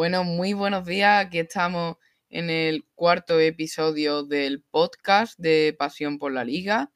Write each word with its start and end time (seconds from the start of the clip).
Bueno, 0.00 0.24
muy 0.24 0.54
buenos 0.54 0.86
días. 0.86 1.26
Aquí 1.26 1.40
estamos 1.40 1.96
en 2.30 2.48
el 2.48 2.86
cuarto 2.94 3.38
episodio 3.38 4.22
del 4.22 4.62
podcast 4.62 5.38
de 5.38 5.76
Pasión 5.78 6.18
por 6.18 6.32
la 6.32 6.42
Liga. 6.42 6.90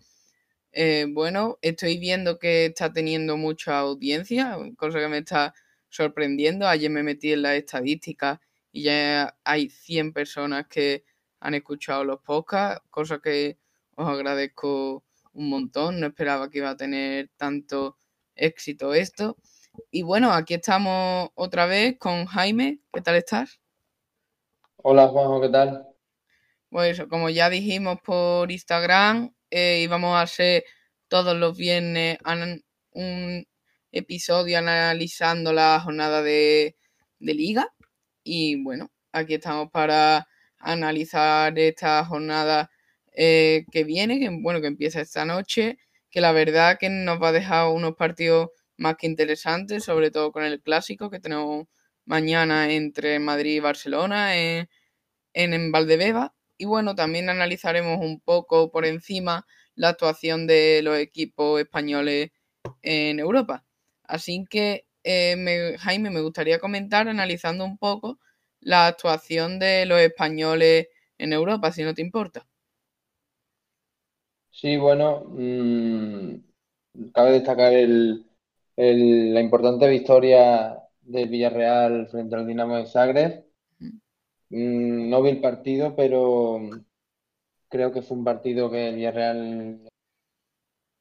Eh, 0.72 1.04
bueno, 1.10 1.58
estoy 1.60 1.98
viendo 1.98 2.38
que 2.38 2.64
está 2.64 2.94
teniendo 2.94 3.36
mucha 3.36 3.78
audiencia, 3.78 4.56
cosa 4.78 5.00
que 5.00 5.08
me 5.08 5.18
está 5.18 5.52
sorprendiendo. 5.90 6.66
Ayer 6.66 6.90
me 6.90 7.02
metí 7.02 7.30
en 7.34 7.42
la 7.42 7.56
estadística 7.56 8.40
y 8.72 8.84
ya 8.84 9.36
hay 9.44 9.68
100 9.68 10.14
personas 10.14 10.66
que 10.68 11.04
han 11.40 11.52
escuchado 11.52 12.04
los 12.04 12.22
podcasts, 12.22 12.86
cosa 12.88 13.18
que 13.18 13.58
os 13.96 14.08
agradezco 14.08 15.04
un 15.34 15.50
montón. 15.50 16.00
No 16.00 16.06
esperaba 16.06 16.48
que 16.48 16.56
iba 16.56 16.70
a 16.70 16.76
tener 16.78 17.28
tanto 17.36 17.98
éxito 18.34 18.94
esto. 18.94 19.36
Y 19.90 20.02
bueno, 20.02 20.32
aquí 20.32 20.54
estamos 20.54 21.30
otra 21.34 21.66
vez 21.66 21.96
con 21.98 22.26
Jaime. 22.26 22.80
¿Qué 22.92 23.00
tal 23.00 23.16
estás? 23.16 23.60
Hola 24.76 25.08
Juanjo, 25.08 25.40
¿qué 25.40 25.48
tal? 25.48 25.86
Pues 26.68 27.02
como 27.08 27.30
ya 27.30 27.48
dijimos 27.50 27.98
por 28.04 28.50
Instagram, 28.50 29.32
eh, 29.50 29.80
íbamos 29.82 30.16
a 30.16 30.22
hacer 30.22 30.64
todos 31.08 31.36
los 31.36 31.56
viernes 31.56 32.18
un 32.90 33.46
episodio 33.92 34.58
analizando 34.58 35.52
la 35.52 35.80
jornada 35.80 36.22
de, 36.22 36.76
liga. 37.18 37.72
Y 38.22 38.62
bueno, 38.62 38.90
aquí 39.12 39.34
estamos 39.34 39.70
para 39.70 40.28
analizar 40.58 41.58
esta 41.58 42.04
jornada 42.04 42.70
eh, 43.12 43.64
que 43.70 43.84
viene, 43.84 44.18
que 44.18 44.28
bueno, 44.30 44.60
que 44.60 44.66
empieza 44.66 45.00
esta 45.00 45.24
noche, 45.24 45.78
que 46.10 46.20
la 46.20 46.32
verdad 46.32 46.78
que 46.78 46.88
nos 46.90 47.22
va 47.22 47.28
a 47.28 47.32
dejar 47.32 47.68
unos 47.68 47.94
partidos 47.94 48.50
más 48.84 48.96
que 48.96 49.06
interesante, 49.06 49.80
sobre 49.80 50.10
todo 50.10 50.30
con 50.30 50.44
el 50.44 50.60
clásico 50.60 51.10
que 51.10 51.18
tenemos 51.18 51.66
mañana 52.04 52.70
entre 52.70 53.18
Madrid 53.18 53.56
y 53.56 53.60
Barcelona 53.60 54.36
en, 54.36 54.68
en, 55.32 55.72
Valdebeba. 55.72 56.34
Y 56.58 56.66
bueno, 56.66 56.94
también 56.94 57.30
analizaremos 57.30 57.98
un 58.00 58.20
poco 58.20 58.70
por 58.70 58.84
encima 58.84 59.46
la 59.74 59.88
actuación 59.88 60.46
de 60.46 60.82
los 60.82 60.98
equipos 60.98 61.60
españoles 61.60 62.30
en 62.82 63.18
Europa. 63.18 63.64
Así 64.04 64.44
que, 64.48 64.86
eh, 65.02 65.76
Jaime, 65.78 66.10
me 66.10 66.20
gustaría 66.20 66.58
comentar 66.58 67.08
analizando 67.08 67.64
un 67.64 67.78
poco 67.78 68.20
la 68.60 68.86
actuación 68.86 69.58
de 69.58 69.86
los 69.86 69.98
españoles 69.98 70.88
en 71.18 71.32
Europa, 71.32 71.72
si 71.72 71.82
no 71.82 71.94
te 71.94 72.02
importa. 72.02 72.46
Sí, 74.50 74.76
bueno, 74.76 75.24
mmm, 75.26 76.36
cabe 77.12 77.32
destacar 77.32 77.72
el, 77.72 78.24
la 78.76 79.40
importante 79.40 79.88
victoria 79.88 80.78
del 81.02 81.28
Villarreal 81.28 82.08
frente 82.08 82.36
al 82.36 82.46
Dinamo 82.46 82.76
de 82.76 82.86
Zagreb. 82.86 83.44
Mm, 84.50 85.10
no 85.10 85.22
vi 85.22 85.30
el 85.30 85.40
partido, 85.40 85.94
pero 85.96 86.60
creo 87.68 87.92
que 87.92 88.02
fue 88.02 88.16
un 88.16 88.24
partido 88.24 88.70
que 88.70 88.88
el 88.88 88.96
Villarreal 88.96 89.88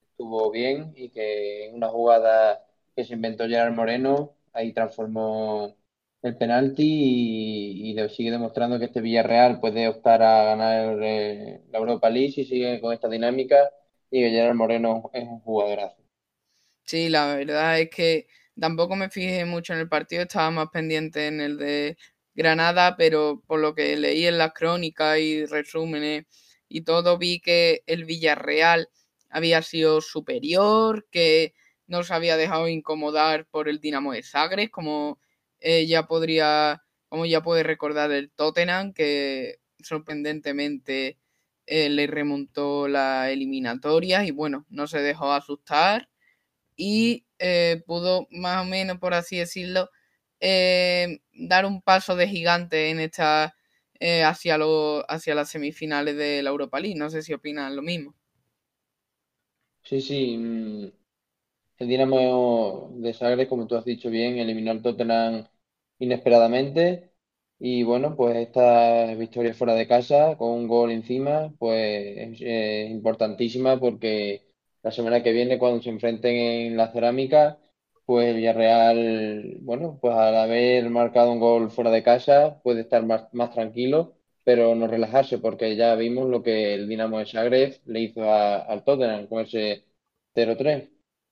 estuvo 0.02 0.52
bien 0.52 0.94
y 0.96 1.10
que 1.10 1.68
en 1.68 1.76
una 1.76 1.90
jugada 1.90 2.66
que 2.96 3.04
se 3.06 3.14
inventó 3.14 3.48
Gerard 3.48 3.74
Moreno, 3.74 4.36
ahí 4.54 4.74
transformó 4.74 5.76
el 6.22 6.38
penalti 6.38 7.94
y, 7.96 8.10
sigue 8.10 8.32
demostrando 8.32 8.80
que 8.80 8.86
este 8.86 9.02
Villarreal 9.02 9.60
puede 9.60 9.88
optar 9.88 10.22
a 10.24 10.44
ganar 10.46 11.00
eh, 11.04 11.62
la 11.72 11.80
Europa 11.80 12.10
League 12.10 12.34
y 12.38 12.46
sigue 12.46 12.80
con 12.82 12.94
esta 12.94 13.10
dinámica 13.10 13.72
y 14.12 14.22
que 14.22 14.32
Gerard 14.32 14.56
Moreno 14.56 15.10
es 15.14 15.24
un 15.28 15.40
jugadorazo. 15.42 16.03
Sí, 16.86 17.10
la 17.10 17.36
verdad 17.36 17.80
es 17.80 17.90
que 17.90 18.28
tampoco 18.60 18.96
me 18.96 19.10
fijé 19.10 19.46
mucho 19.46 19.74
en 19.74 19.80
el 19.80 19.88
partido, 19.90 20.24
estaba 20.24 20.52
más 20.52 20.68
pendiente 20.72 21.28
en 21.28 21.40
el 21.42 21.58
de 21.58 21.98
Granada, 22.36 22.96
pero 22.98 23.42
por 23.48 23.60
lo 23.60 23.74
que 23.74 23.96
leí 23.96 24.26
en 24.28 24.38
las 24.38 24.54
crónicas 24.54 25.18
y 25.20 25.46
resúmenes 25.46 26.26
y 26.68 26.82
todo, 26.82 27.18
vi 27.18 27.40
que 27.40 27.84
el 27.86 28.04
Villarreal 28.06 28.90
había 29.30 29.62
sido 29.62 30.02
superior, 30.02 31.08
que 31.12 31.54
no 31.88 32.04
se 32.04 32.14
había 32.14 32.36
dejado 32.38 32.68
incomodar 32.68 33.48
por 33.48 33.70
el 33.70 33.80
Dinamo 33.80 34.12
de 34.14 34.24
Zagreb, 34.24 34.70
como 34.72 35.20
eh, 35.60 35.86
ya 35.88 36.04
podría, 36.08 36.84
como 37.08 37.26
ya 37.26 37.42
puede 37.44 37.64
recordar 37.64 38.12
el 38.12 38.32
Tottenham, 38.32 38.94
que 38.94 39.60
sorprendentemente 39.80 41.18
eh, 41.66 41.90
le 41.90 42.08
remontó 42.08 42.88
la 42.88 43.32
eliminatoria 43.32 44.26
y 44.26 44.32
bueno, 44.32 44.66
no 44.70 44.88
se 44.88 45.00
dejó 45.02 45.32
asustar 45.32 46.10
y 46.78 47.26
eh, 47.40 47.84
pudo 47.88 48.28
más 48.32 48.62
o 48.66 48.70
menos, 48.70 49.00
por 49.00 49.14
así 49.14 49.38
decirlo, 49.38 49.90
eh, 50.40 51.20
dar 51.34 51.66
un 51.66 51.82
paso 51.82 52.16
de 52.16 52.28
gigante 52.28 52.90
en 52.90 53.00
esta 53.00 53.56
eh, 54.00 54.24
hacia, 54.24 54.58
lo, 54.58 55.10
hacia 55.12 55.36
las 55.36 55.50
semifinales 55.50 56.16
de 56.18 56.44
la 56.44 56.50
Europa 56.52 56.80
League. 56.80 56.98
No 57.00 57.10
sé 57.10 57.22
si 57.24 57.34
opinan 57.34 57.76
lo 57.76 57.82
mismo. 57.82 58.16
Sí, 59.84 60.02
sí. 60.02 60.38
Mm, 60.38 60.86
el 61.80 61.88
Dinamo 61.88 62.92
de 62.96 63.14
Zagreb, 63.14 63.50
como 63.50 63.68
tú 63.68 63.76
has 63.76 63.86
dicho 63.86 64.10
bien, 64.12 64.38
eliminó 64.40 64.72
al 64.72 64.82
Tottenham 64.82 65.48
inesperadamente. 66.00 67.14
Y 67.60 67.84
bueno, 67.84 68.16
pues 68.18 68.38
esta 68.38 69.16
victoria 69.16 69.54
fuera 69.54 69.76
de 69.76 69.88
casa, 69.88 70.38
con 70.38 70.52
un 70.52 70.68
gol 70.68 70.92
encima, 70.92 71.54
pues 71.60 72.42
es 72.42 72.92
importantísima 72.92 73.80
porque 73.80 74.53
la 74.84 74.92
semana 74.92 75.24
que 75.24 75.32
viene 75.32 75.58
cuando 75.60 75.82
se 75.82 75.90
enfrenten 75.90 76.36
en 76.36 76.78
la 76.78 76.92
cerámica, 76.92 77.60
pues 78.06 78.36
Villarreal, 78.36 79.58
bueno, 79.62 79.98
pues 80.02 80.14
al 80.16 80.36
haber 80.36 80.90
marcado 80.90 81.32
un 81.32 81.40
gol 81.40 81.72
fuera 81.72 81.90
de 81.92 82.04
casa 82.04 82.62
puede 82.64 82.82
estar 82.82 83.06
más, 83.06 83.30
tranquilo, 83.54 84.16
pero 84.44 84.76
no 84.76 84.88
relajarse 84.88 85.38
porque 85.40 85.76
ya 85.76 85.96
vimos 85.96 86.30
lo 86.30 86.44
que 86.44 86.74
el 86.76 86.88
Dinamo 86.90 87.20
de 87.20 87.26
Zagreb 87.26 87.82
le 87.86 88.02
hizo 88.02 88.22
al 88.32 88.84
Tottenham 88.84 89.28
con 89.28 89.42
ese 89.44 89.86
0-3. 90.34 90.90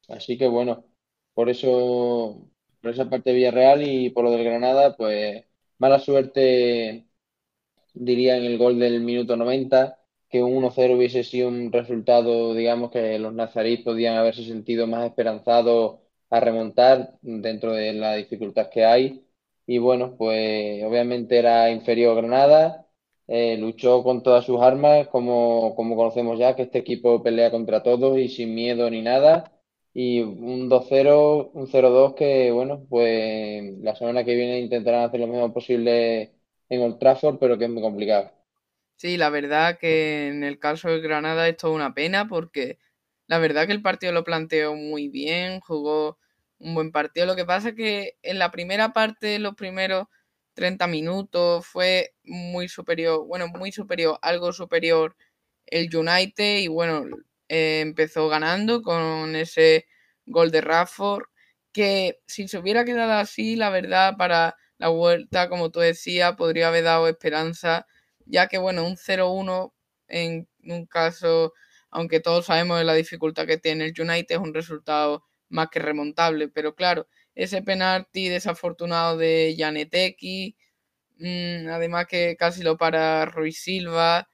Así 0.08 0.38
que 0.38 0.48
bueno, 0.48 0.86
por 1.34 1.50
eso, 1.50 2.50
por 2.82 2.92
esa 2.92 3.10
parte 3.10 3.32
de 3.32 3.36
Villarreal 3.38 3.84
y 3.88 4.10
por 4.12 4.24
lo 4.24 4.32
del 4.32 4.44
Granada, 4.46 4.96
pues 4.98 5.46
mala 5.78 6.00
suerte 6.00 7.06
diría 7.94 8.38
en 8.38 8.46
el 8.46 8.58
gol 8.58 8.80
del 8.80 9.02
minuto 9.02 9.36
90 9.38 10.01
que 10.32 10.44
un 10.44 10.54
1-0 10.56 10.96
hubiese 10.96 11.24
sido 11.24 11.50
un 11.50 11.72
resultado, 11.72 12.54
digamos, 12.56 12.92
que 12.92 13.20
los 13.20 13.34
nazaríes 13.34 13.82
podían 13.82 14.16
haberse 14.18 14.44
sentido 14.46 14.88
más 14.88 15.06
esperanzados 15.08 16.00
a 16.30 16.40
remontar 16.40 17.18
dentro 17.22 17.74
de 17.74 17.94
la 17.94 18.16
dificultad 18.16 18.70
que 18.70 18.86
hay. 18.86 19.26
Y 19.66 19.78
bueno, 19.78 20.16
pues 20.18 20.84
obviamente 20.84 21.38
era 21.38 21.70
inferior 21.72 22.16
Granada, 22.18 22.88
eh, 23.28 23.58
luchó 23.58 24.04
con 24.04 24.24
todas 24.24 24.46
sus 24.46 24.60
armas, 24.62 25.08
como, 25.08 25.76
como 25.76 25.96
conocemos 25.96 26.38
ya, 26.40 26.56
que 26.56 26.64
este 26.64 26.80
equipo 26.80 27.22
pelea 27.24 27.52
contra 27.52 27.84
todos 27.84 28.18
y 28.18 28.28
sin 28.30 28.54
miedo 28.56 28.90
ni 28.90 29.02
nada. 29.02 29.52
Y 29.94 30.22
un 30.22 30.70
2-0, 30.70 31.52
un 31.54 31.68
0-2 31.68 32.14
que, 32.16 32.52
bueno, 32.52 32.86
pues 32.90 33.78
la 33.80 33.96
semana 33.96 34.24
que 34.24 34.36
viene 34.36 34.60
intentarán 34.60 35.04
hacer 35.04 35.20
lo 35.20 35.28
mismo 35.28 35.54
posible 35.54 36.34
en 36.70 36.82
Old 36.82 36.98
Trafford, 37.00 37.38
pero 37.40 37.58
que 37.58 37.66
es 37.66 37.72
muy 37.72 37.82
complicado. 37.82 38.32
Sí, 39.02 39.18
la 39.18 39.32
verdad 39.32 39.80
que 39.80 40.28
en 40.28 40.44
el 40.44 40.60
caso 40.60 40.88
de 40.90 41.00
Granada 41.02 41.48
esto 41.48 41.70
es 41.70 41.74
una 41.76 41.96
pena 41.96 42.28
porque 42.28 42.78
la 43.26 43.40
verdad 43.40 43.66
que 43.66 43.72
el 43.74 43.82
partido 43.82 44.12
lo 44.14 44.24
planteó 44.24 44.76
muy 44.76 45.08
bien, 45.10 45.60
jugó 45.60 46.20
un 46.60 46.76
buen 46.76 46.92
partido. 46.92 47.26
Lo 47.26 47.36
que 47.36 47.44
pasa 47.46 47.70
es 47.70 47.76
que 47.76 48.18
en 48.22 48.38
la 48.38 48.52
primera 48.52 48.94
parte, 48.94 49.40
los 49.40 49.56
primeros 49.56 50.06
30 50.54 50.86
minutos, 50.86 51.66
fue 51.66 52.14
muy 52.24 52.68
superior, 52.70 53.26
bueno, 53.26 53.48
muy 53.48 53.72
superior, 53.72 54.20
algo 54.22 54.54
superior 54.54 55.16
el 55.66 55.96
United 55.96 56.60
y 56.60 56.68
bueno, 56.68 57.06
eh, 57.50 57.80
empezó 57.82 58.30
ganando 58.30 58.84
con 58.84 59.36
ese 59.36 59.88
gol 60.28 60.52
de 60.52 60.62
Rafford 60.62 61.24
que 61.74 62.20
si 62.28 62.48
se 62.48 62.60
hubiera 62.60 62.86
quedado 62.86 63.14
así, 63.14 63.56
la 63.56 63.70
verdad, 63.72 64.16
para 64.18 64.56
la 64.78 64.90
vuelta, 64.90 65.50
como 65.50 65.72
tú 65.72 65.80
decías, 65.80 66.36
podría 66.36 66.68
haber 66.68 66.84
dado 66.84 67.08
esperanza 67.08 67.88
ya 68.32 68.48
que 68.48 68.58
bueno, 68.60 68.86
un 68.86 68.98
0-1 68.98 69.76
en 70.08 70.48
un 70.66 70.86
caso, 70.88 71.54
aunque 71.92 72.20
todos 72.22 72.46
sabemos 72.48 72.80
de 72.80 72.86
la 72.86 72.94
dificultad 72.96 73.48
que 73.48 73.58
tiene 73.60 73.86
el 73.88 73.94
United, 74.02 74.36
es 74.36 74.40
un 74.42 74.54
resultado 74.54 75.26
más 75.50 75.70
que 75.72 75.80
remontable, 75.80 76.50
pero 76.50 76.76
claro, 76.76 77.08
ese 77.36 77.62
penalti 77.64 78.30
desafortunado 78.30 79.18
de 79.18 79.56
Janeteki, 79.58 80.58
mmm, 81.20 81.70
además 81.70 82.08
que 82.08 82.36
casi 82.38 82.64
lo 82.64 82.78
para 82.78 83.26
Ruiz 83.26 83.62
Silva, 83.64 84.30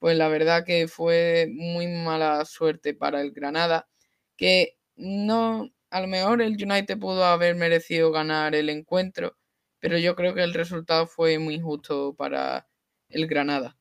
pues 0.00 0.16
la 0.18 0.28
verdad 0.28 0.64
que 0.66 0.88
fue 0.88 1.48
muy 1.52 1.86
mala 1.88 2.44
suerte 2.46 2.94
para 2.94 3.20
el 3.22 3.32
Granada, 3.32 3.88
que 4.36 4.78
no, 4.96 5.70
a 5.90 6.00
lo 6.02 6.08
mejor 6.08 6.42
el 6.42 6.52
United 6.62 6.98
pudo 6.98 7.24
haber 7.26 7.56
merecido 7.56 8.12
ganar 8.12 8.54
el 8.56 8.70
encuentro, 8.70 9.36
pero 9.80 9.98
yo 9.98 10.16
creo 10.16 10.34
que 10.34 10.42
el 10.44 10.54
resultado 10.54 11.06
fue 11.08 11.38
muy 11.40 11.56
injusto 11.56 12.14
para 12.16 12.68
el 13.10 13.26
Granada. 13.28 13.76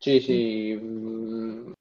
Sí, 0.00 0.20
sí. 0.20 0.76
Mm, 0.80 1.72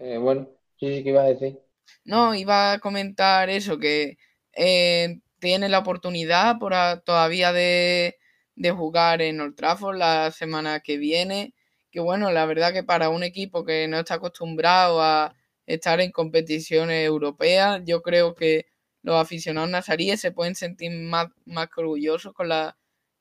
eh, 0.00 0.18
bueno, 0.18 0.48
sí, 0.78 0.86
sí, 0.96 1.02
¿qué 1.04 1.10
ibas 1.10 1.24
a 1.26 1.28
decir? 1.28 1.58
No, 2.04 2.34
iba 2.34 2.72
a 2.72 2.78
comentar 2.80 3.50
eso, 3.50 3.78
que 3.78 4.18
eh, 4.54 5.20
tiene 5.40 5.68
la 5.68 5.80
oportunidad 5.80 6.58
por 6.58 6.74
todavía 7.04 7.52
de, 7.52 8.16
de 8.56 8.70
jugar 8.72 9.22
en 9.22 9.40
Old 9.40 9.56
Trafford 9.56 9.96
la 9.98 10.30
semana 10.32 10.80
que 10.80 10.96
viene. 10.98 11.54
Que 11.90 12.00
bueno, 12.00 12.30
la 12.32 12.46
verdad 12.46 12.72
que 12.72 12.84
para 12.84 13.10
un 13.10 13.22
equipo 13.22 13.64
que 13.64 13.88
no 13.88 13.98
está 14.00 14.14
acostumbrado 14.14 15.02
a 15.02 15.34
estar 15.66 16.00
en 16.00 16.12
competiciones 16.12 17.06
europeas, 17.06 17.82
yo 17.86 18.02
creo 18.02 18.34
que 18.34 18.66
los 19.02 19.16
aficionados 19.16 19.70
nazaríes 19.70 20.20
se 20.20 20.32
pueden 20.32 20.54
sentir 20.54 20.90
más, 20.92 21.28
más 21.46 21.68
orgullosos 21.76 22.32
con 22.34 22.48
la 22.48 22.77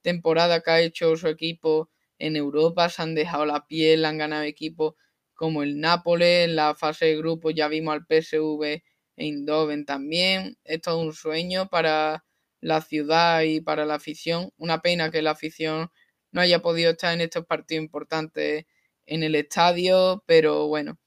temporada 0.08 0.62
que 0.62 0.72
ha 0.72 0.80
hecho 0.80 1.18
su 1.18 1.28
equipo 1.28 1.90
en 2.18 2.38
Europa, 2.38 2.88
se 2.88 3.02
han 3.02 3.14
dejado 3.14 3.46
la 3.46 3.68
piel, 3.68 4.06
han 4.06 4.18
ganado 4.18 4.44
equipos 4.44 4.94
como 5.34 5.64
el 5.64 5.82
Nápoles, 5.82 6.46
en 6.46 6.56
la 6.56 6.76
fase 6.76 7.08
de 7.08 7.18
grupo 7.18 7.52
ya 7.52 7.68
vimos 7.68 7.94
al 7.94 8.06
PSV 8.06 8.64
e 8.64 8.84
Eindhoven 9.18 9.86
también, 9.86 10.58
es 10.64 10.82
todo 10.82 11.00
un 11.02 11.12
sueño 11.12 11.68
para 11.70 12.24
la 12.62 12.80
ciudad 12.82 13.42
y 13.42 13.60
para 13.60 13.86
la 13.86 13.96
afición, 13.96 14.52
una 14.58 14.82
pena 14.82 15.12
que 15.12 15.22
la 15.22 15.32
afición 15.32 15.92
no 16.32 16.40
haya 16.40 16.62
podido 16.62 16.92
estar 16.92 17.14
en 17.14 17.20
estos 17.20 17.46
partidos 17.46 17.84
importantes 17.84 18.66
en 19.06 19.24
el 19.24 19.36
estadio, 19.36 20.24
pero 20.26 20.68
bueno, 20.68 20.98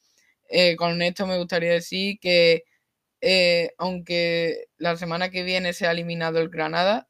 eh, 0.51 0.77
con 0.77 1.01
esto 1.01 1.27
me 1.27 1.39
gustaría 1.39 1.73
decir 1.73 2.19
que 2.21 2.65
eh, 3.23 3.73
aunque 3.79 4.67
la 4.79 4.97
semana 4.97 5.31
que 5.31 5.43
viene 5.43 5.73
se 5.73 5.87
ha 5.87 5.93
eliminado 5.93 6.41
el 6.41 6.51
Granada, 6.51 7.10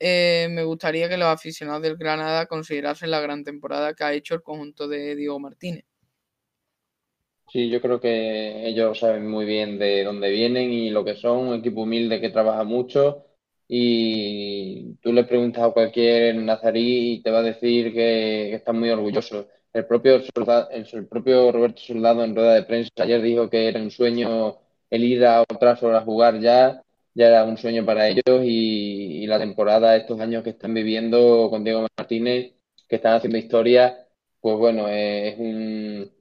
eh, 0.00 0.48
me 0.50 0.64
gustaría 0.64 1.08
que 1.08 1.16
los 1.16 1.28
aficionados 1.28 1.82
del 1.82 1.96
Granada 1.96 2.46
considerasen 2.46 3.10
la 3.10 3.20
gran 3.20 3.44
temporada 3.44 3.94
que 3.94 4.04
ha 4.04 4.12
hecho 4.12 4.34
el 4.34 4.42
conjunto 4.42 4.88
de 4.88 5.16
Diego 5.16 5.38
Martínez. 5.38 5.84
Sí, 7.50 7.70
yo 7.70 7.80
creo 7.80 7.98
que 7.98 8.66
ellos 8.68 8.98
saben 8.98 9.26
muy 9.26 9.46
bien 9.46 9.78
de 9.78 10.04
dónde 10.04 10.30
vienen 10.30 10.70
y 10.70 10.90
lo 10.90 11.04
que 11.04 11.16
son, 11.16 11.48
un 11.48 11.54
equipo 11.54 11.82
humilde 11.82 12.20
que 12.20 12.28
trabaja 12.28 12.62
mucho 12.64 13.24
y 13.66 14.94
tú 14.96 15.12
le 15.12 15.24
preguntas 15.24 15.62
a 15.62 15.70
cualquier 15.70 16.36
nazarí 16.36 17.14
y 17.14 17.22
te 17.22 17.30
va 17.30 17.38
a 17.38 17.42
decir 17.42 17.86
que, 17.92 18.48
que 18.50 18.54
está 18.54 18.72
muy 18.72 18.90
orgulloso. 18.90 19.48
El 19.72 19.86
propio, 19.86 20.20
soldado, 20.34 20.68
el, 20.70 21.06
propio 21.06 21.52
Roberto 21.52 21.80
Soldado 21.80 22.24
en 22.24 22.34
rueda 22.34 22.54
de 22.54 22.62
prensa 22.64 22.90
ayer 22.98 23.20
dijo 23.22 23.48
que 23.50 23.68
era 23.68 23.80
un 23.80 23.90
sueño 23.90 24.58
el 24.90 25.04
ir 25.04 25.24
a 25.24 25.42
otras 25.42 25.82
horas 25.82 26.02
a 26.02 26.04
jugar 26.04 26.40
ya, 26.40 26.82
ya 27.18 27.26
era 27.28 27.44
un 27.44 27.56
sueño 27.58 27.84
para 27.84 28.08
ellos 28.08 28.42
y, 28.44 29.26
la 29.26 29.38
temporada, 29.38 29.96
estos 29.96 30.20
años 30.20 30.42
que 30.44 30.50
están 30.50 30.72
viviendo 30.74 31.48
con 31.50 31.64
Diego 31.64 31.86
Martínez, 31.98 32.54
que 32.88 32.96
están 32.96 33.14
haciendo 33.14 33.38
historia, 33.38 34.06
pues 34.40 34.56
bueno, 34.58 34.88
es 34.88 35.38
un 35.38 36.12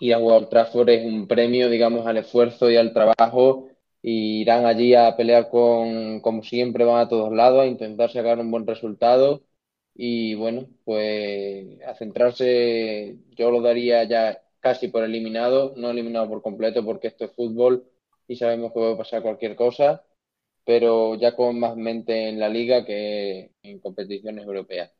ir 0.00 0.14
a 0.14 0.18
jugar 0.18 0.48
Trafford 0.48 0.88
es 0.90 1.04
un 1.04 1.26
premio, 1.28 1.68
digamos, 1.70 2.06
al 2.06 2.18
esfuerzo 2.18 2.70
y 2.70 2.76
al 2.76 2.92
trabajo 2.92 3.68
y 4.02 4.40
irán 4.42 4.66
allí 4.66 4.94
a 4.94 5.16
pelear 5.16 5.50
con, 5.50 6.20
como 6.20 6.42
siempre, 6.42 6.84
van 6.84 7.00
a 7.00 7.08
todos 7.08 7.32
lados 7.32 7.62
a 7.62 7.66
intentar 7.66 8.10
sacar 8.10 8.38
un 8.38 8.50
buen 8.50 8.66
resultado 8.66 9.42
y 9.94 10.34
bueno, 10.34 10.68
pues 10.84 11.80
a 11.82 11.94
centrarse, 11.94 13.18
yo 13.36 13.50
lo 13.50 13.60
daría 13.60 14.04
ya 14.04 14.40
casi 14.60 14.88
por 14.88 15.02
eliminado, 15.04 15.74
no 15.76 15.90
eliminado 15.90 16.28
por 16.28 16.42
completo 16.42 16.84
porque 16.84 17.08
esto 17.08 17.24
es 17.24 17.32
fútbol 17.32 17.84
y 18.28 18.36
sabemos 18.36 18.70
que 18.72 18.80
puede 18.80 18.96
pasar 18.96 19.22
cualquier 19.22 19.56
cosa, 19.56 20.04
pero 20.68 21.14
ya 21.14 21.34
con 21.34 21.58
más 21.58 21.76
mente 21.76 22.28
en 22.28 22.38
la 22.38 22.50
liga 22.50 22.84
que 22.84 23.52
en 23.62 23.80
competiciones 23.80 24.44
europeas. 24.44 24.92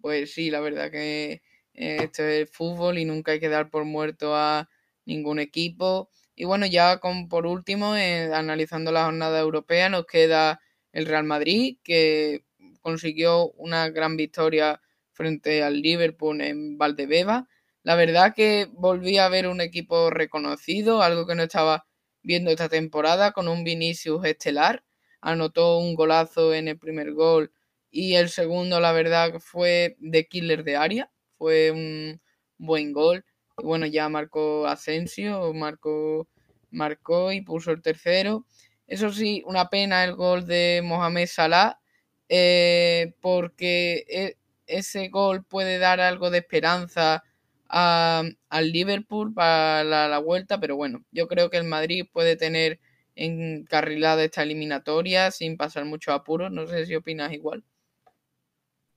Pues 0.00 0.32
sí, 0.32 0.50
la 0.50 0.60
verdad 0.60 0.90
que 0.92 1.42
eh, 1.74 1.96
esto 2.04 2.22
es 2.22 2.48
fútbol 2.50 2.98
y 2.98 3.04
nunca 3.04 3.32
hay 3.32 3.40
que 3.40 3.48
dar 3.48 3.68
por 3.70 3.84
muerto 3.84 4.34
a 4.36 4.68
ningún 5.04 5.40
equipo. 5.40 6.10
Y 6.36 6.44
bueno, 6.44 6.66
ya 6.66 6.98
con 7.00 7.28
por 7.28 7.46
último, 7.46 7.96
eh, 7.96 8.32
analizando 8.32 8.92
la 8.92 9.04
jornada 9.06 9.40
europea, 9.40 9.88
nos 9.88 10.06
queda 10.06 10.60
el 10.92 11.06
Real 11.06 11.24
Madrid, 11.24 11.78
que 11.82 12.44
consiguió 12.80 13.50
una 13.52 13.88
gran 13.90 14.16
victoria 14.16 14.80
frente 15.12 15.62
al 15.64 15.80
Liverpool 15.82 16.40
en 16.42 16.78
Valdebeba. 16.78 17.48
La 17.82 17.96
verdad 17.96 18.34
que 18.34 18.68
volví 18.72 19.18
a 19.18 19.28
ver 19.28 19.48
un 19.48 19.60
equipo 19.60 20.10
reconocido, 20.10 21.02
algo 21.02 21.26
que 21.26 21.34
no 21.34 21.42
estaba 21.42 21.86
viendo 22.22 22.50
esta 22.50 22.68
temporada, 22.68 23.32
con 23.32 23.48
un 23.48 23.64
Vinicius 23.64 24.24
estelar. 24.24 24.84
Anotó 25.20 25.78
un 25.78 25.94
golazo 25.94 26.54
en 26.54 26.68
el 26.68 26.78
primer 26.78 27.12
gol 27.12 27.52
y 27.90 28.14
el 28.14 28.28
segundo, 28.30 28.80
la 28.80 28.92
verdad, 28.92 29.40
fue 29.40 29.96
de 29.98 30.26
killer 30.28 30.64
de 30.64 30.76
área. 30.76 31.10
Fue 31.38 31.70
un 31.70 32.20
buen 32.58 32.92
gol. 32.92 33.24
Y 33.58 33.64
bueno, 33.64 33.86
ya 33.86 34.08
marcó 34.08 34.66
Asensio, 34.66 35.52
marcó, 35.54 36.28
marcó 36.70 37.32
y 37.32 37.42
puso 37.42 37.72
el 37.72 37.82
tercero. 37.82 38.46
Eso 38.86 39.12
sí, 39.12 39.42
una 39.46 39.68
pena 39.68 40.04
el 40.04 40.14
gol 40.14 40.46
de 40.46 40.80
Mohamed 40.84 41.26
Salah, 41.26 41.80
eh, 42.28 43.14
porque 43.20 44.04
e, 44.08 44.36
ese 44.66 45.08
gol 45.08 45.44
puede 45.44 45.78
dar 45.78 46.00
algo 46.00 46.30
de 46.30 46.38
esperanza 46.38 47.24
al 47.70 48.72
Liverpool 48.72 49.32
para 49.32 49.84
la, 49.84 50.18
vuelta, 50.18 50.58
pero 50.60 50.76
bueno, 50.76 51.04
yo 51.12 51.28
creo 51.28 51.50
que 51.50 51.56
el 51.56 51.64
Madrid 51.64 52.04
puede 52.12 52.36
tener 52.36 52.80
encarrilada 53.14 54.24
esta 54.24 54.42
eliminatoria 54.42 55.30
sin 55.30 55.56
pasar 55.56 55.84
mucho 55.84 56.12
apuro. 56.12 56.50
No 56.50 56.66
sé 56.66 56.86
si 56.86 56.94
opinas 56.94 57.32
igual. 57.32 57.64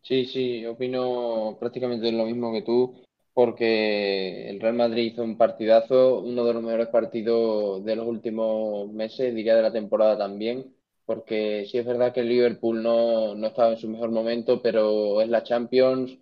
Sí, 0.02 0.26
sí, 0.26 0.66
opino 0.66 1.58
prácticamente 1.60 2.12
lo 2.12 2.26
mismo 2.26 2.52
que 2.52 2.62
tú, 2.62 3.02
porque 3.34 4.50
el 4.50 4.60
Real 4.60 4.76
Madrid 4.76 5.14
hizo 5.14 5.24
un 5.24 5.38
partidazo, 5.38 6.20
uno 6.20 6.44
de 6.44 6.54
los 6.54 6.64
mejores 6.64 6.88
partidos 6.88 7.86
de 7.86 7.96
los 7.96 8.08
últimos 8.08 8.92
meses, 8.92 9.34
diría 9.34 9.56
de 9.56 9.62
la 9.62 9.72
temporada 9.72 10.18
también 10.18 10.74
porque 11.06 11.66
sí 11.70 11.78
es 11.78 11.86
verdad 11.86 12.14
que 12.14 12.22
el 12.22 12.30
Liverpool 12.30 12.82
no, 12.82 13.36
no 13.36 13.48
estaba 13.48 13.72
en 13.72 13.78
su 13.78 13.90
mejor 13.90 14.12
momento, 14.12 14.62
pero 14.62 15.22
es 15.22 15.30
la 15.30 15.44
Champions 15.44 16.18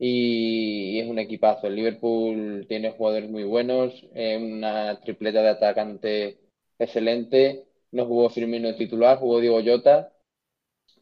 y, 0.00 0.98
es 1.00 1.08
un 1.08 1.18
equipazo. 1.18 1.66
El 1.66 1.76
Liverpool 1.76 2.66
tiene 2.68 2.92
jugadores 2.92 3.30
muy 3.30 3.44
buenos, 3.44 4.02
una 4.12 5.00
tripleta 5.00 5.42
de 5.42 5.48
atacante 5.50 6.40
excelente. 6.78 7.66
No 7.92 8.06
jugó 8.06 8.30
Firmino 8.30 8.74
titular, 8.76 9.18
jugó 9.18 9.40
Diego 9.40 9.60
Jota, 9.64 10.12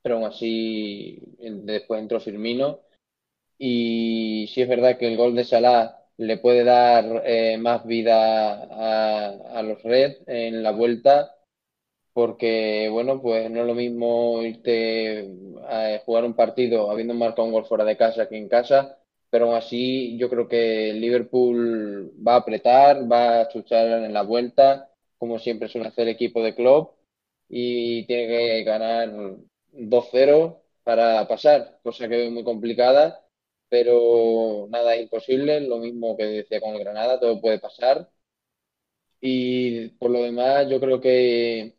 pero 0.02 0.16
aún 0.16 0.24
así 0.26 1.20
después 1.38 2.00
entró 2.00 2.20
Firmino. 2.20 2.80
Y 3.58 4.48
sí 4.52 4.62
es 4.62 4.68
verdad 4.68 4.98
que 4.98 5.08
el 5.08 5.16
gol 5.16 5.34
de 5.34 5.44
Salah 5.44 5.96
le 6.16 6.38
puede 6.38 6.64
dar 6.64 7.22
eh, 7.26 7.58
más 7.58 7.86
vida 7.86 8.64
a, 8.64 9.58
a 9.58 9.62
los 9.62 9.82
Reds 9.82 10.22
en 10.26 10.62
la 10.62 10.72
vuelta 10.72 11.38
porque, 12.18 12.88
bueno, 12.90 13.22
pues 13.22 13.48
no 13.48 13.60
es 13.60 13.66
lo 13.68 13.74
mismo 13.76 14.42
irte 14.42 15.30
a 15.68 16.00
jugar 16.04 16.24
un 16.24 16.34
partido 16.34 16.90
habiendo 16.90 17.14
marcado 17.14 17.44
un 17.46 17.52
gol 17.52 17.64
fuera 17.64 17.84
de 17.84 17.96
casa 17.96 18.28
que 18.28 18.36
en 18.36 18.48
casa, 18.48 18.97
pero 19.30 19.46
aún 19.46 19.54
así 19.56 20.16
yo 20.18 20.28
creo 20.30 20.48
que 20.48 20.92
Liverpool 20.94 22.12
va 22.26 22.34
a 22.34 22.36
apretar, 22.38 23.10
va 23.10 23.40
a 23.40 23.48
chuchar 23.48 24.04
en 24.04 24.12
la 24.12 24.22
vuelta, 24.22 24.90
como 25.18 25.38
siempre 25.38 25.68
suele 25.68 25.88
hacer 25.88 26.04
el 26.08 26.14
equipo 26.14 26.42
de 26.42 26.54
club, 26.54 26.92
y 27.48 28.06
tiene 28.06 28.26
que 28.28 28.64
ganar 28.64 29.10
2-0 29.72 30.62
para 30.84 31.26
pasar, 31.28 31.80
cosa 31.82 32.08
que 32.08 32.16
veo 32.16 32.30
muy 32.30 32.44
complicada, 32.44 33.24
pero 33.68 34.66
nada 34.70 34.94
es 34.94 35.02
imposible, 35.02 35.60
lo 35.60 35.78
mismo 35.78 36.16
que 36.16 36.24
decía 36.24 36.60
con 36.60 36.74
el 36.74 36.80
Granada, 36.80 37.20
todo 37.20 37.40
puede 37.40 37.58
pasar. 37.58 38.10
Y 39.20 39.88
por 39.98 40.10
lo 40.10 40.22
demás, 40.22 40.68
yo 40.70 40.80
creo 40.80 41.00
que 41.00 41.76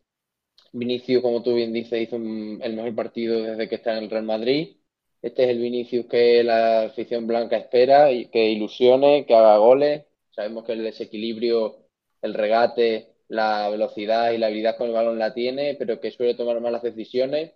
Vinicius, 0.74 1.24
como 1.24 1.44
tú 1.44 1.56
bien 1.56 1.74
dices, 1.74 2.02
hizo 2.02 2.18
el 2.18 2.76
mejor 2.76 2.96
partido 2.96 3.44
desde 3.44 3.70
que 3.70 3.76
está 3.78 3.98
en 3.98 4.06
el 4.06 4.12
Real 4.12 4.26
Madrid. 4.26 4.78
Este 5.22 5.44
es 5.44 5.50
el 5.50 5.60
Vinicius 5.60 6.06
que 6.08 6.44
la 6.44 6.84
afición 6.84 7.28
blanca 7.28 7.58
espera 7.58 8.12
y 8.12 8.28
que 8.28 8.50
ilusione, 8.52 9.26
que 9.26 9.36
haga 9.36 9.58
goles. 9.58 10.06
Sabemos 10.32 10.66
que 10.66 10.74
el 10.74 10.84
desequilibrio, 10.84 11.88
el 12.22 12.34
regate, 12.34 13.10
la 13.28 13.70
velocidad 13.70 14.32
y 14.32 14.38
la 14.38 14.48
habilidad 14.48 14.78
con 14.78 14.88
el 14.88 14.94
balón 14.94 15.20
la 15.20 15.34
tiene, 15.34 15.76
pero 15.76 16.00
que 16.00 16.12
suele 16.12 16.36
tomar 16.36 16.60
malas 16.62 16.84
decisiones. 16.84 17.54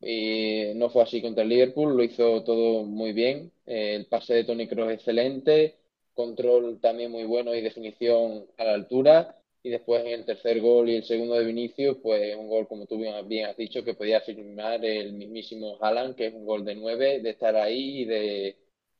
Y 0.00 0.72
no 0.76 0.90
fue 0.90 1.04
así 1.04 1.22
contra 1.22 1.44
el 1.44 1.50
Liverpool, 1.50 1.96
lo 1.96 2.02
hizo 2.02 2.42
todo 2.44 2.84
muy 2.84 3.12
bien. 3.12 3.52
El 3.66 4.06
pase 4.06 4.34
de 4.34 4.44
Tony 4.44 4.66
Kroos 4.66 4.92
excelente, 4.92 5.76
control 6.14 6.80
también 6.80 7.12
muy 7.12 7.24
bueno 7.24 7.54
y 7.54 7.60
definición 7.60 8.46
a 8.58 8.64
la 8.64 8.74
altura 8.74 9.41
y 9.62 9.70
después 9.70 10.04
el 10.04 10.24
tercer 10.24 10.60
gol 10.60 10.88
y 10.88 10.96
el 10.96 11.04
segundo 11.04 11.34
de 11.34 11.44
Vinicius, 11.44 11.98
pues 12.02 12.34
un 12.36 12.48
gol, 12.48 12.66
como 12.66 12.86
tú 12.86 12.98
bien 12.98 13.46
has 13.46 13.56
dicho, 13.56 13.84
que 13.84 13.94
podía 13.94 14.20
firmar 14.20 14.84
el 14.84 15.12
mismísimo 15.12 15.78
Haaland, 15.80 16.16
que 16.16 16.26
es 16.26 16.34
un 16.34 16.44
gol 16.44 16.64
de 16.64 16.74
nueve, 16.74 17.20
de 17.20 17.30
estar 17.30 17.54
ahí 17.54 18.00
y 18.00 18.04
de 18.04 18.56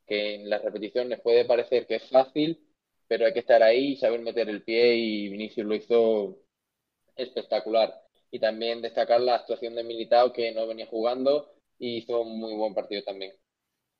que 0.07 0.35
en 0.35 0.49
las 0.49 0.63
repeticiones 0.63 1.19
puede 1.21 1.45
parecer 1.45 1.85
que 1.85 1.95
es 1.95 2.03
fácil, 2.09 2.59
pero 3.07 3.25
hay 3.25 3.33
que 3.33 3.39
estar 3.39 3.61
ahí 3.61 3.93
y 3.93 3.97
saber 3.97 4.21
meter 4.21 4.49
el 4.49 4.63
pie 4.63 4.95
y 4.95 5.29
Vinicius 5.29 5.67
lo 5.67 5.75
hizo 5.75 6.39
espectacular. 7.15 8.01
Y 8.31 8.39
también 8.39 8.81
destacar 8.81 9.21
la 9.21 9.35
actuación 9.35 9.75
de 9.75 9.83
Militao, 9.83 10.33
que 10.33 10.51
no 10.53 10.65
venía 10.65 10.87
jugando 10.87 11.53
y 11.77 11.97
hizo 11.97 12.21
un 12.21 12.39
muy 12.39 12.55
buen 12.55 12.73
partido 12.73 13.03
también. 13.03 13.33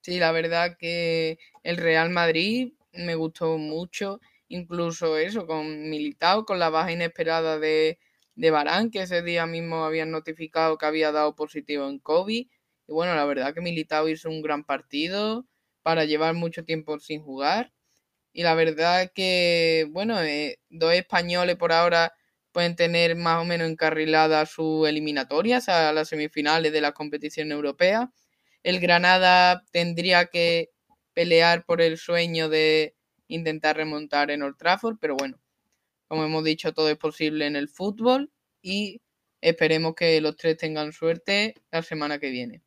Sí, 0.01 0.17
la 0.17 0.31
verdad 0.31 0.77
que 0.77 1.39
el 1.63 1.77
Real 1.77 2.09
Madrid 2.09 2.73
me 2.93 3.15
gustó 3.15 3.57
mucho 3.57 4.19
incluso 4.55 5.17
eso, 5.17 5.45
con 5.47 5.89
Militao, 5.89 6.45
con 6.45 6.59
la 6.59 6.69
baja 6.69 6.91
inesperada 6.91 7.59
de 7.59 7.99
de 8.35 8.49
Barán, 8.51 8.89
que 8.91 9.01
ese 9.03 9.21
día 9.21 9.45
mismo 9.45 9.85
habían 9.85 10.09
notificado 10.11 10.77
que 10.77 10.85
había 10.87 11.11
dado 11.11 11.35
positivo 11.35 11.87
en 11.87 11.99
COVID. 11.99 12.47
Y 12.87 12.91
bueno, 12.91 13.15
la 13.15 13.25
verdad 13.25 13.53
que 13.53 13.61
Militao 13.61 14.09
hizo 14.09 14.29
un 14.29 14.41
gran 14.41 14.63
partido 14.63 15.45
para 15.83 16.05
llevar 16.05 16.33
mucho 16.33 16.63
tiempo 16.65 16.97
sin 16.99 17.21
jugar. 17.21 17.71
Y 18.33 18.43
la 18.43 18.55
verdad 18.55 19.11
que, 19.13 19.87
bueno, 19.91 20.21
eh, 20.21 20.59
dos 20.69 20.93
españoles 20.93 21.55
por 21.57 21.71
ahora 21.71 22.13
pueden 22.51 22.75
tener 22.75 23.15
más 23.15 23.41
o 23.41 23.45
menos 23.45 23.69
encarriladas 23.69 24.51
sus 24.51 24.87
eliminatorias 24.87 25.69
a 25.69 25.91
las 25.93 26.09
semifinales 26.09 26.71
de 26.73 26.81
la 26.81 26.93
competición 26.93 27.51
europea. 27.51 28.11
El 28.63 28.79
Granada 28.79 29.63
tendría 29.71 30.25
que 30.27 30.69
pelear 31.13 31.65
por 31.65 31.81
el 31.81 31.97
sueño 31.97 32.49
de 32.49 32.95
intentar 33.27 33.77
remontar 33.77 34.31
en 34.31 34.43
Old 34.43 34.57
Trafford, 34.57 34.97
pero 34.99 35.15
bueno, 35.15 35.39
como 36.07 36.25
hemos 36.25 36.43
dicho, 36.43 36.73
todo 36.73 36.89
es 36.89 36.97
posible 36.97 37.47
en 37.47 37.55
el 37.55 37.69
fútbol 37.69 38.31
y 38.61 39.01
esperemos 39.41 39.95
que 39.95 40.21
los 40.21 40.37
tres 40.37 40.57
tengan 40.57 40.93
suerte 40.93 41.55
la 41.71 41.81
semana 41.81 42.19
que 42.19 42.29
viene. 42.29 42.61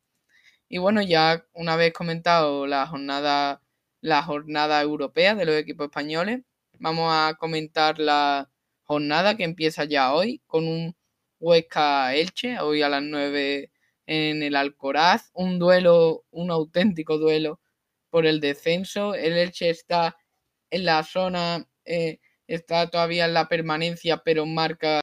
Y 0.69 0.79
bueno, 0.79 1.01
ya 1.01 1.45
una 1.53 1.75
vez 1.75 1.93
comentado 1.93 2.67
la 2.67 2.85
jornada, 2.87 3.61
la 4.01 4.23
jornada 4.23 4.81
europea 4.81 5.35
de 5.35 5.45
los 5.45 5.55
equipos 5.55 5.85
españoles, 5.85 6.41
vamos 6.79 7.11
a 7.13 7.35
comentar 7.39 7.99
la 7.99 8.49
jornada 8.83 9.37
que 9.37 9.43
empieza 9.43 9.85
ya 9.85 10.13
hoy 10.13 10.41
con 10.47 10.67
un 10.67 10.95
Huesca 11.39 12.15
Elche, 12.15 12.59
hoy 12.59 12.81
a 12.81 12.89
las 12.89 13.03
9 13.03 13.71
en 14.07 14.43
el 14.43 14.55
Alcoraz, 14.55 15.29
un 15.33 15.59
duelo, 15.59 16.25
un 16.31 16.51
auténtico 16.51 17.17
duelo 17.17 17.59
por 18.09 18.25
el 18.25 18.39
descenso. 18.39 19.13
El 19.13 19.37
Elche 19.37 19.69
está 19.69 20.17
en 20.71 20.85
la 20.85 21.03
zona, 21.03 21.67
eh, 21.85 22.19
está 22.47 22.89
todavía 22.89 23.25
en 23.25 23.33
la 23.33 23.47
permanencia, 23.47 24.17
pero 24.23 24.45
marca 24.45 25.01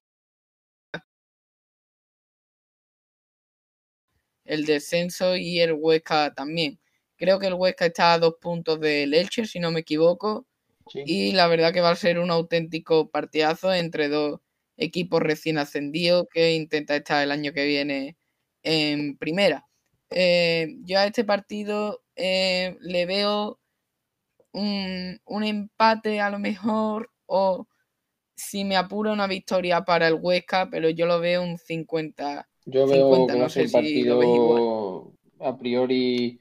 el 4.44 4.64
descenso 4.66 5.36
y 5.36 5.60
el 5.60 5.72
Huesca 5.74 6.34
también. 6.34 6.80
Creo 7.16 7.38
que 7.38 7.46
el 7.46 7.54
Huesca 7.54 7.86
está 7.86 8.14
a 8.14 8.18
dos 8.18 8.34
puntos 8.40 8.80
del 8.80 9.14
Elche, 9.14 9.46
si 9.46 9.60
no 9.60 9.70
me 9.70 9.80
equivoco. 9.80 10.46
Y 10.92 11.32
la 11.32 11.46
verdad 11.48 11.72
que 11.72 11.80
va 11.80 11.90
a 11.90 11.96
ser 11.96 12.18
un 12.18 12.30
auténtico 12.30 13.10
partidazo 13.10 13.72
entre 13.72 14.08
dos 14.08 14.40
equipos 14.76 15.22
recién 15.22 15.58
ascendidos 15.58 16.26
que 16.32 16.52
intenta 16.54 16.96
estar 16.96 17.22
el 17.22 17.30
año 17.30 17.52
que 17.52 17.64
viene 17.64 18.16
en 18.62 19.16
primera. 19.16 19.66
Eh, 20.10 20.76
yo 20.82 20.98
a 20.98 21.06
este 21.06 21.24
partido 21.24 22.02
eh, 22.16 22.76
le 22.80 23.06
veo 23.06 23.60
un, 24.54 25.20
un, 25.26 25.44
empate 25.44 26.20
a 26.20 26.30
lo 26.30 26.38
mejor 26.38 27.10
o 27.26 27.66
si 28.34 28.64
me 28.64 28.76
apura 28.76 29.12
una 29.12 29.26
victoria 29.26 29.84
para 29.84 30.08
el 30.08 30.18
Huesca, 30.20 30.68
pero 30.70 30.88
yo 30.90 31.06
lo 31.06 31.20
veo 31.20 31.42
un 31.42 31.58
50 31.58 32.48
yo 32.66 32.86
veo 32.86 33.26
que 33.26 33.36
no 33.36 33.48
sé 33.48 33.68
partido 33.68 35.12
a 35.40 35.58
priori. 35.58 36.40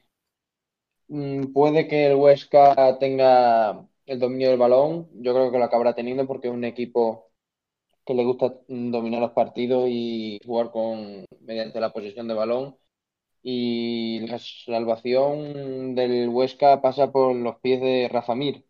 Mm, 1.08 1.52
puede 1.52 1.86
que 1.86 2.06
el 2.06 2.16
Huesca 2.16 2.98
tenga 2.98 3.86
el 4.06 4.18
dominio 4.18 4.48
del 4.48 4.58
balón. 4.58 5.08
Yo 5.14 5.34
creo 5.34 5.50
que 5.50 5.58
lo 5.58 5.64
acabará 5.64 5.94
teniendo 5.94 6.26
porque 6.26 6.48
es 6.48 6.54
un 6.54 6.64
equipo 6.64 7.30
que 8.06 8.14
le 8.14 8.24
gusta 8.24 8.54
dominar 8.68 9.20
los 9.20 9.32
partidos 9.32 9.86
y 9.88 10.40
jugar 10.44 10.70
con 10.70 11.24
mediante 11.40 11.80
la 11.80 11.92
posesión 11.92 12.28
de 12.28 12.34
balón. 12.34 12.76
Y 13.44 14.20
la 14.28 14.38
salvación 14.40 15.94
del 15.94 16.30
Huesca 16.30 16.80
pasa 16.82 17.12
por 17.12 17.36
los 17.36 17.58
pies 17.60 17.80
de 17.82 18.08
Rafa 18.10 18.34
Mir, 18.34 18.66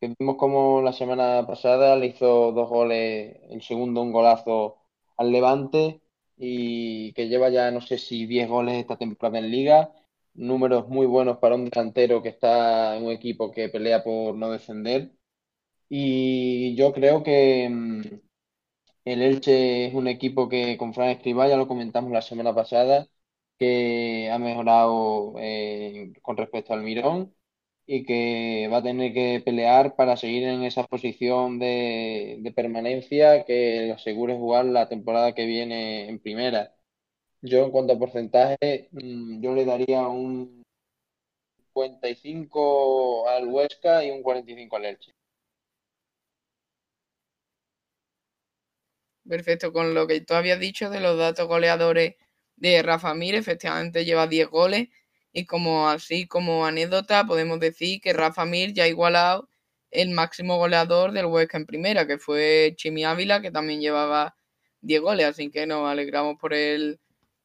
que 0.00 0.14
vimos 0.18 0.36
como 0.36 0.82
la 0.82 0.92
semana 0.92 1.46
pasada 1.46 1.96
le 1.96 2.08
hizo 2.08 2.52
dos 2.52 2.68
goles, 2.68 3.38
el 3.50 3.62
segundo 3.62 4.02
un 4.02 4.12
golazo 4.12 4.78
al 5.16 5.32
Levante 5.32 6.02
y 6.36 7.12
que 7.14 7.28
lleva 7.28 7.48
ya 7.50 7.70
no 7.70 7.80
sé 7.80 7.98
si 7.98 8.26
10 8.26 8.48
goles 8.48 8.76
esta 8.76 8.96
temporada 8.98 9.38
en 9.38 9.50
liga, 9.50 9.92
números 10.34 10.88
muy 10.88 11.06
buenos 11.06 11.38
para 11.38 11.54
un 11.56 11.64
delantero 11.70 12.22
que 12.22 12.28
está 12.30 12.96
en 12.96 13.04
un 13.06 13.12
equipo 13.12 13.50
que 13.50 13.68
pelea 13.70 14.04
por 14.04 14.34
no 14.36 14.50
descender. 14.50 15.12
Y 15.90 16.76
yo 16.76 16.92
creo 16.94 17.22
que 17.24 17.68
mm, 17.70 18.02
el 19.04 19.22
Elche 19.22 19.86
es 19.86 19.94
un 19.94 20.06
equipo 20.08 20.48
que 20.48 20.76
con 20.78 20.94
Fran 20.94 21.08
Escribá, 21.10 21.48
ya 21.48 21.56
lo 21.56 21.66
comentamos 21.68 22.12
la 22.12 22.22
semana 22.22 22.54
pasada, 22.54 23.08
que 23.58 24.30
ha 24.30 24.38
mejorado 24.38 25.34
eh, 25.38 26.12
con 26.22 26.36
respecto 26.36 26.72
al 26.74 26.82
Mirón 26.82 27.34
y 27.86 28.04
que 28.04 28.68
va 28.72 28.78
a 28.78 28.82
tener 28.82 29.14
que 29.14 29.42
pelear 29.44 29.96
para 29.96 30.16
seguir 30.16 30.44
en 30.44 30.62
esa 30.64 30.84
posición 30.86 31.58
de, 31.58 32.52
permanencia 32.56 33.44
que 33.44 33.86
le 33.86 33.92
asegure 33.92 34.36
jugar 34.36 34.66
la 34.66 34.88
temporada 34.88 35.34
que 35.34 35.46
viene 35.46 36.08
en 36.08 36.20
primera. 36.20 36.74
Yo 37.42 37.64
en 37.64 37.70
cuanto 37.72 37.94
a 37.94 37.98
porcentaje, 37.98 38.88
mm, 38.92 39.42
yo 39.42 39.54
le 39.54 39.64
daría 39.64 40.06
un 40.08 40.64
55 41.72 43.28
al 43.28 43.46
Huesca 43.48 44.04
y 44.04 44.10
un 44.10 44.22
45 44.22 44.76
al 44.76 44.84
Elche. 44.86 45.12
Perfecto, 49.28 49.72
con 49.72 49.94
lo 49.94 50.06
que 50.06 50.20
tú 50.22 50.34
habías 50.34 50.58
dicho 50.58 50.90
de 50.90 51.00
los 51.00 51.18
datos 51.18 51.46
goleadores 51.48 52.16
de 52.60 52.82
Rafa 52.82 53.14
Mir, 53.14 53.34
efectivamente 53.34 54.04
lleva 54.04 54.26
10 54.26 54.48
goles. 54.48 54.88
Y 55.32 55.46
como 55.46 55.88
así 55.88 56.26
como 56.26 56.66
anécdota 56.66 57.24
podemos 57.26 57.60
decir 57.60 58.00
que 58.00 58.12
Rafa 58.12 58.44
Mir 58.44 58.72
ya 58.72 58.84
ha 58.84 58.88
igualado 58.88 59.48
el 59.90 60.10
máximo 60.10 60.56
goleador 60.58 61.12
del 61.12 61.26
Huesca 61.26 61.58
en 61.58 61.66
primera, 61.66 62.06
que 62.06 62.18
fue 62.18 62.74
Chimi 62.76 63.04
Ávila, 63.04 63.40
que 63.40 63.50
también 63.50 63.80
llevaba 63.80 64.36
10 64.82 65.00
goles, 65.00 65.26
así 65.26 65.50
que 65.50 65.66
nos 65.66 65.88
alegramos 65.88 66.36
por 66.38 66.54
él, 66.54 67.00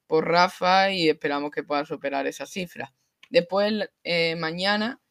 por 0.07 0.27
Rafa 0.27 0.91
y 0.91 1.09
esperamos 1.09 1.51
que 1.51 1.63
pueda 1.63 1.85
superar 1.85 2.27
esa 2.27 2.45
cifra. 2.45 2.93
Después, 3.29 3.89
eh, 4.03 4.35
mañana 4.35 5.01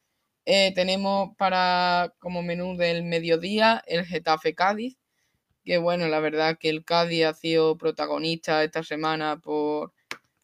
eh, 0.44 0.72
tenemos 0.74 1.30
para 1.36 2.14
como 2.18 2.42
menú 2.42 2.76
del 2.76 3.04
mediodía 3.04 3.82
el 3.86 4.04
Getafe 4.04 4.54
Cádiz, 4.54 4.96
que 5.64 5.78
bueno, 5.78 6.08
la 6.08 6.20
verdad 6.20 6.58
que 6.58 6.68
el 6.68 6.84
Cádiz 6.84 7.24
ha 7.26 7.34
sido 7.34 7.76
protagonista 7.78 8.64
esta 8.64 8.82
semana 8.82 9.38
por 9.40 9.92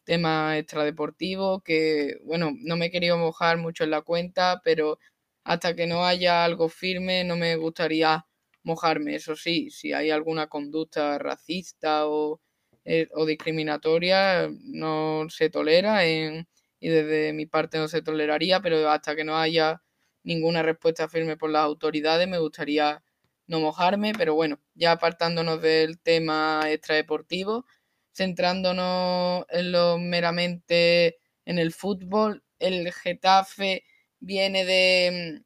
tema 0.05 0.57
extradeportivo 0.57 1.61
que, 1.61 2.17
bueno, 2.23 2.51
no 2.59 2.77
me 2.77 2.87
he 2.87 2.91
querido 2.91 3.17
mojar 3.17 3.57
mucho 3.57 3.83
en 3.83 3.91
la 3.91 4.01
cuenta, 4.01 4.61
pero 4.63 4.99
hasta 5.43 5.75
que 5.75 5.87
no 5.87 6.05
haya 6.05 6.45
algo 6.45 6.69
firme 6.69 7.23
no 7.23 7.35
me 7.37 7.55
gustaría 7.57 8.25
mojarme. 8.63 9.15
Eso 9.15 9.35
sí, 9.35 9.69
si 9.71 9.93
hay 9.93 10.11
alguna 10.11 10.47
conducta 10.47 11.17
racista 11.19 12.07
o, 12.07 12.41
eh, 12.85 13.09
o 13.13 13.25
discriminatoria, 13.25 14.49
no 14.63 15.27
se 15.29 15.49
tolera 15.49 16.05
y 16.07 16.89
desde 16.89 17.33
mi 17.33 17.45
parte 17.45 17.77
no 17.77 17.87
se 17.87 18.01
toleraría, 18.01 18.61
pero 18.61 18.89
hasta 18.89 19.15
que 19.15 19.23
no 19.23 19.37
haya 19.37 19.81
ninguna 20.23 20.63
respuesta 20.63 21.07
firme 21.09 21.37
por 21.37 21.49
las 21.49 21.63
autoridades 21.63 22.27
me 22.27 22.39
gustaría 22.39 23.03
no 23.49 23.59
mojarme, 23.59 24.13
pero 24.15 24.35
bueno, 24.35 24.59
ya 24.75 24.91
apartándonos 24.91 25.59
del 25.61 25.99
tema 25.99 26.61
extradeportivo, 26.67 27.65
centrándonos 28.13 29.45
en 29.49 29.71
lo 29.71 29.97
meramente 29.97 31.17
en 31.45 31.57
el 31.57 31.73
fútbol. 31.73 32.43
El 32.59 32.93
Getafe 32.93 33.83
viene 34.19 34.65
de, 34.65 35.41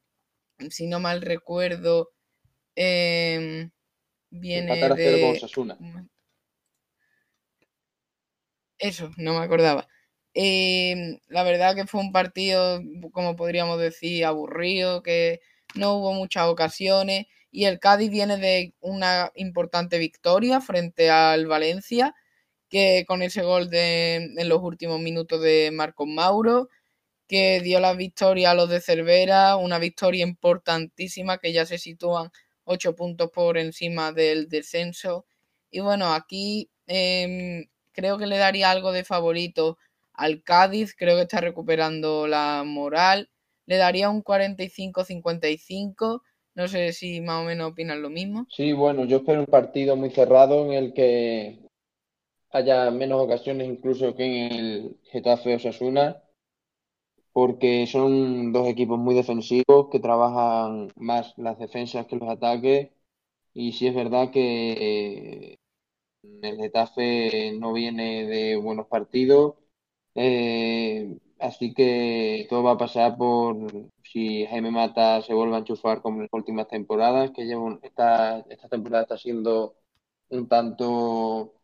mm, 0.60 0.68
si 0.70 0.88
no 0.88 1.00
mal 1.00 1.22
recuerdo, 1.22 2.12
em, 2.76 3.72
viene 4.30 4.76
de... 4.96 5.40
Eso, 8.80 9.12
no 9.16 9.40
me 9.40 9.46
acordaba. 9.46 9.88
Em, 10.34 11.20
la 11.30 11.44
verdad 11.44 11.74
que 11.74 11.88
fue 11.88 12.02
un 12.02 12.12
partido, 12.12 12.82
como 13.14 13.38
podríamos 13.38 13.80
decir, 13.80 14.26
aburrido, 14.26 15.04
que 15.04 15.40
no 15.76 15.94
hubo 15.94 16.14
muchas 16.14 16.48
ocasiones 16.48 17.28
y 17.54 17.66
el 17.66 17.80
Cádiz 17.80 18.10
viene 18.10 18.38
de 18.38 18.74
una 18.82 19.32
importante 19.36 20.00
victoria 20.00 20.60
frente 20.60 21.12
al 21.12 21.46
Valencia 21.46 22.16
que 22.68 23.06
con 23.08 23.22
ese 23.22 23.44
gol 23.44 23.70
de, 23.70 24.16
en 24.16 24.50
los 24.50 24.60
últimos 24.64 25.00
minutos 25.00 25.40
de 25.42 25.70
Marcos 25.72 26.08
Mauro, 26.08 26.70
que 27.28 27.62
dio 27.62 27.80
la 27.80 27.94
victoria 27.94 28.52
a 28.52 28.56
los 28.56 28.70
de 28.70 28.82
Cervera, 28.82 29.58
una 29.58 29.78
victoria 29.78 30.24
importantísima 30.24 31.38
que 31.38 31.54
ya 31.54 31.68
se 31.68 31.78
sitúan 31.78 32.32
ocho 32.64 32.96
puntos 32.96 33.30
por 33.32 33.60
encima 33.60 34.12
del 34.12 34.50
descenso. 34.50 35.28
Y 35.70 35.82
bueno, 35.82 36.14
aquí 36.14 36.72
em, 36.88 37.68
creo 37.92 38.18
que 38.18 38.26
le 38.26 38.38
daría 38.38 38.72
algo 38.72 38.92
de 38.92 39.04
favorito 39.04 39.78
al 40.14 40.42
Cádiz, 40.44 40.96
creo 40.96 41.18
que 41.18 41.24
está 41.24 41.40
recuperando 41.42 42.28
la 42.28 42.64
moral. 42.66 43.30
Le 43.68 43.78
daría 43.78 44.10
un 44.10 44.24
45-55. 44.24 46.22
No 46.56 46.68
sé 46.68 46.94
si 46.94 47.22
más 47.22 47.44
o 47.44 47.46
menos 47.46 47.72
opinan 47.72 48.02
lo 48.02 48.10
mismo. 48.10 48.48
Sí, 48.48 48.72
bueno, 48.72 49.04
yo 49.06 49.18
espero 49.18 49.42
un 49.42 49.48
partido 49.48 49.96
muy 49.98 50.10
cerrado 50.12 50.64
en 50.66 50.72
el 50.74 50.94
que 50.94 51.60
haya 52.52 52.92
menos 52.92 53.22
ocasiones 53.22 53.68
incluso 53.70 54.16
que 54.16 54.26
en 54.48 54.54
el 54.54 55.00
Getafe 55.12 55.56
Osasuna, 55.56 56.24
porque 57.32 57.88
son 57.88 58.52
dos 58.54 58.68
equipos 58.68 59.00
muy 59.00 59.16
defensivos 59.16 59.90
que 59.92 60.00
trabajan 60.00 60.90
más 60.96 61.34
las 61.38 61.58
defensas 61.60 62.06
que 62.08 62.16
los 62.16 62.30
ataques. 62.30 62.92
Y 63.54 63.74
sí 63.74 63.88
es 63.88 63.96
verdad 63.96 64.32
que 64.32 65.58
el 66.24 66.58
Getafe 66.58 67.54
no 67.60 67.74
viene 67.74 68.26
de 68.28 68.56
buenos 68.58 68.88
partidos, 68.88 69.56
eh, 70.16 71.18
así 71.40 71.74
que 71.74 72.48
todo 72.50 72.63
va 72.63 72.72
a 72.74 72.78
pasar 72.78 73.18
por 73.18 73.58
si 74.04 74.46
Jaime 74.46 74.72
Mata 74.72 75.22
se 75.22 75.34
vuelve 75.34 75.56
a 75.56 75.60
enchufar 75.60 76.02
como 76.02 76.18
en 76.18 76.24
las 76.24 76.34
últimas 76.34 76.68
temporadas, 76.68 77.32
que 77.32 77.46
lleva 77.46 77.80
esta, 77.84 78.40
esta 78.50 78.70
temporada 78.70 79.04
está 79.04 79.18
siendo 79.18 79.75
un 80.30 80.48
tanto, 80.48 81.56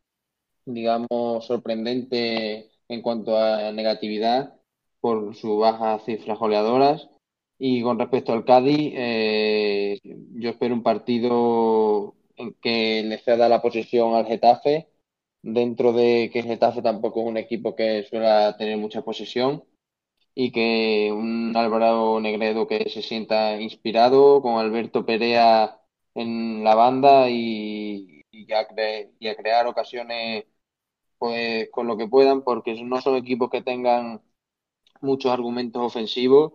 digamos, 0.66 1.46
sorprendente 1.46 2.72
en 2.88 3.02
cuanto 3.02 3.38
a 3.38 3.72
negatividad 3.72 4.60
por 5.02 5.36
su 5.36 5.58
baja 5.60 6.00
cifras 6.00 6.40
goleadoras. 6.40 7.10
Y 7.58 7.84
con 7.84 8.00
respecto 8.00 8.34
al 8.34 8.46
Cádiz, 8.46 8.94
eh, 8.96 10.00
yo 10.04 10.50
espero 10.50 10.74
un 10.76 10.84
partido 10.84 12.16
que 12.62 13.04
le 13.04 13.18
ceda 13.20 13.50
la 13.50 13.62
posesión 13.62 14.16
al 14.16 14.26
Getafe, 14.26 14.88
dentro 15.42 15.94
de 15.94 16.30
que 16.34 16.44
Getafe 16.44 16.82
tampoco 16.82 17.22
es 17.22 17.28
un 17.28 17.38
equipo 17.38 17.76
que 17.76 18.04
suele 18.04 18.54
tener 18.58 18.78
mucha 18.78 19.02
posesión, 19.04 19.64
y 20.36 20.52
que 20.52 21.12
un 21.12 21.56
Álvaro 21.58 22.20
Negredo 22.22 22.68
que 22.68 22.90
se 22.90 23.02
sienta 23.02 23.60
inspirado, 23.62 24.42
con 24.42 24.58
Alberto 24.60 25.06
Perea 25.06 25.82
en 26.16 26.64
la 26.64 26.76
banda 26.76 27.30
y, 27.30 28.24
a, 28.54 28.68
y 29.20 29.28
a 29.28 29.36
crear 29.36 29.68
ocasiones 29.68 30.46
pues 31.18 31.70
con 31.72 31.88
lo 31.88 31.98
que 31.98 32.08
puedan, 32.08 32.44
porque 32.44 32.82
no 32.84 33.02
son 33.02 33.16
equipos 33.18 33.50
que 33.50 33.62
tengan 33.62 34.22
muchos 35.02 35.32
argumentos 35.32 35.82
ofensivos, 35.84 36.54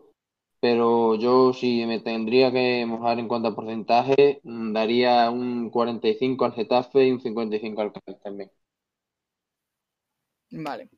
pero 0.60 1.16
yo 1.16 1.52
si 1.52 1.86
me 1.86 2.00
tendría 2.00 2.52
que 2.52 2.86
mojar 2.86 3.18
en 3.18 3.28
cuanto 3.28 3.48
a 3.48 3.56
porcentaje, 3.56 4.40
mm, 4.44 4.72
daría 4.72 5.30
un 5.30 5.70
45 5.70 6.44
al 6.46 6.54
Getafe 6.54 7.06
y 7.08 7.12
un 7.12 7.20
55 7.20 7.82
al 7.82 7.92
Cádiz 7.92 8.20
también. 8.22 8.50
Vale, 10.56 10.88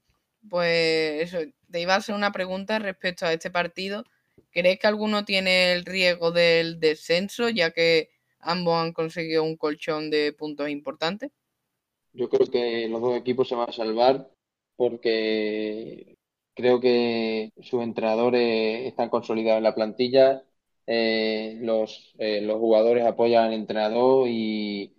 pues 0.49 1.23
eso, 1.23 1.39
te 1.71 1.81
iba 1.81 1.95
a 1.95 1.99
hacer 1.99 2.15
una 2.15 2.33
pregunta 2.33 2.79
respecto 2.79 3.27
a 3.27 3.33
este 3.33 3.51
partido. 3.51 4.05
¿Crees 4.53 4.79
que 4.79 4.87
alguno 4.87 5.25
tiene 5.25 5.73
el 5.73 5.85
riesgo 5.85 6.31
del 6.31 6.79
descenso, 6.79 7.49
ya 7.49 7.71
que 7.71 8.11
ambos 8.39 8.77
han 8.77 8.93
conseguido 8.93 9.43
un 9.43 9.57
colchón 9.57 10.11
de 10.11 10.33
puntos 10.33 10.69
importantes? 10.69 11.31
Yo 12.13 12.29
creo 12.29 12.51
que 12.51 12.89
los 12.89 13.01
dos 13.01 13.17
equipos 13.17 13.49
se 13.49 13.55
van 13.55 13.69
a 13.69 13.73
salvar 13.73 14.31
porque 14.77 16.17
Creo 16.57 16.81
que 16.81 17.53
sus 17.61 17.83
entrenadores 17.83 18.87
están 18.87 19.11
consolidados 19.11 19.59
en 19.59 19.65
la 19.65 19.75
plantilla, 19.75 20.43
eh, 20.87 21.59
los, 21.61 22.15
eh, 22.19 22.41
los 22.41 22.57
jugadores 22.59 23.05
apoyan 23.05 23.45
al 23.45 23.53
entrenador 23.53 24.27
y, 24.27 24.95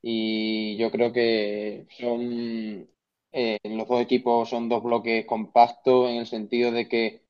y 0.00 0.74
yo 0.78 0.90
creo 0.90 1.12
que 1.12 1.86
son 1.90 2.88
eh, 3.32 3.58
los 3.64 3.88
dos 3.88 4.00
equipos 4.00 4.48
son 4.50 4.68
dos 4.68 4.82
bloques 4.82 5.26
compactos 5.26 6.10
en 6.10 6.16
el 6.16 6.26
sentido 6.26 6.72
de 6.72 6.88
que 6.88 7.22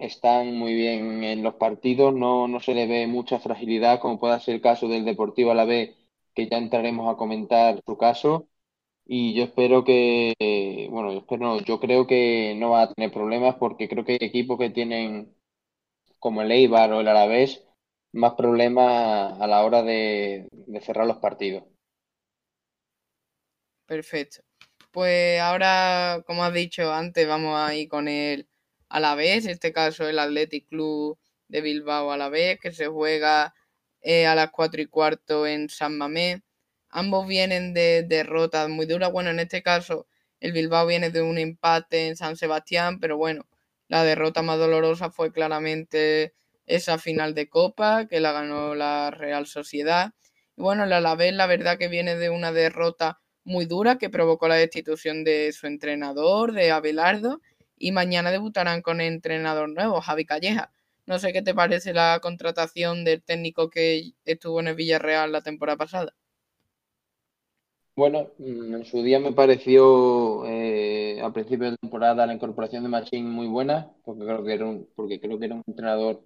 están, 0.00 0.54
muy 0.56 0.74
bien 0.74 1.22
en 1.24 1.42
los 1.42 1.54
partidos, 1.54 2.14
no, 2.14 2.48
no 2.48 2.60
se 2.60 2.74
le 2.74 2.86
ve 2.86 3.06
mucha 3.06 3.38
fragilidad 3.38 4.00
como 4.00 4.18
pueda 4.18 4.40
ser 4.40 4.54
el 4.56 4.60
caso 4.62 4.88
del 4.88 5.04
Deportivo 5.04 5.50
a 5.50 5.54
la 5.54 5.66
vez, 5.66 5.94
que 6.34 6.48
ya 6.48 6.56
entraremos 6.58 7.12
a 7.12 7.16
comentar 7.18 7.82
su 7.84 7.96
caso. 7.98 8.48
Y 9.04 9.34
yo 9.34 9.44
espero 9.44 9.84
que, 9.84 10.34
bueno, 10.90 11.12
yo 11.12 11.18
espero, 11.20 11.60
yo 11.60 11.80
creo 11.80 12.06
que 12.06 12.54
no 12.56 12.70
va 12.70 12.82
a 12.82 12.94
tener 12.94 13.12
problemas 13.12 13.56
porque 13.56 13.88
creo 13.88 14.04
que 14.04 14.12
hay 14.12 14.18
equipos 14.20 14.58
que 14.58 14.70
tienen, 14.70 15.34
como 16.18 16.42
el 16.42 16.52
Eibar 16.52 16.92
o 16.92 17.00
el 17.00 17.08
Alavés, 17.08 17.64
más 18.12 18.34
problemas 18.34 19.40
a 19.40 19.46
la 19.46 19.64
hora 19.64 19.82
de, 19.82 20.48
cerrar 20.82 21.06
los 21.06 21.18
partidos. 21.18 21.64
Perfecto. 23.86 24.42
Pues 24.92 25.40
ahora, 25.40 26.22
como 26.26 26.44
has 26.44 26.52
dicho 26.52 26.92
antes, 26.92 27.26
vamos 27.26 27.58
a 27.58 27.74
ir 27.74 27.88
con 27.88 28.08
el 28.08 28.46
Alavés, 28.90 29.46
en 29.46 29.52
este 29.52 29.72
caso 29.72 30.06
el 30.06 30.18
Athletic 30.18 30.68
Club 30.68 31.18
de 31.48 31.62
Bilbao 31.62 32.12
Alavés, 32.12 32.58
que 32.60 32.72
se 32.72 32.88
juega 32.88 33.54
eh, 34.02 34.26
a 34.26 34.34
las 34.34 34.50
4 34.50 34.82
y 34.82 34.86
cuarto 34.86 35.46
en 35.46 35.70
San 35.70 35.96
Mamés. 35.96 36.42
Ambos 36.90 37.26
vienen 37.26 37.72
de 37.72 38.02
derrotas 38.06 38.68
muy 38.68 38.84
duras. 38.84 39.10
Bueno, 39.10 39.30
en 39.30 39.40
este 39.40 39.62
caso, 39.62 40.06
el 40.40 40.52
Bilbao 40.52 40.86
viene 40.86 41.08
de 41.10 41.22
un 41.22 41.38
empate 41.38 42.08
en 42.08 42.16
San 42.16 42.36
Sebastián, 42.36 43.00
pero 43.00 43.16
bueno, 43.16 43.46
la 43.88 44.04
derrota 44.04 44.42
más 44.42 44.58
dolorosa 44.58 45.10
fue 45.10 45.32
claramente 45.32 46.34
esa 46.66 46.98
final 46.98 47.34
de 47.34 47.48
Copa 47.48 48.06
que 48.08 48.20
la 48.20 48.32
ganó 48.32 48.74
la 48.74 49.10
Real 49.10 49.46
Sociedad. 49.46 50.12
Y 50.54 50.60
bueno, 50.62 50.84
el 50.84 50.92
Alavés, 50.92 51.32
la 51.32 51.46
verdad 51.46 51.78
que 51.78 51.88
viene 51.88 52.16
de 52.16 52.28
una 52.28 52.52
derrota 52.52 53.21
muy 53.44 53.66
dura 53.66 53.98
que 53.98 54.10
provocó 54.10 54.48
la 54.48 54.56
destitución 54.56 55.24
de 55.24 55.52
su 55.52 55.66
entrenador, 55.66 56.52
de 56.52 56.70
Abelardo, 56.70 57.40
y 57.76 57.92
mañana 57.92 58.30
debutarán 58.30 58.82
con 58.82 59.00
entrenador 59.00 59.68
nuevo, 59.68 60.00
Javi 60.00 60.24
Calleja. 60.24 60.72
No 61.06 61.18
sé 61.18 61.32
qué 61.32 61.42
te 61.42 61.54
parece 61.54 61.92
la 61.92 62.20
contratación 62.22 63.04
del 63.04 63.22
técnico 63.22 63.70
que 63.70 64.12
estuvo 64.24 64.60
en 64.60 64.68
el 64.68 64.76
Villarreal 64.76 65.32
la 65.32 65.42
temporada 65.42 65.76
pasada. 65.76 66.14
Bueno, 67.94 68.30
mm, 68.38 68.74
en 68.74 68.84
su 68.86 69.02
día 69.02 69.18
me 69.20 69.32
pareció 69.32 70.46
eh, 70.46 71.20
a 71.22 71.32
principio 71.32 71.70
de 71.70 71.76
temporada 71.76 72.26
la 72.26 72.32
incorporación 72.34 72.82
de 72.82 72.88
Machín 72.88 73.28
muy 73.30 73.46
buena, 73.48 73.90
porque 74.04 74.24
creo 74.24 74.44
que 74.44 74.52
era 74.54 74.66
un, 74.66 74.88
porque 74.94 75.20
creo 75.20 75.38
que 75.38 75.44
era 75.46 75.54
un 75.56 75.62
entrenador 75.66 76.24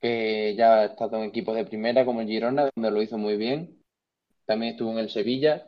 que 0.00 0.54
ya 0.56 0.80
ha 0.80 0.84
estado 0.86 1.16
en 1.16 1.24
equipos 1.24 1.56
de 1.56 1.64
primera 1.64 2.04
como 2.04 2.20
el 2.20 2.28
Girona, 2.28 2.70
donde 2.76 2.90
lo 2.92 3.02
hizo 3.02 3.18
muy 3.18 3.36
bien. 3.36 3.82
También 4.46 4.72
estuvo 4.72 4.92
en 4.92 4.98
el 4.98 5.10
Sevilla. 5.10 5.66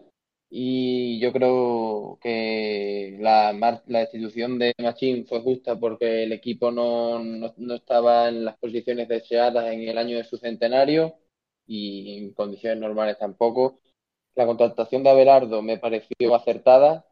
Y 0.51 1.21
yo 1.21 1.33
creo 1.33 2.19
que 2.21 3.17
la, 3.21 3.53
la 3.87 3.99
destitución 4.01 4.59
de 4.59 4.75
Machín 4.79 5.27
fue 5.27 5.41
justa 5.43 5.79
porque 5.79 6.25
el 6.25 6.33
equipo 6.33 6.71
no, 6.73 7.21
no, 7.21 7.55
no 7.57 7.75
estaba 7.75 8.29
en 8.29 8.45
las 8.45 8.59
posiciones 8.59 9.09
deseadas 9.09 9.73
en 9.73 9.89
el 9.89 9.97
año 9.99 10.17
de 10.17 10.25
su 10.25 10.37
centenario 10.39 11.15
y 11.67 12.19
en 12.19 12.35
condiciones 12.35 12.81
normales 12.81 13.19
tampoco 13.19 13.81
la 14.35 14.47
contratación 14.47 15.03
de 15.03 15.11
Abelardo 15.11 15.63
me 15.63 15.79
pareció 15.79 16.35
acertada 16.35 17.07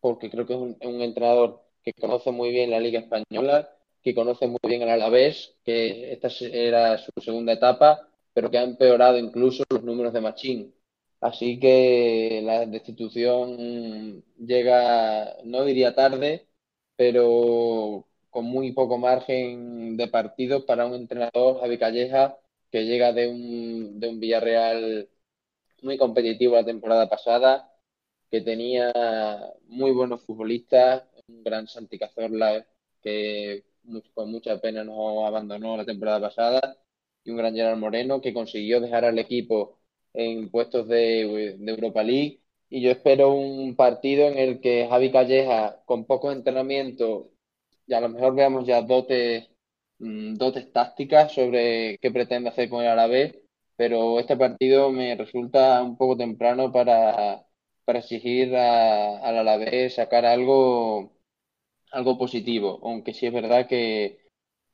porque 0.00 0.30
creo 0.30 0.46
que 0.46 0.54
es 0.54 0.58
un, 0.58 1.00
entrenador 1.02 1.62
que 1.82 1.92
conoce 1.94 2.30
muy 2.30 2.50
bien 2.50 2.70
la 2.70 2.80
Liga 2.80 3.00
Española, 3.00 3.70
que 4.02 4.14
conoce 4.14 4.46
muy 4.46 4.58
bien 4.62 4.82
el 4.82 4.90
Alavés, 4.90 5.56
que 5.64 6.12
esta 6.12 6.28
era 6.46 6.98
su 6.98 7.10
segunda 7.20 7.52
etapa, 7.52 8.08
pero 8.32 8.50
que 8.50 8.58
ha 8.58 8.62
empeorado 8.62 9.18
incluso 9.18 9.64
los 9.70 9.82
números 9.82 10.12
de 10.12 10.20
Machín. 10.20 10.74
Así 11.20 11.58
que 11.58 12.40
la 12.44 12.66
destitución 12.66 14.22
llega, 14.38 15.36
no 15.44 15.64
diría 15.64 15.94
tarde, 15.94 16.48
pero 16.96 18.06
con 18.30 18.44
muy 18.46 18.72
poco 18.72 18.98
margen 18.98 19.96
de 19.96 20.08
partido 20.08 20.66
para 20.66 20.86
un 20.86 20.94
entrenador, 20.94 21.60
Javi 21.60 21.78
Calleja, 21.78 22.38
que 22.70 22.84
llega 22.84 23.12
de 23.12 23.28
un, 23.28 23.98
de 24.00 24.08
un 24.08 24.20
Villarreal 24.20 25.08
muy 25.82 25.98
competitivo 25.98 26.56
la 26.56 26.64
temporada 26.64 27.08
pasada, 27.08 27.72
que 28.30 28.40
tenía 28.42 28.92
muy 29.68 29.92
buenos 29.92 30.22
futbolistas, 30.24 31.04
un 31.28 31.42
gran 31.44 31.66
Santi 31.68 31.98
Cazorla 31.98 32.66
que 33.02 33.64
con 34.14 34.30
mucha 34.30 34.60
pena 34.60 34.84
nos 34.84 35.26
abandonó 35.26 35.76
la 35.76 35.84
temporada 35.84 36.20
pasada, 36.20 36.76
y 37.24 37.30
un 37.30 37.36
gran 37.36 37.54
Gerard 37.54 37.78
Moreno 37.78 38.20
que 38.20 38.34
consiguió 38.34 38.80
dejar 38.80 39.04
al 39.04 39.18
equipo 39.18 39.78
en 40.16 40.50
puestos 40.50 40.88
de, 40.88 41.56
Europa 41.66 42.02
League. 42.02 42.40
Y 42.68 42.82
yo 42.82 42.90
espero 42.90 43.32
un 43.34 43.76
partido 43.76 44.26
en 44.28 44.38
el 44.38 44.60
que 44.60 44.86
Javi 44.88 45.12
Calleja, 45.12 45.82
con 45.86 46.04
poco 46.06 46.32
entrenamiento, 46.32 47.30
y 47.86 47.94
a 47.94 48.00
lo 48.00 48.08
mejor 48.08 48.34
veamos 48.34 48.66
ya 48.66 48.82
dotes, 48.82 49.48
mm, 49.98 50.34
dotes 50.34 50.72
tácticas 50.72 51.32
sobre 51.32 51.98
qué 51.98 52.10
pretende 52.10 52.50
hacer 52.50 52.68
con 52.68 52.82
el 52.82 52.88
Alavés 52.90 53.36
pero 53.76 54.18
este 54.18 54.36
partido 54.36 54.90
me 54.90 55.14
resulta 55.16 55.82
un 55.82 55.96
poco 55.96 56.16
temprano 56.16 56.72
para, 56.72 57.46
para 57.84 57.98
exigir 58.00 58.54
al 58.56 59.38
Alavés 59.38 59.94
sacar 59.96 60.24
algo, 60.24 61.12
algo 61.92 62.18
positivo, 62.18 62.80
aunque 62.82 63.14
sí 63.14 63.26
es 63.26 63.32
verdad 63.32 63.68
que, 63.68 64.25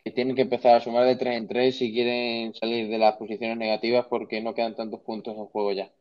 que 0.05 0.11
tienen 0.11 0.35
que 0.35 0.43
empezar 0.43 0.77
a 0.77 0.81
sumar 0.81 1.07
de 1.07 1.17
3 1.17 1.37
en 1.37 1.49
3 1.49 1.77
si 1.77 1.93
quieren 1.93 2.55
salir 2.55 2.89
de 2.89 2.99
las 2.99 3.17
posiciones 3.17 3.57
negativas 3.57 4.07
porque 4.09 4.41
no 4.41 4.55
quedan 4.55 4.75
tantos 4.75 5.01
puntos 5.01 5.37
en 5.37 5.47
juego 5.47 5.73
ya. 5.73 5.93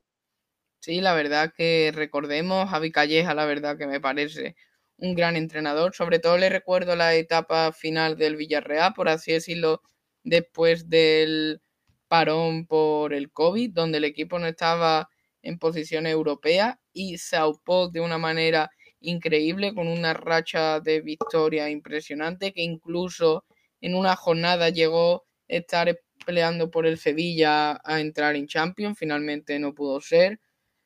Sí, 0.80 1.00
la 1.00 1.14
verdad 1.14 1.54
que 1.56 1.92
recordemos, 1.94 2.68
Javi 2.70 2.92
Calleja, 2.92 3.36
la 3.36 3.46
verdad 3.46 3.78
que 3.78 3.86
me 3.86 4.00
parece 4.02 4.56
un 4.98 5.14
gran 5.14 5.36
entrenador. 5.36 5.94
Sobre 5.94 6.20
todo 6.20 6.38
le 6.38 6.50
recuerdo 6.50 6.96
la 6.96 7.14
etapa 7.14 7.72
final 7.72 8.18
del 8.18 8.36
Villarreal, 8.36 8.94
por 8.94 9.08
así 9.08 9.32
decirlo, 9.32 9.82
después 10.24 10.90
del 10.90 11.62
parón 12.08 12.66
por 12.66 13.14
el 13.14 13.32
COVID, 13.32 13.72
donde 13.74 14.00
el 14.00 14.06
equipo 14.06 14.40
no 14.40 14.48
estaba 14.48 15.10
en 15.44 15.60
posición 15.60 16.08
europea 16.08 16.80
y 16.94 17.18
se 17.18 17.36
aupó 17.38 17.90
de 17.90 18.02
una 18.02 18.18
manera 18.18 18.72
increíble 19.00 19.74
con 19.74 19.88
una 19.88 20.14
racha 20.14 20.80
de 20.80 21.02
victoria 21.02 21.70
impresionante 21.70 22.54
que 22.54 22.62
incluso 22.62 23.46
en 23.82 23.96
una 23.96 24.16
jornada 24.16 24.70
llegó 24.70 25.26
a 25.50 25.56
estar 25.56 26.00
peleando 26.26 26.72
por 26.72 26.86
el 26.86 26.98
Sevilla 26.98 27.82
a 27.84 28.00
entrar 28.00 28.36
en 28.36 28.48
Champions, 28.48 28.98
finalmente 28.98 29.60
no 29.60 29.74
pudo 29.74 30.00
ser. 30.02 30.40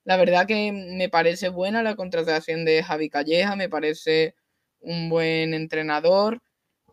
La 0.05 0.17
verdad 0.17 0.47
que 0.47 0.71
me 0.71 1.09
parece 1.09 1.49
buena 1.49 1.83
la 1.83 1.95
contratación 1.95 2.65
de 2.65 2.83
Javi 2.83 3.09
Calleja, 3.09 3.55
me 3.55 3.69
parece 3.69 4.35
un 4.79 5.09
buen 5.09 5.53
entrenador, 5.53 6.41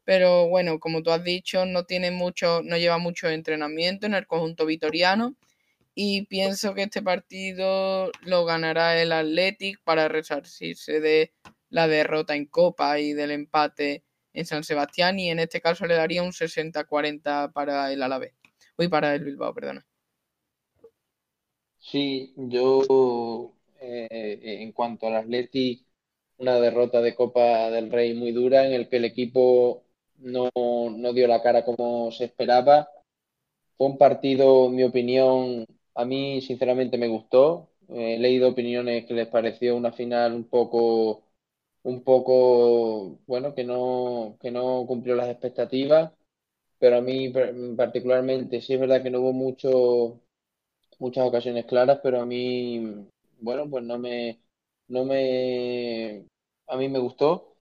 pero 0.05 0.49
bueno, 0.49 0.81
como 0.81 1.03
tú 1.03 1.11
has 1.11 1.23
dicho, 1.23 1.67
no 1.67 1.85
tiene 1.85 2.11
mucho, 2.11 2.62
no 2.65 2.77
lleva 2.77 2.99
mucho 2.99 3.29
entrenamiento 3.29 4.07
en 4.07 4.15
el 4.15 4.27
conjunto 4.27 4.67
vitoriano 4.67 5.37
y 5.95 6.27
pienso 6.27 6.75
que 6.75 6.85
este 6.85 7.03
partido 7.03 8.11
lo 8.23 8.45
ganará 8.45 9.01
el 9.01 9.12
Athletic 9.12 9.81
para 9.85 10.09
resarcirse 10.09 11.01
de 11.01 11.33
la 11.69 11.87
derrota 11.88 12.35
en 12.35 12.47
Copa 12.47 12.99
y 12.99 13.12
del 13.12 13.31
empate 13.31 14.05
en 14.35 14.47
San 14.47 14.64
Sebastián 14.64 15.18
y 15.18 15.31
en 15.31 15.38
este 15.40 15.61
caso 15.61 15.87
le 15.87 15.95
daría 15.95 16.23
un 16.23 16.33
60-40 16.33 17.53
para 17.53 17.92
el 17.92 18.03
Alavés. 18.03 18.35
Uy, 18.79 18.88
para 18.88 19.14
el 19.14 19.25
Bilbao, 19.25 19.55
perdona. 19.55 19.87
Sí, 21.79 22.33
yo 22.37 23.55
eh, 23.81 24.38
en 24.62 24.73
cuanto 24.73 25.07
al 25.07 25.16
Athletic, 25.16 25.85
una 26.38 26.59
derrota 26.61 27.01
de 27.01 27.14
Copa 27.14 27.71
del 27.71 27.90
Rey 27.90 28.14
muy 28.14 28.33
dura 28.33 28.66
en 28.66 28.73
el 28.73 28.88
que 28.88 28.97
el 28.99 29.05
equipo 29.05 29.85
no, 30.18 30.51
no 30.55 31.12
dio 31.12 31.27
la 31.29 31.42
cara 31.42 31.64
como 31.64 32.11
se 32.12 32.25
esperaba. 32.27 32.88
Fue 33.77 33.88
un 33.88 33.99
partido, 33.99 34.66
en 34.68 34.77
mi 34.77 34.85
opinión, 34.85 35.66
a 35.95 36.05
mí 36.05 36.40
sinceramente 36.42 36.99
me 36.99 37.09
gustó. 37.09 37.71
he 37.88 38.18
leído 38.18 38.51
opiniones 38.51 39.07
que 39.07 39.14
les 39.14 39.29
pareció 39.29 39.77
una 39.77 39.92
final 39.92 40.35
un 40.35 40.45
poco, 40.49 41.25
un 41.85 42.03
poco, 42.05 43.18
bueno, 43.27 43.55
que 43.55 43.64
no, 43.64 44.37
que 44.40 44.51
no 44.51 44.85
cumplió 44.87 45.14
las 45.16 45.29
expectativas, 45.29 46.12
pero 46.79 46.99
a 46.99 47.01
mí 47.03 47.33
particularmente 47.77 48.61
sí 48.62 48.75
es 48.75 48.81
verdad 48.81 49.03
que 49.03 49.11
no 49.11 49.21
hubo 49.21 49.33
mucho, 49.33 50.21
muchas 50.99 51.27
ocasiones 51.27 51.66
claras, 51.66 52.01
pero 52.03 52.21
a 52.21 52.27
mí, 52.27 53.07
bueno, 53.40 53.68
pues 53.71 53.85
no 53.85 53.99
me, 53.99 54.40
no 54.88 55.05
me, 55.05 56.27
a 56.68 56.77
mí 56.77 56.88
me 56.88 56.99
gustó. 56.99 57.57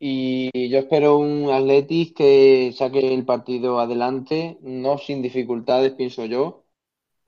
Y 0.00 0.70
yo 0.70 0.78
espero 0.80 1.18
un 1.18 1.50
Atletis 1.50 2.14
que 2.14 2.72
saque 2.76 3.14
el 3.14 3.24
partido 3.26 3.80
adelante, 3.80 4.58
no 4.62 4.98
sin 4.98 5.22
dificultades, 5.22 5.92
pienso 5.94 6.26
yo 6.26 6.64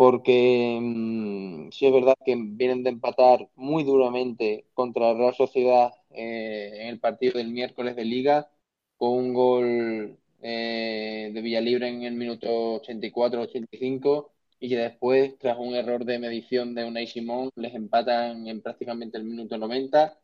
porque 0.01 0.79
mm, 0.81 1.71
sí 1.73 1.85
es 1.87 1.93
verdad 1.93 2.15
que 2.25 2.35
vienen 2.35 2.83
de 2.83 2.89
empatar 2.89 3.51
muy 3.55 3.85
duramente 3.85 4.65
contra 4.73 5.13
la 5.13 5.19
Real 5.19 5.35
Sociedad 5.35 5.93
eh, 6.11 6.71
en 6.81 6.89
el 6.89 7.01
partido 7.01 7.35
del 7.35 7.51
miércoles 7.51 7.97
de 7.97 8.07
Liga, 8.07 8.51
con 8.97 9.11
un 9.11 9.35
gol 9.35 10.19
eh, 10.41 11.31
de 11.35 11.43
Villalibre 11.43 11.89
en 11.89 12.05
el 12.05 12.15
minuto 12.15 12.81
84-85 12.83 14.31
y 14.59 14.71
que 14.71 14.77
después, 14.79 15.39
tras 15.39 15.59
un 15.59 15.75
error 15.75 16.07
de 16.07 16.19
medición 16.19 16.75
de 16.75 16.87
Unai 16.87 17.07
Simón, 17.07 17.51
les 17.57 17.75
empatan 17.75 18.47
en 18.49 18.63
prácticamente 18.63 19.19
el 19.19 19.25
minuto 19.25 19.59
90. 19.59 20.19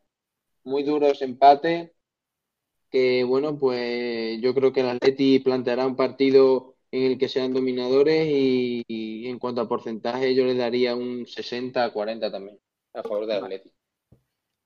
Muy 0.63 0.83
duro 0.83 1.07
ese 1.07 1.25
empate, 1.25 1.93
que 2.89 3.23
bueno, 3.23 3.57
pues 3.59 4.41
yo 4.41 4.53
creo 4.55 4.73
que 4.73 4.81
el 4.81 4.89
Atleti 4.89 5.39
planteará 5.39 5.85
un 5.87 5.95
partido 5.95 6.76
en 6.97 7.11
el 7.11 7.17
que 7.17 7.29
sean 7.29 7.53
dominadores 7.53 8.27
y, 8.29 9.27
en 9.27 9.39
cuanto 9.39 9.61
a 9.61 9.67
porcentaje 9.67 10.33
yo 10.33 10.45
le 10.45 10.55
daría 10.55 10.95
un 10.95 11.25
60-40 11.25 12.31
también 12.31 12.59
a 12.93 13.03
favor 13.03 13.27
de 13.27 13.35
Atlético. 13.35 13.75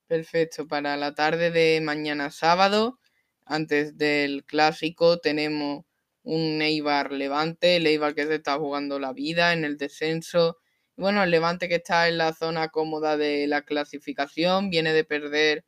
Perfecto, 0.06 0.66
para 0.66 0.96
la 0.96 1.14
tarde 1.14 1.50
de 1.50 1.80
mañana 1.80 2.30
sábado, 2.30 2.98
antes 3.44 3.96
del 3.96 4.44
clásico, 4.44 5.18
tenemos 5.18 5.84
un 6.22 6.62
Eibar 6.62 7.12
Levante, 7.12 7.76
el 7.76 7.86
Eibar 7.86 8.14
que 8.14 8.26
se 8.26 8.36
está 8.36 8.58
jugando 8.58 8.98
la 8.98 9.12
vida 9.12 9.52
en 9.52 9.64
el 9.64 9.76
descenso. 9.76 10.58
Bueno, 10.96 11.22
el 11.22 11.30
Levante 11.30 11.68
que 11.68 11.76
está 11.76 12.08
en 12.08 12.18
la 12.18 12.32
zona 12.32 12.68
cómoda 12.68 13.16
de 13.16 13.46
la 13.46 13.62
clasificación, 13.62 14.70
viene 14.70 14.92
de 14.92 15.04
perder 15.04 15.64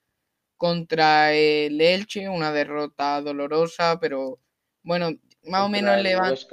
contra 0.56 1.34
el 1.34 1.80
Elche, 1.80 2.28
una 2.28 2.52
derrota 2.52 3.20
dolorosa, 3.20 3.98
pero 4.00 4.38
bueno, 4.82 5.10
más 5.46 5.62
o 5.62 5.68
menos 5.68 5.96
el 5.96 6.02
Levante. 6.02 6.46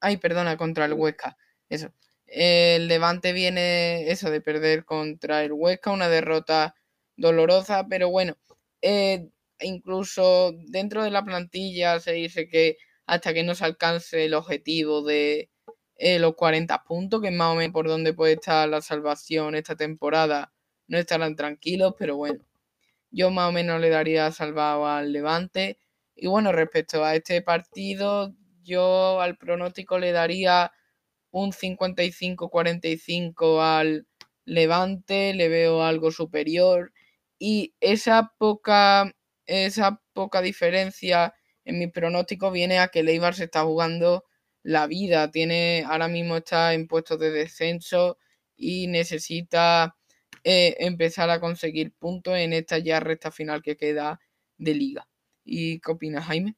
Ay, 0.00 0.16
perdona, 0.18 0.56
contra 0.56 0.84
el 0.84 0.92
Huesca. 0.92 1.36
Eso. 1.68 1.92
El 2.26 2.88
Levante 2.88 3.32
viene 3.32 4.10
eso 4.10 4.30
de 4.30 4.40
perder 4.40 4.84
contra 4.84 5.44
el 5.44 5.52
Huesca, 5.52 5.90
una 5.90 6.08
derrota 6.08 6.74
dolorosa, 7.16 7.86
pero 7.88 8.10
bueno, 8.10 8.36
eh, 8.82 9.28
incluso 9.60 10.52
dentro 10.66 11.04
de 11.04 11.10
la 11.10 11.24
plantilla 11.24 12.00
se 12.00 12.12
dice 12.12 12.48
que 12.48 12.76
hasta 13.06 13.32
que 13.34 13.44
no 13.44 13.54
se 13.54 13.64
alcance 13.64 14.24
el 14.24 14.34
objetivo 14.34 15.02
de 15.02 15.50
eh, 15.96 16.18
los 16.18 16.34
40 16.34 16.82
puntos, 16.84 17.20
que 17.20 17.28
es 17.28 17.34
más 17.34 17.52
o 17.52 17.56
menos 17.56 17.72
por 17.72 17.86
donde 17.88 18.14
puede 18.14 18.34
estar 18.34 18.68
la 18.68 18.80
salvación 18.80 19.54
esta 19.54 19.76
temporada, 19.76 20.52
no 20.88 20.98
estarán 20.98 21.36
tranquilos, 21.36 21.94
pero 21.98 22.16
bueno, 22.16 22.44
yo 23.10 23.30
más 23.30 23.48
o 23.48 23.52
menos 23.52 23.80
le 23.80 23.90
daría 23.90 24.30
salvado 24.32 24.86
al 24.86 25.12
Levante. 25.12 25.78
Y 26.14 26.28
bueno, 26.28 26.52
respecto 26.52 27.04
a 27.04 27.16
este 27.16 27.42
partido, 27.42 28.34
yo 28.62 29.20
al 29.20 29.36
pronóstico 29.36 29.98
le 29.98 30.12
daría 30.12 30.72
un 31.30 31.52
55-45 31.52 33.62
al 33.62 34.06
Levante, 34.46 35.34
le 35.34 35.48
veo 35.48 35.82
algo 35.82 36.10
superior 36.12 36.92
y 37.38 37.74
esa 37.80 38.34
poca 38.38 39.14
esa 39.46 40.00
poca 40.12 40.42
diferencia 40.42 41.34
en 41.64 41.78
mi 41.78 41.86
pronóstico 41.88 42.50
viene 42.50 42.78
a 42.78 42.88
que 42.88 43.00
el 43.00 43.08
Eibar 43.08 43.34
se 43.34 43.44
está 43.44 43.62
jugando 43.64 44.24
la 44.62 44.86
vida, 44.86 45.30
tiene 45.30 45.84
ahora 45.86 46.08
mismo 46.08 46.36
está 46.36 46.74
en 46.74 46.86
puestos 46.88 47.18
de 47.18 47.30
descenso 47.30 48.18
y 48.56 48.86
necesita 48.86 49.96
eh, 50.44 50.76
empezar 50.80 51.30
a 51.30 51.40
conseguir 51.40 51.92
puntos 51.98 52.36
en 52.36 52.52
esta 52.52 52.78
ya 52.78 53.00
recta 53.00 53.30
final 53.30 53.62
que 53.62 53.76
queda 53.76 54.20
de 54.58 54.74
liga. 54.74 55.08
¿Y 55.44 55.80
qué 55.80 55.92
opinas, 55.92 56.24
Jaime? 56.26 56.54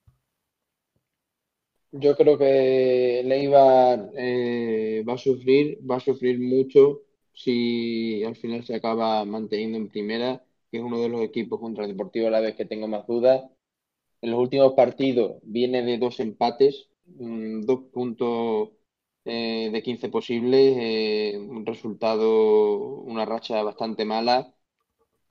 Yo 1.92 2.16
creo 2.16 2.36
que 2.38 3.22
Leibar 3.24 4.10
eh, 4.16 5.04
va 5.08 5.14
a 5.14 5.18
sufrir, 5.18 5.78
va 5.88 5.96
a 5.96 6.00
sufrir 6.00 6.38
mucho 6.40 7.02
si 7.32 8.22
al 8.24 8.36
final 8.36 8.64
se 8.64 8.74
acaba 8.74 9.24
manteniendo 9.24 9.78
en 9.78 9.88
primera, 9.88 10.44
que 10.70 10.78
es 10.78 10.82
uno 10.84 11.00
de 11.00 11.08
los 11.08 11.22
equipos 11.22 11.60
contra 11.60 11.84
el 11.84 11.92
Deportivo 11.92 12.26
a 12.28 12.30
la 12.30 12.40
vez 12.40 12.54
que 12.56 12.66
tengo 12.66 12.88
más 12.88 13.06
dudas. 13.06 13.44
En 14.22 14.30
los 14.32 14.40
últimos 14.40 14.74
partidos 14.74 15.38
viene 15.44 15.82
de 15.84 15.98
dos 15.98 16.20
empates, 16.20 16.90
mm, 17.06 17.62
dos 17.62 17.80
puntos 17.92 18.70
eh, 19.26 19.70
de 19.72 19.82
15 19.82 20.08
posibles, 20.10 20.76
eh, 20.78 21.38
un 21.38 21.66
resultado, 21.66 23.02
una 23.02 23.24
racha 23.26 23.62
bastante 23.62 24.04
mala 24.04 24.54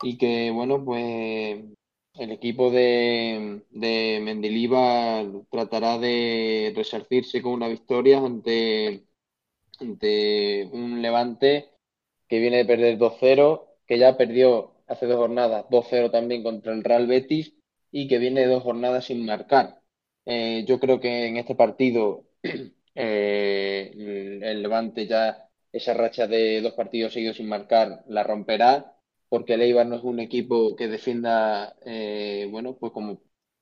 y 0.04 0.18
que, 0.18 0.52
bueno, 0.52 0.84
pues 0.86 1.64
el 2.18 2.32
equipo 2.32 2.72
de, 2.72 3.64
de 3.72 4.20
Mendilibar 4.24 5.26
tratará 5.52 5.98
de 5.98 6.74
resarcirse 6.76 7.42
con 7.42 7.54
una 7.54 7.68
victoria 7.68 8.20
ante, 8.20 9.06
ante 9.80 10.70
un 10.74 11.02
Levante 11.02 11.72
que 12.28 12.40
viene 12.40 12.58
de 12.60 12.66
perder 12.66 12.98
2-0, 12.98 13.68
que 13.88 14.00
ya 14.00 14.18
perdió 14.18 14.76
hace 14.88 15.06
dos 15.08 15.18
jornadas 15.18 15.66
2-0 15.70 16.12
también 16.12 16.44
contra 16.44 16.74
el 16.74 16.84
Real 16.84 17.08
Betis 17.08 17.56
y 17.92 18.08
que 18.08 18.20
viene 18.20 18.42
de 18.42 18.48
dos 18.48 18.64
jornadas 18.64 19.06
sin 19.06 19.26
marcar. 19.26 19.82
Eh, 20.26 20.66
yo 20.68 20.80
creo 20.80 21.00
que 21.00 21.28
en 21.28 21.38
este 21.38 21.56
partido 21.56 22.26
eh, 22.96 23.92
el 24.44 24.62
Levante 24.62 25.08
ya 25.08 25.50
esa 25.72 25.94
racha 25.94 26.28
de 26.28 26.62
dos 26.62 26.74
partidos 26.74 27.14
seguidos 27.14 27.38
sin 27.38 27.48
marcar 27.50 28.04
la 28.08 28.24
romperá 28.24 28.95
porque 29.30 29.54
el 29.56 29.62
Eibar 29.62 29.86
no 29.88 29.96
es 29.96 30.04
un 30.04 30.20
equipo 30.20 30.76
que 30.76 30.88
defienda, 30.88 31.76
eh, 31.86 32.48
bueno, 32.52 32.78
pues 32.78 32.92
como, 32.92 33.22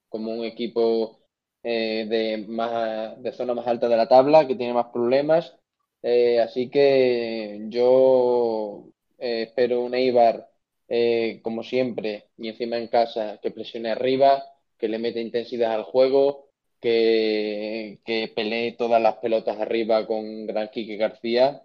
como 0.10 0.32
un 0.34 0.46
equipo 0.46 1.20
eh, 1.64 2.06
de, 2.10 2.46
más, 2.48 3.22
de 3.22 3.32
zona 3.34 3.54
más 3.54 3.68
alta 3.68 3.88
de 3.88 3.98
la 3.98 4.08
tabla, 4.08 4.48
que 4.48 4.56
tiene 4.56 4.74
más 4.74 4.88
problemas. 4.88 5.56
Eh, 6.02 6.40
así 6.42 6.70
que 6.70 7.66
yo 7.70 8.86
espero 9.18 9.82
un 9.82 9.96
Eibar, 9.96 10.50
como 11.42 11.64
siempre, 11.64 12.30
y 12.38 12.50
encima 12.50 12.78
en 12.78 12.88
casa, 12.88 13.40
que 13.42 13.52
presione 13.52 13.90
arriba, 13.92 14.44
que 14.78 14.88
le 14.90 15.00
mete 15.00 15.22
intensidad 15.22 15.74
al 15.74 15.84
juego, 15.84 16.50
que, 16.82 18.00
que 18.06 18.32
pelee 18.36 18.74
todas 18.74 19.02
las 19.02 19.16
pelotas 19.18 19.58
arriba 19.60 20.06
con 20.06 20.46
Gran 20.48 20.70
Quique 20.70 20.98
García. 20.98 21.64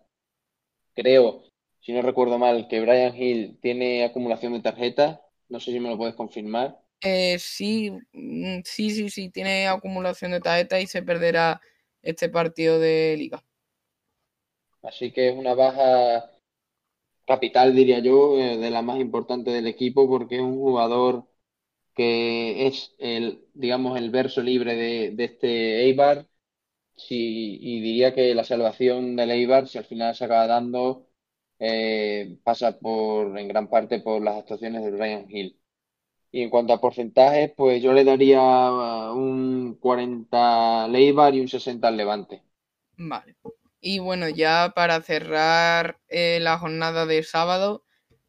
Creo 0.95 1.45
si 1.89 1.93
no 1.95 2.03
recuerdo 2.03 2.39
mal, 2.39 2.69
que 2.69 2.81
Brian 2.81 3.17
Hill 3.17 3.59
tiene 3.63 4.05
acumulación 4.05 4.53
de 4.55 4.61
tarjetas. 4.63 5.21
No 5.49 5.59
sé 5.61 5.73
si 5.73 5.81
me 5.81 5.89
lo 5.91 5.99
puedes 5.99 6.15
confirmar. 6.15 6.79
Eh, 7.01 7.39
sí, 7.39 7.93
mm, 8.13 8.61
sí, 8.65 8.91
sí, 8.91 9.09
sí, 9.11 9.31
tiene 9.31 9.69
acumulación 9.69 10.33
de 10.33 10.41
tarjetas 10.41 10.83
y 10.83 10.87
se 10.89 11.03
perderá 11.03 11.61
este 12.03 12.29
partido 12.29 12.79
de 12.81 13.15
liga. 13.17 13.45
Así 14.83 15.13
que 15.13 15.29
es 15.29 15.37
una 15.37 15.55
baja 15.55 16.31
capital, 17.27 17.75
diría 17.75 18.01
yo, 18.01 18.39
eh, 18.39 18.57
de 18.59 18.71
la 18.71 18.83
más 18.83 19.01
importante 19.01 19.51
del 19.51 19.67
equipo, 19.67 20.09
porque 20.09 20.37
es 20.37 20.43
un 20.43 20.57
jugador 20.59 21.27
que 21.95 22.69
es 22.69 22.95
el, 22.99 23.47
digamos, 23.55 23.99
el 23.99 24.11
verso 24.11 24.43
libre 24.43 24.77
de, 24.77 25.13
de 25.13 25.25
este 25.25 25.83
Eibar. 25.85 26.29
Sí, 26.97 27.59
y 27.63 27.83
diría 27.83 28.15
que 28.15 28.35
la 28.37 28.45
salvación 28.45 29.17
del 29.17 29.33
Eibar, 29.33 29.69
si 29.69 29.79
al 29.79 29.87
final 29.87 30.17
se 30.17 30.27
acaba 30.27 30.49
dando, 30.49 31.08
eh, 31.59 32.39
pasa 32.45 32.79
por, 32.79 33.39
en 33.39 33.49
gran 33.49 33.69
parte 33.69 34.01
por 34.01 34.23
las 34.23 34.39
actuaciones 34.39 34.85
de 34.85 34.91
Ryan 34.91 35.27
Hill. 35.29 35.59
Y 36.31 36.43
en 36.43 36.51
cuanto 36.51 36.73
a 36.73 36.81
porcentajes, 36.81 37.53
pues 37.57 37.83
yo 37.83 37.93
le 37.93 38.05
daría 38.05 38.41
uh, 38.41 39.15
un 39.15 39.79
40 39.81 40.85
al 40.85 40.95
Eibar 40.95 41.35
y 41.35 41.41
un 41.41 41.49
60 41.49 41.89
al 41.89 41.97
Levante. 41.97 42.43
Vale. 42.97 43.37
Y 43.81 43.99
bueno, 44.01 44.29
ya 44.29 44.73
para 44.75 45.01
cerrar 45.01 45.99
eh, 46.09 46.39
la 46.41 46.59
jornada 46.59 47.07
de 47.07 47.23
sábado, 47.23 47.85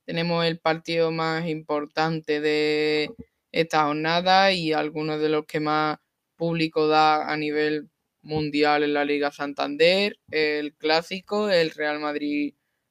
tenemos 0.06 0.46
el 0.46 0.60
partido 0.60 1.12
más 1.12 1.48
importante 1.48 2.40
de 2.40 3.12
esta 3.52 3.86
jornada 3.86 4.54
y 4.54 4.74
algunos 4.74 5.20
de 5.20 5.30
los 5.30 5.46
que 5.46 5.60
más 5.60 5.98
público 6.36 6.88
da 6.88 7.32
a 7.32 7.36
nivel 7.36 7.90
mundial 8.22 8.84
en 8.84 8.94
la 8.94 9.06
Liga 9.06 9.32
Santander, 9.32 10.18
el 10.32 10.76
clásico, 10.76 11.50
el 11.50 11.72
Real 11.72 12.00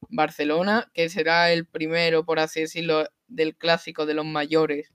Madrid-Barcelona, 0.09 0.91
que 0.93 1.09
será 1.09 1.51
el 1.51 1.65
primero, 1.65 2.25
por 2.25 2.39
así 2.39 2.61
decirlo, 2.61 3.05
del 3.27 3.55
clásico 3.55 4.05
de 4.05 4.13
los 4.15 4.25
mayores 4.25 4.91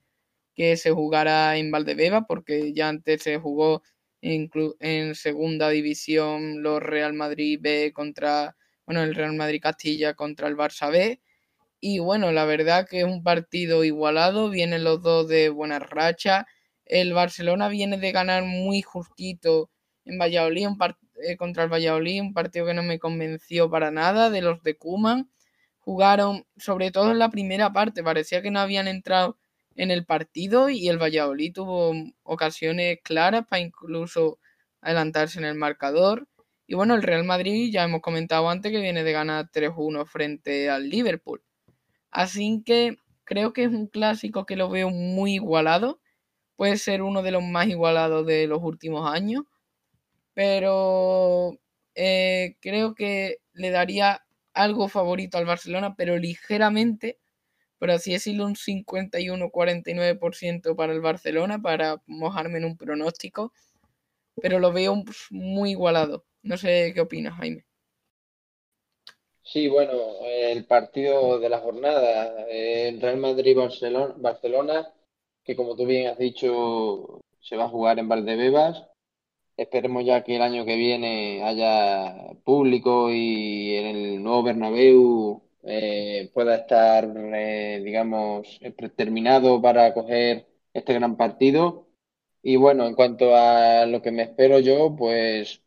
que 0.54 0.76
se 0.76 0.90
jugará 0.90 1.56
en 1.56 1.70
Valdebeba, 1.70 2.26
porque 2.26 2.72
ya 2.72 2.88
antes 2.88 3.22
se 3.22 3.38
jugó 3.38 3.82
en, 4.20 5.14
segunda 5.14 5.68
división 5.70 6.62
los 6.62 6.82
Real 6.82 7.12
Madrid 7.12 7.58
B 7.60 7.92
contra, 7.92 8.56
bueno, 8.86 9.02
el 9.02 9.14
Real 9.14 9.34
Madrid 9.34 9.60
Castilla 9.62 10.14
contra 10.14 10.48
el 10.48 10.56
Barça 10.56 10.90
B. 10.90 11.20
Y 11.80 11.98
bueno, 11.98 12.32
la 12.32 12.44
verdad 12.46 12.86
que 12.88 13.00
es 13.00 13.04
un 13.04 13.22
partido 13.22 13.84
igualado, 13.84 14.50
vienen 14.50 14.84
los 14.84 15.02
dos 15.02 15.28
de 15.28 15.50
buena 15.50 15.78
racha. 15.78 16.46
El 16.86 17.12
Barcelona 17.14 17.68
viene 17.68 17.98
de 17.98 18.12
ganar 18.12 18.44
muy 18.44 18.82
justito 18.82 19.70
en 20.04 20.18
Valladolid, 20.18 20.68
eh, 21.24 21.36
contra 21.36 21.64
el 21.64 21.72
Valladolid, 21.72 22.20
un 22.20 22.34
partido 22.34 22.66
que 22.66 22.74
no 22.74 22.82
me 22.82 22.98
convenció 22.98 23.70
para 23.70 23.90
nada 23.90 24.30
de 24.30 24.42
los 24.42 24.62
de 24.62 24.76
Kuman. 24.76 25.30
Jugaron, 25.80 26.46
sobre 26.56 26.90
todo 26.90 27.10
en 27.10 27.18
la 27.18 27.30
primera 27.30 27.72
parte, 27.72 28.02
parecía 28.02 28.42
que 28.42 28.50
no 28.50 28.60
habían 28.60 28.88
entrado 28.88 29.38
en 29.76 29.90
el 29.90 30.04
partido 30.06 30.70
y 30.70 30.88
el 30.88 30.98
Valladolid 31.02 31.52
tuvo 31.52 31.92
ocasiones 32.22 32.98
claras 33.02 33.46
para 33.48 33.60
incluso 33.60 34.38
adelantarse 34.80 35.38
en 35.38 35.44
el 35.46 35.54
marcador. 35.56 36.28
Y 36.66 36.74
bueno, 36.74 36.94
el 36.94 37.02
Real 37.02 37.24
Madrid 37.24 37.70
ya 37.72 37.84
hemos 37.84 38.00
comentado 38.00 38.48
antes 38.48 38.72
que 38.72 38.80
viene 38.80 39.04
de 39.04 39.12
ganar 39.12 39.50
3-1 39.50 40.06
frente 40.06 40.70
al 40.70 40.88
Liverpool. 40.88 41.42
Así 42.10 42.62
que 42.64 42.96
creo 43.24 43.52
que 43.52 43.64
es 43.64 43.70
un 43.70 43.86
clásico 43.88 44.46
que 44.46 44.56
lo 44.56 44.68
veo 44.70 44.90
muy 44.90 45.34
igualado. 45.34 46.00
Puede 46.56 46.78
ser 46.78 47.02
uno 47.02 47.22
de 47.22 47.32
los 47.32 47.42
más 47.42 47.66
igualados 47.68 48.26
de 48.26 48.46
los 48.46 48.62
últimos 48.62 49.10
años. 49.10 49.44
Pero 50.34 51.58
eh, 51.94 52.56
creo 52.60 52.94
que 52.94 53.38
le 53.52 53.70
daría 53.70 54.24
algo 54.52 54.88
favorito 54.88 55.38
al 55.38 55.46
Barcelona, 55.46 55.94
pero 55.96 56.18
ligeramente 56.18 57.18
por 57.84 57.90
así 57.90 58.12
decirlo, 58.12 58.46
un 58.46 58.54
51-49% 58.54 60.74
para 60.74 60.94
el 60.94 61.02
Barcelona, 61.02 61.60
para 61.60 62.00
mojarme 62.06 62.56
en 62.56 62.64
un 62.64 62.78
pronóstico, 62.78 63.52
pero 64.40 64.58
lo 64.58 64.72
veo 64.72 65.04
muy 65.30 65.72
igualado. 65.72 66.24
No 66.42 66.56
sé 66.56 66.92
qué 66.94 67.02
opinas, 67.02 67.34
Jaime. 67.34 67.66
Sí, 69.42 69.68
bueno, 69.68 69.92
el 70.24 70.64
partido 70.64 71.38
de 71.38 71.50
la 71.50 71.58
jornada, 71.58 72.46
el 72.48 73.02
Real 73.02 73.18
Madrid-Barcelona, 73.18 74.14
Barcelona, 74.16 74.90
que 75.44 75.54
como 75.54 75.76
tú 75.76 75.84
bien 75.84 76.06
has 76.06 76.16
dicho, 76.16 77.20
se 77.42 77.56
va 77.56 77.64
a 77.64 77.68
jugar 77.68 77.98
en 77.98 78.08
Valdebebas. 78.08 78.82
Esperemos 79.56 80.04
ya 80.04 80.24
que 80.24 80.34
el 80.36 80.42
año 80.42 80.64
que 80.64 80.76
viene 80.76 81.42
haya 81.44 82.32
público 82.44 83.10
y 83.12 83.74
en 83.76 83.86
el 83.86 84.22
nuevo 84.22 84.42
Bernabéu 84.42 85.42
eh, 85.62 86.30
pueda 86.34 86.56
estar, 86.56 87.08
eh, 87.34 87.80
digamos, 87.84 88.58
terminado 88.96 89.62
para 89.62 89.94
coger 89.94 90.46
este 90.72 90.94
gran 90.94 91.16
partido. 91.16 91.86
Y 92.42 92.56
bueno, 92.56 92.86
en 92.86 92.94
cuanto 92.96 93.36
a 93.36 93.86
lo 93.86 94.02
que 94.02 94.10
me 94.12 94.24
espero 94.24 94.58
yo, 94.60 94.94
pues 94.96 95.62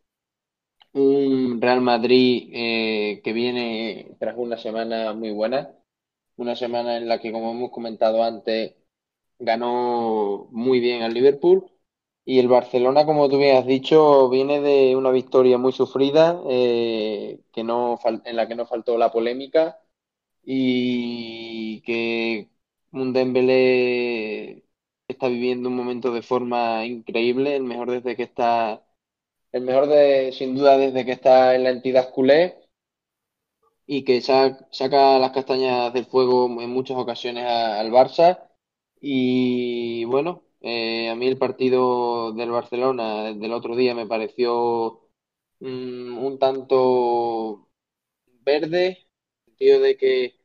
un 0.93 1.61
Real 1.61 1.81
Madrid 1.81 2.49
eh, 2.53 3.21
que 3.23 3.33
viene 3.33 4.15
tras 4.19 4.35
una 4.37 4.57
semana 4.57 5.13
muy 5.13 5.31
buena, 5.31 5.73
una 6.37 6.55
semana 6.55 6.97
en 6.97 7.07
la 7.07 7.19
que, 7.21 7.31
como 7.31 7.51
hemos 7.51 7.71
comentado 7.71 8.23
antes, 8.23 8.75
ganó 9.39 10.47
muy 10.51 10.79
bien 10.81 11.03
al 11.03 11.13
Liverpool. 11.13 11.69
Y 12.29 12.39
el 12.39 12.47
Barcelona, 12.49 13.05
como 13.05 13.29
tú 13.29 13.37
bien 13.37 13.55
has 13.57 13.65
dicho, 13.65 14.29
viene 14.29 14.59
de 14.61 14.95
una 14.97 15.11
victoria 15.11 15.57
muy 15.57 15.71
sufrida, 15.71 16.41
que 17.53 17.63
no, 17.63 17.97
en 18.25 18.35
la 18.35 18.47
que 18.47 18.55
no 18.55 18.65
faltó 18.65 18.97
la 18.97 19.11
polémica 19.11 19.79
y 20.45 21.81
que 21.83 22.49
un 22.93 23.13
Dembélé 23.13 24.65
está 25.07 25.27
viviendo 25.29 25.69
un 25.69 25.75
momento 25.77 26.11
de 26.13 26.21
forma 26.23 26.85
increíble, 26.85 27.55
el 27.57 27.63
mejor 27.63 27.91
desde 27.91 28.15
que 28.17 28.23
está, 28.23 28.85
el 29.53 29.63
mejor 29.63 29.87
de, 29.87 30.31
sin 30.33 30.55
duda 30.55 30.77
desde 30.77 31.05
que 31.05 31.13
está 31.13 31.55
en 31.55 31.63
la 31.65 31.71
entidad 31.71 32.11
culé 32.13 32.57
y 33.85 34.03
que 34.03 34.21
saca, 34.21 35.19
las 35.19 35.31
castañas 35.31 35.93
del 35.93 36.05
fuego 36.05 36.45
en 36.61 36.69
muchas 36.69 36.97
ocasiones 36.97 37.45
al 37.45 37.91
Barça. 37.91 38.49
Y 39.01 40.05
bueno, 40.05 40.43
eh, 40.67 41.09
a 41.09 41.15
mí 41.15 41.27
el 41.27 41.37
partido 41.37 42.33
del 42.33 42.51
Barcelona 42.51 43.33
del 43.33 43.53
otro 43.53 43.75
día 43.75 43.95
me 43.95 44.07
pareció 44.07 45.09
mm, 45.59 46.17
un 46.25 46.39
tanto 46.39 47.69
verde, 48.43 48.87
en 48.87 48.93
el 48.93 49.05
sentido 49.45 49.79
de 49.81 49.97
que 49.97 50.35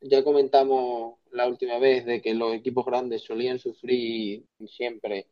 ya 0.00 0.24
comentamos 0.24 1.18
la 1.32 1.46
última 1.48 1.78
vez 1.78 2.04
de 2.06 2.20
que 2.22 2.34
los 2.34 2.54
equipos 2.54 2.86
grandes 2.86 3.22
solían 3.24 3.58
sufrir 3.58 4.46
siempre 4.68 5.28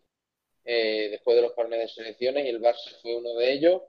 eh, 0.64 1.08
después 1.10 1.36
de 1.36 1.42
los 1.42 1.54
torneos 1.54 1.82
de 1.82 1.88
selecciones 1.88 2.44
y 2.44 2.48
el 2.48 2.60
Barça 2.60 3.00
fue 3.02 3.16
uno 3.16 3.34
de 3.34 3.52
ellos. 3.52 3.82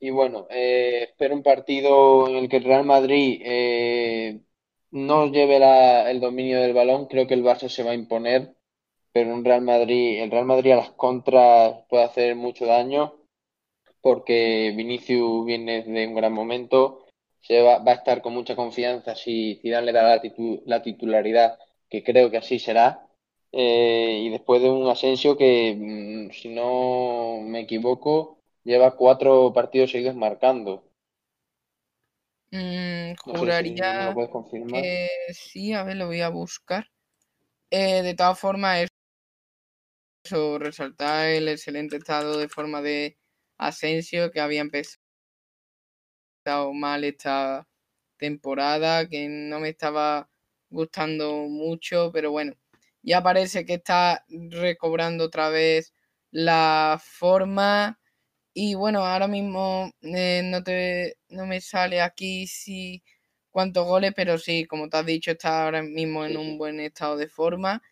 Y 0.00 0.10
bueno, 0.10 0.46
eh, 0.50 1.04
espero 1.10 1.34
un 1.34 1.42
partido 1.42 2.28
en 2.28 2.36
el 2.36 2.48
que 2.48 2.58
el 2.58 2.64
Real 2.64 2.84
Madrid 2.84 3.40
eh, 3.44 4.40
no 4.90 5.30
lleve 5.32 5.56
el 6.10 6.20
dominio 6.20 6.60
del 6.60 6.74
balón. 6.74 7.06
Creo 7.06 7.26
que 7.26 7.34
el 7.34 7.44
Barça 7.44 7.68
se 7.68 7.82
va 7.82 7.92
a 7.92 7.94
imponer, 7.94 8.54
pero 9.16 9.32
un 9.32 9.46
Real 9.46 9.62
Madrid, 9.62 10.20
el 10.20 10.30
Real 10.30 10.44
Madrid 10.44 10.72
a 10.72 10.76
las 10.76 10.90
contras 10.90 11.86
puede 11.88 12.04
hacer 12.04 12.36
mucho 12.36 12.66
daño 12.66 13.14
porque 14.02 14.74
Vinicius 14.76 15.46
viene 15.46 15.82
de 15.84 16.06
un 16.06 16.14
gran 16.14 16.34
momento 16.34 17.06
va, 17.50 17.82
a 17.82 17.94
estar 17.94 18.20
con 18.20 18.34
mucha 18.34 18.54
confianza 18.54 19.14
si 19.14 19.58
Zidane 19.62 19.86
le 19.86 19.92
da 19.92 20.20
la, 20.66 20.82
titularidad, 20.82 21.58
que 21.88 22.04
creo 22.04 22.30
que 22.30 22.36
así 22.36 22.58
será. 22.58 23.08
Eh, 23.52 24.20
y 24.24 24.28
después 24.28 24.60
de 24.60 24.68
un 24.68 24.86
Asensio 24.90 25.34
que, 25.34 25.74
mm, 25.74 26.32
si 26.32 26.50
no 26.50 27.38
me 27.40 27.60
equivoco, 27.60 28.36
lleva 28.64 28.96
cuatro 28.96 29.50
partidos 29.54 29.92
seguidos 29.92 30.14
marcando. 30.14 30.84
Mm, 32.50 33.14
juraría 33.16 34.14
que 34.70 35.08
sí, 35.32 35.72
a 35.72 35.84
ver, 35.84 35.96
lo 35.96 36.06
voy 36.06 36.20
a 36.20 36.28
buscar. 36.28 36.90
Eh, 37.70 38.02
de 38.02 38.14
todas 38.14 38.38
formas, 38.38 38.80
eso 38.82 38.95
resaltar 40.58 41.26
el 41.28 41.48
excelente 41.48 41.96
estado 41.96 42.38
de 42.38 42.48
forma 42.48 42.82
de 42.82 43.16
Asensio 43.58 44.30
que 44.30 44.40
había 44.40 44.60
empezado 44.60 44.98
mal 46.74 47.04
esta 47.04 47.66
temporada, 48.18 49.08
que 49.08 49.28
no 49.28 49.60
me 49.60 49.70
estaba 49.70 50.30
gustando 50.70 51.32
mucho, 51.48 52.10
pero 52.12 52.30
bueno, 52.30 52.54
ya 53.02 53.22
parece 53.22 53.64
que 53.66 53.74
está 53.74 54.24
recobrando 54.28 55.24
otra 55.24 55.48
vez 55.50 55.92
la 56.30 57.00
forma. 57.02 58.00
Y 58.54 58.74
bueno, 58.74 59.04
ahora 59.06 59.28
mismo 59.28 59.92
eh, 60.02 60.42
no, 60.44 60.62
te, 60.64 61.18
no 61.28 61.46
me 61.46 61.60
sale 61.60 62.00
aquí 62.00 62.46
si 62.46 63.02
cuántos 63.50 63.86
goles, 63.86 64.12
pero 64.16 64.38
sí, 64.38 64.66
como 64.66 64.88
te 64.88 64.98
has 64.98 65.06
dicho, 65.06 65.32
está 65.32 65.64
ahora 65.64 65.82
mismo 65.82 66.24
en 66.24 66.36
un 66.36 66.58
buen 66.58 66.80
estado 66.80 67.16
de 67.16 67.28
forma. 67.28 67.82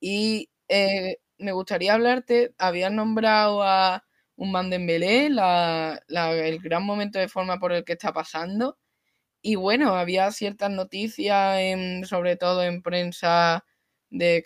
Y 0.00 0.50
eh, 0.68 1.18
me 1.38 1.52
gustaría 1.52 1.94
hablarte, 1.94 2.54
habías 2.58 2.92
nombrado 2.92 3.62
a 3.62 4.04
un 4.36 4.52
Mandembelé, 4.52 5.30
la, 5.30 6.00
el 6.08 6.58
gran 6.60 6.84
momento 6.84 7.18
de 7.18 7.28
forma 7.28 7.58
por 7.58 7.72
el 7.72 7.84
que 7.84 7.94
está 7.94 8.12
pasando. 8.12 8.78
Y 9.42 9.56
bueno, 9.56 9.94
había 9.94 10.30
ciertas 10.32 10.70
noticias, 10.70 11.58
sobre 12.08 12.36
todo 12.36 12.62
en 12.64 12.82
prensa 12.82 13.64
de, 14.10 14.44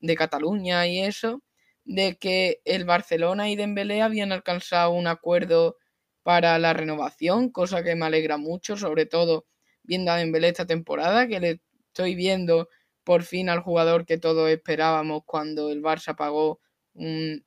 de 0.00 0.16
Cataluña 0.16 0.86
y 0.86 1.00
eso, 1.00 1.42
de 1.84 2.16
que 2.18 2.60
el 2.64 2.84
Barcelona 2.84 3.50
y 3.50 3.56
Dembélé 3.56 4.02
habían 4.02 4.32
alcanzado 4.32 4.90
un 4.92 5.06
acuerdo 5.06 5.76
para 6.22 6.58
la 6.58 6.72
renovación, 6.72 7.50
cosa 7.50 7.82
que 7.82 7.96
me 7.96 8.06
alegra 8.06 8.38
mucho, 8.38 8.76
sobre 8.76 9.06
todo 9.06 9.46
viendo 9.82 10.12
a 10.12 10.16
Dembélé 10.16 10.48
esta 10.48 10.66
temporada, 10.66 11.26
que 11.26 11.40
le 11.40 11.60
estoy 11.88 12.14
viendo 12.14 12.68
por 13.04 13.22
fin 13.22 13.48
al 13.48 13.60
jugador 13.60 14.06
que 14.06 14.18
todos 14.18 14.50
esperábamos 14.50 15.22
cuando 15.24 15.70
el 15.70 15.82
Barça 15.82 16.16
pagó 16.16 16.60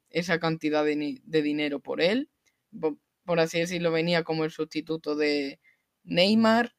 esa 0.09 0.39
cantidad 0.39 0.83
de, 0.83 1.21
dinero 1.23 1.79
por 1.79 2.01
él. 2.01 2.29
Por, 3.25 3.39
así 3.39 3.59
decirlo, 3.59 3.91
venía 3.91 4.23
como 4.23 4.43
el 4.43 4.51
sustituto 4.51 5.15
de 5.15 5.59
Neymar. 6.03 6.73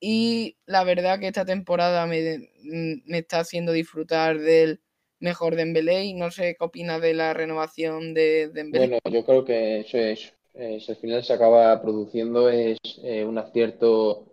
Y 0.00 0.56
la 0.64 0.84
verdad 0.84 1.20
que 1.20 1.26
esta 1.26 1.44
temporada 1.44 2.06
me, 2.06 2.50
me 2.62 3.18
está 3.18 3.40
haciendo 3.40 3.72
disfrutar 3.72 4.38
del 4.38 4.80
mejor 5.20 5.54
Dembélé 5.54 6.04
y 6.04 6.14
no 6.14 6.30
sé 6.30 6.56
qué 6.58 6.64
opinas 6.64 7.00
de 7.00 7.14
la 7.14 7.34
renovación 7.34 8.14
de 8.14 8.48
Dembélé. 8.48 9.00
Bueno, 9.02 9.18
yo 9.18 9.24
creo 9.24 9.44
que 9.44 9.80
eso 9.80 9.98
es, 9.98 10.32
al 10.88 10.96
final 10.96 11.22
se 11.22 11.32
acaba 11.32 11.80
produciendo 11.80 12.48
es 12.48 12.78
eh, 13.04 13.24
un 13.24 13.38
acierto, 13.38 14.29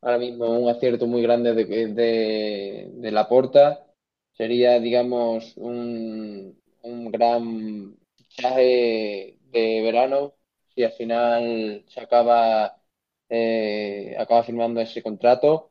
ahora 0.00 0.18
mismo 0.18 0.46
un 0.58 0.68
acierto 0.70 1.06
muy 1.06 1.22
grande 1.22 1.54
de, 1.54 1.64
de, 1.88 2.90
de 2.94 3.10
Laporta. 3.12 3.84
Sería, 4.32 4.78
digamos, 4.80 5.56
un, 5.56 6.60
un 6.82 7.10
gran 7.10 7.96
fichaje 8.16 9.38
de 9.50 9.82
verano 9.82 10.34
si 10.74 10.84
al 10.84 10.92
final 10.92 11.84
se 11.88 12.00
acaba, 12.00 12.80
eh, 13.28 14.14
acaba 14.18 14.44
firmando 14.44 14.80
ese 14.80 15.02
contrato 15.02 15.70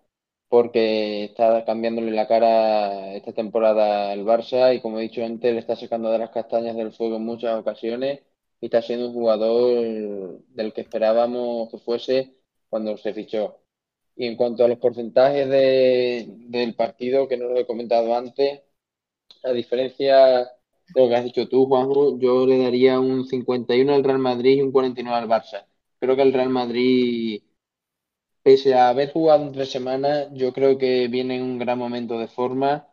porque 0.50 1.26
está 1.26 1.66
cambiándole 1.66 2.12
la 2.12 2.28
cara 2.28 3.14
esta 3.16 3.34
temporada 3.34 4.12
al 4.12 4.24
Barça 4.26 4.74
y 4.76 4.82
como 4.82 5.00
he 5.00 5.04
dicho 5.04 5.24
antes, 5.24 5.54
le 5.54 5.60
está 5.60 5.76
sacando 5.76 6.12
de 6.12 6.20
las 6.20 6.30
castañas 6.32 6.76
del 6.76 6.92
fuego 6.94 7.18
en 7.18 7.26
muchas 7.26 7.60
ocasiones 7.60 8.22
y 8.62 8.66
está 8.68 8.82
siendo 8.82 9.08
un 9.08 9.14
jugador 9.14 10.40
del 10.50 10.74
que 10.74 10.82
esperábamos 10.82 11.70
que 11.72 11.78
fuese 11.80 12.36
cuando 12.70 12.98
se 12.98 13.14
fichó. 13.14 13.60
Y 14.18 14.28
en 14.28 14.36
cuanto 14.36 14.66
a 14.66 14.68
los 14.68 14.80
porcentajes 14.80 15.48
de, 15.50 16.26
del 16.50 16.76
partido, 16.76 17.28
que 17.28 17.38
no 17.38 17.48
lo 17.50 17.58
he 17.60 17.68
comentado 17.68 18.16
antes, 18.16 18.62
a 19.44 19.52
diferencia 19.54 20.18
de 20.96 21.02
lo 21.02 21.10
que 21.10 21.16
has 21.16 21.24
dicho 21.26 21.48
tú, 21.50 21.68
Juanjo, 21.68 22.20
yo 22.20 22.46
le 22.48 22.60
daría 22.64 23.00
un 23.00 23.26
51 23.26 23.94
al 23.96 24.04
Real 24.04 24.20
Madrid 24.20 24.58
y 24.58 24.62
un 24.62 24.72
49 24.74 25.20
al 25.20 25.30
Barça. 25.30 25.66
Creo 26.00 26.16
que 26.16 26.24
el 26.24 26.34
Real 26.34 26.50
Madrid 26.50 27.42
pese 28.44 28.74
a 28.74 28.90
haber 28.90 29.12
jugado 29.12 29.44
entre 29.48 29.66
semanas, 29.66 30.28
yo 30.34 30.54
creo 30.54 30.78
que 30.78 31.08
viene 31.08 31.36
en 31.38 31.44
un 31.44 31.60
gran 31.60 31.78
momento 31.78 32.18
de 32.20 32.28
forma. 32.28 32.88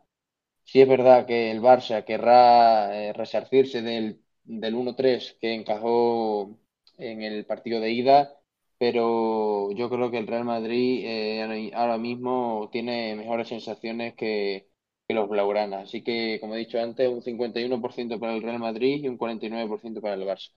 Sí 0.65 0.81
es 0.83 0.89
verdad 0.89 1.27
que 1.27 1.51
el 1.53 1.61
Barça 1.63 2.05
querrá 2.05 2.97
eh, 3.09 3.13
resarcirse 3.15 3.83
del, 3.83 4.23
del 4.45 4.75
1-3 4.75 5.37
que 5.41 5.55
encajó 5.55 6.59
en 6.99 7.23
el 7.23 7.47
partido 7.47 7.81
de 7.81 7.93
ida, 7.93 8.39
pero 8.79 9.71
yo 9.73 9.89
creo 9.91 10.11
que 10.11 10.19
el 10.19 10.27
Real 10.27 10.45
Madrid 10.45 11.05
eh, 11.07 11.71
ahora 11.75 11.99
mismo 11.99 12.69
tiene 12.73 13.15
mejores 13.17 13.49
sensaciones 13.49 14.15
que, 14.15 14.69
que 15.09 15.15
los 15.15 15.29
blaugranas. 15.29 15.85
Así 15.89 16.03
que, 16.03 16.39
como 16.41 16.55
he 16.55 16.59
dicho 16.59 16.81
antes, 16.81 17.09
un 17.09 17.23
51% 17.23 18.19
para 18.21 18.35
el 18.35 18.43
Real 18.43 18.59
Madrid 18.59 19.03
y 19.05 19.09
un 19.09 19.19
49% 19.19 20.01
para 20.01 20.15
el 20.15 20.23
Barça. 20.23 20.51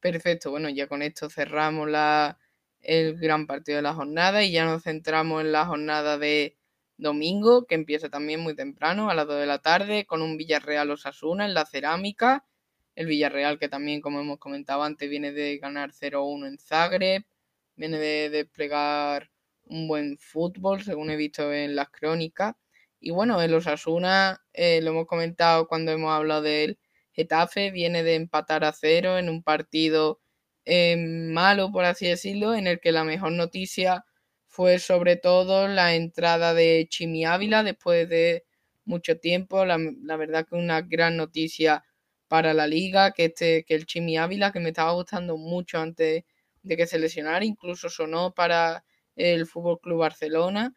Perfecto, 0.00 0.50
bueno, 0.50 0.68
ya 0.70 0.86
con 0.88 1.02
esto 1.02 1.28
cerramos 1.30 1.88
la, 1.88 2.38
el 2.80 3.18
gran 3.18 3.46
partido 3.46 3.76
de 3.76 3.82
la 3.82 3.94
jornada 3.94 4.42
y 4.44 4.52
ya 4.52 4.64
nos 4.64 4.82
centramos 4.84 5.42
en 5.42 5.52
la 5.52 5.66
jornada 5.66 6.16
de 6.18 6.56
domingo, 6.96 7.66
que 7.66 7.74
empieza 7.74 8.08
también 8.08 8.40
muy 8.40 8.54
temprano, 8.56 9.10
a 9.10 9.14
las 9.14 9.26
2 9.26 9.40
de 9.40 9.46
la 9.46 9.58
tarde, 9.60 10.06
con 10.06 10.22
un 10.22 10.36
Villarreal 10.38 10.90
Osasuna 10.90 11.44
en 11.46 11.54
la 11.54 11.66
cerámica. 11.66 12.46
El 13.00 13.06
Villarreal, 13.06 13.58
que 13.58 13.70
también, 13.70 14.02
como 14.02 14.20
hemos 14.20 14.38
comentado 14.38 14.82
antes, 14.82 15.08
viene 15.08 15.32
de 15.32 15.56
ganar 15.56 15.90
0-1 15.92 16.46
en 16.46 16.58
Zagreb, 16.58 17.24
viene 17.74 17.98
de 17.98 18.28
desplegar 18.28 19.30
un 19.64 19.88
buen 19.88 20.18
fútbol, 20.18 20.82
según 20.82 21.08
he 21.08 21.16
visto 21.16 21.50
en 21.50 21.74
las 21.74 21.88
crónicas. 21.88 22.56
Y 23.00 23.10
bueno, 23.10 23.40
el 23.40 23.54
Osasuna, 23.54 24.44
eh, 24.52 24.82
lo 24.82 24.90
hemos 24.90 25.06
comentado 25.06 25.66
cuando 25.66 25.92
hemos 25.92 26.12
hablado 26.12 26.42
del 26.42 26.78
Getafe, 27.12 27.70
viene 27.70 28.02
de 28.02 28.16
empatar 28.16 28.64
a 28.64 28.72
cero 28.74 29.16
en 29.16 29.30
un 29.30 29.42
partido 29.42 30.20
eh, 30.66 30.94
malo, 30.98 31.72
por 31.72 31.86
así 31.86 32.06
decirlo, 32.06 32.54
en 32.54 32.66
el 32.66 32.80
que 32.80 32.92
la 32.92 33.04
mejor 33.04 33.32
noticia 33.32 34.04
fue 34.46 34.78
sobre 34.78 35.16
todo 35.16 35.68
la 35.68 35.94
entrada 35.94 36.52
de 36.52 36.86
Chimi 36.90 37.24
Ávila 37.24 37.62
después 37.62 38.10
de 38.10 38.44
mucho 38.84 39.18
tiempo. 39.18 39.64
La, 39.64 39.78
verdad 40.18 40.46
que 40.46 40.56
una 40.56 40.82
gran 40.82 41.16
noticia 41.16 41.82
para 42.30 42.54
la 42.54 42.68
liga, 42.68 43.10
que, 43.10 43.24
este, 43.26 43.64
que 43.64 43.74
el 43.74 43.86
Chimi 43.86 44.16
Ávila, 44.16 44.52
que 44.52 44.60
me 44.60 44.68
estaba 44.68 44.92
gustando 44.92 45.36
mucho 45.36 45.80
antes 45.80 46.22
de 46.62 46.76
que 46.76 46.86
se 46.86 47.00
lesionara, 47.00 47.44
incluso 47.44 47.90
sonó 47.90 48.32
para 48.32 48.84
el 49.16 49.46
Fútbol 49.46 49.80
Club 49.80 49.98
Barcelona. 49.98 50.72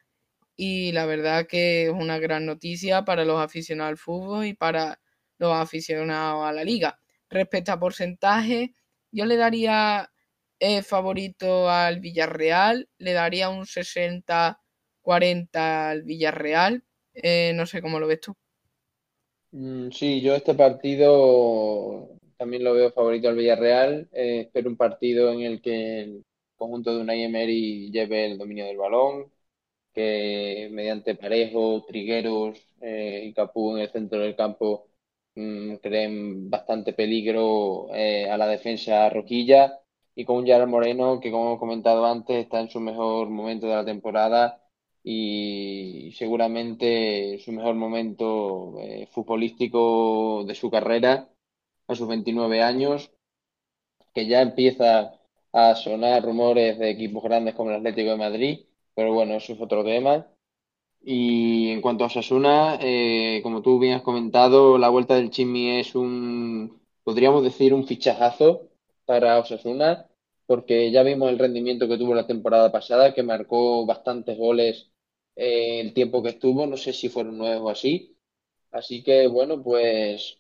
Y 0.56 0.92
la 0.94 1.06
verdad 1.06 1.46
que 1.48 1.84
es 1.86 1.92
una 1.92 2.18
gran 2.20 2.46
noticia 2.48 3.06
para 3.06 3.24
los 3.26 3.40
aficionados 3.42 3.92
al 3.92 3.98
fútbol 3.98 4.46
y 4.48 4.54
para 4.56 5.00
los 5.38 5.54
aficionados 5.54 6.44
a 6.48 6.52
la 6.54 6.64
liga. 6.64 7.00
Respecto 7.30 7.72
a 7.72 7.80
porcentaje, 7.80 8.74
yo 9.12 9.26
le 9.28 9.38
daría 9.38 10.12
eh, 10.60 10.82
favorito 10.84 11.70
al 11.70 12.00
Villarreal, 12.00 12.90
le 12.98 13.14
daría 13.14 13.50
un 13.50 13.66
60-40 13.68 15.92
al 15.92 16.02
Villarreal. 16.04 16.84
Eh, 17.14 17.54
no 17.56 17.68
sé 17.68 17.82
cómo 17.84 18.00
lo 18.00 18.08
ves 18.08 18.22
tú. 18.22 18.36
Mm, 19.54 19.92
sí, 19.92 20.22
yo 20.22 20.34
este 20.36 20.56
partido 20.56 22.10
también 22.38 22.64
lo 22.64 22.74
veo 22.74 22.92
favorito 22.92 23.30
al 23.30 23.36
Villarreal. 23.36 24.10
Eh, 24.12 24.42
espero 24.42 24.70
un 24.70 24.78
partido 24.78 25.32
en 25.32 25.42
el 25.42 25.62
que 25.62 26.02
el 26.02 26.26
conjunto 26.56 26.94
de 26.96 27.02
Unai 27.02 27.24
Emery 27.24 27.92
lleve 27.92 28.26
el 28.26 28.38
dominio 28.38 28.66
del 28.66 28.78
balón, 28.78 29.32
que 29.94 30.70
mediante 30.72 31.16
Parejo, 31.16 31.86
Trigueros 31.88 32.60
y 32.82 33.34
Capú 33.34 33.76
en 33.78 33.84
el 33.84 33.92
centro 33.92 34.20
del 34.20 34.36
campo 34.36 34.88
Mm, 35.36 35.78
creen 35.78 36.50
bastante 36.50 36.94
peligro 36.94 37.88
eh, 37.96 38.30
a 38.30 38.38
la 38.38 38.48
defensa 38.48 39.10
roquilla 39.10 39.80
y 40.16 40.26
con 40.26 40.38
un 40.38 40.46
Gerard 40.48 40.70
Moreno 40.70 41.20
que 41.22 41.32
como 41.32 41.56
he 41.56 41.60
comentado 41.60 42.06
antes 42.06 42.38
está 42.46 42.62
en 42.62 42.70
su 42.70 42.80
mejor 42.82 43.30
momento 43.30 43.68
de 43.68 43.76
la 43.76 43.86
temporada 43.86 44.63
y 45.04 46.14
seguramente 46.18 47.40
su 47.44 47.52
mejor 47.52 47.76
momento 47.76 48.76
eh, 48.80 49.08
futbolístico 49.12 50.44
de 50.48 50.56
su 50.56 50.72
carrera 50.72 51.30
a 51.88 51.96
sus 51.96 52.08
29 52.08 52.62
años 52.64 53.12
que 54.14 54.28
ya 54.28 54.42
empieza 54.42 55.20
a 55.52 55.76
sonar 55.76 56.24
rumores 56.24 56.78
de 56.80 56.90
equipos 56.92 57.24
grandes 57.24 57.56
como 57.56 57.70
el 57.72 57.78
Atlético 57.78 58.12
de 58.12 58.18
Madrid 58.18 58.60
pero 58.96 59.14
bueno 59.14 59.36
eso 59.36 59.54
es 59.54 59.62
otro 59.62 59.84
tema. 59.84 60.28
Y 61.04 61.70
en 61.72 61.82
cuanto 61.82 62.04
a 62.06 62.08
Osasuna, 62.08 62.80
eh, 62.82 63.42
como 63.44 63.62
tú 63.64 63.80
bien 63.80 63.96
has 63.96 64.04
comentado, 64.04 64.78
la 64.78 64.90
vuelta 64.90 65.16
del 65.16 65.32
Chimi 65.32 65.80
es 65.80 65.96
un, 65.96 66.82
podríamos 67.04 67.44
decir, 67.44 67.74
un 67.74 67.88
fichajazo 67.88 68.70
para 69.06 69.40
Osasuna, 69.40 70.08
porque 70.48 70.92
ya 70.92 71.04
vimos 71.04 71.30
el 71.32 71.40
rendimiento 71.40 71.88
que 71.90 71.98
tuvo 72.00 72.16
la 72.16 72.28
temporada 72.28 72.72
pasada, 72.72 73.14
que 73.16 73.24
marcó 73.24 73.86
bastantes 73.86 74.38
goles 74.38 74.92
eh, 75.36 75.82
el 75.82 75.94
tiempo 75.94 76.24
que 76.24 76.30
estuvo, 76.30 76.66
no 76.68 76.78
sé 76.78 76.94
si 76.94 77.10
fueron 77.10 77.38
nueve 77.38 77.58
o 77.58 77.70
así. 77.70 78.18
Así 78.72 79.04
que 79.04 79.28
bueno, 79.28 79.62
pues 79.64 80.40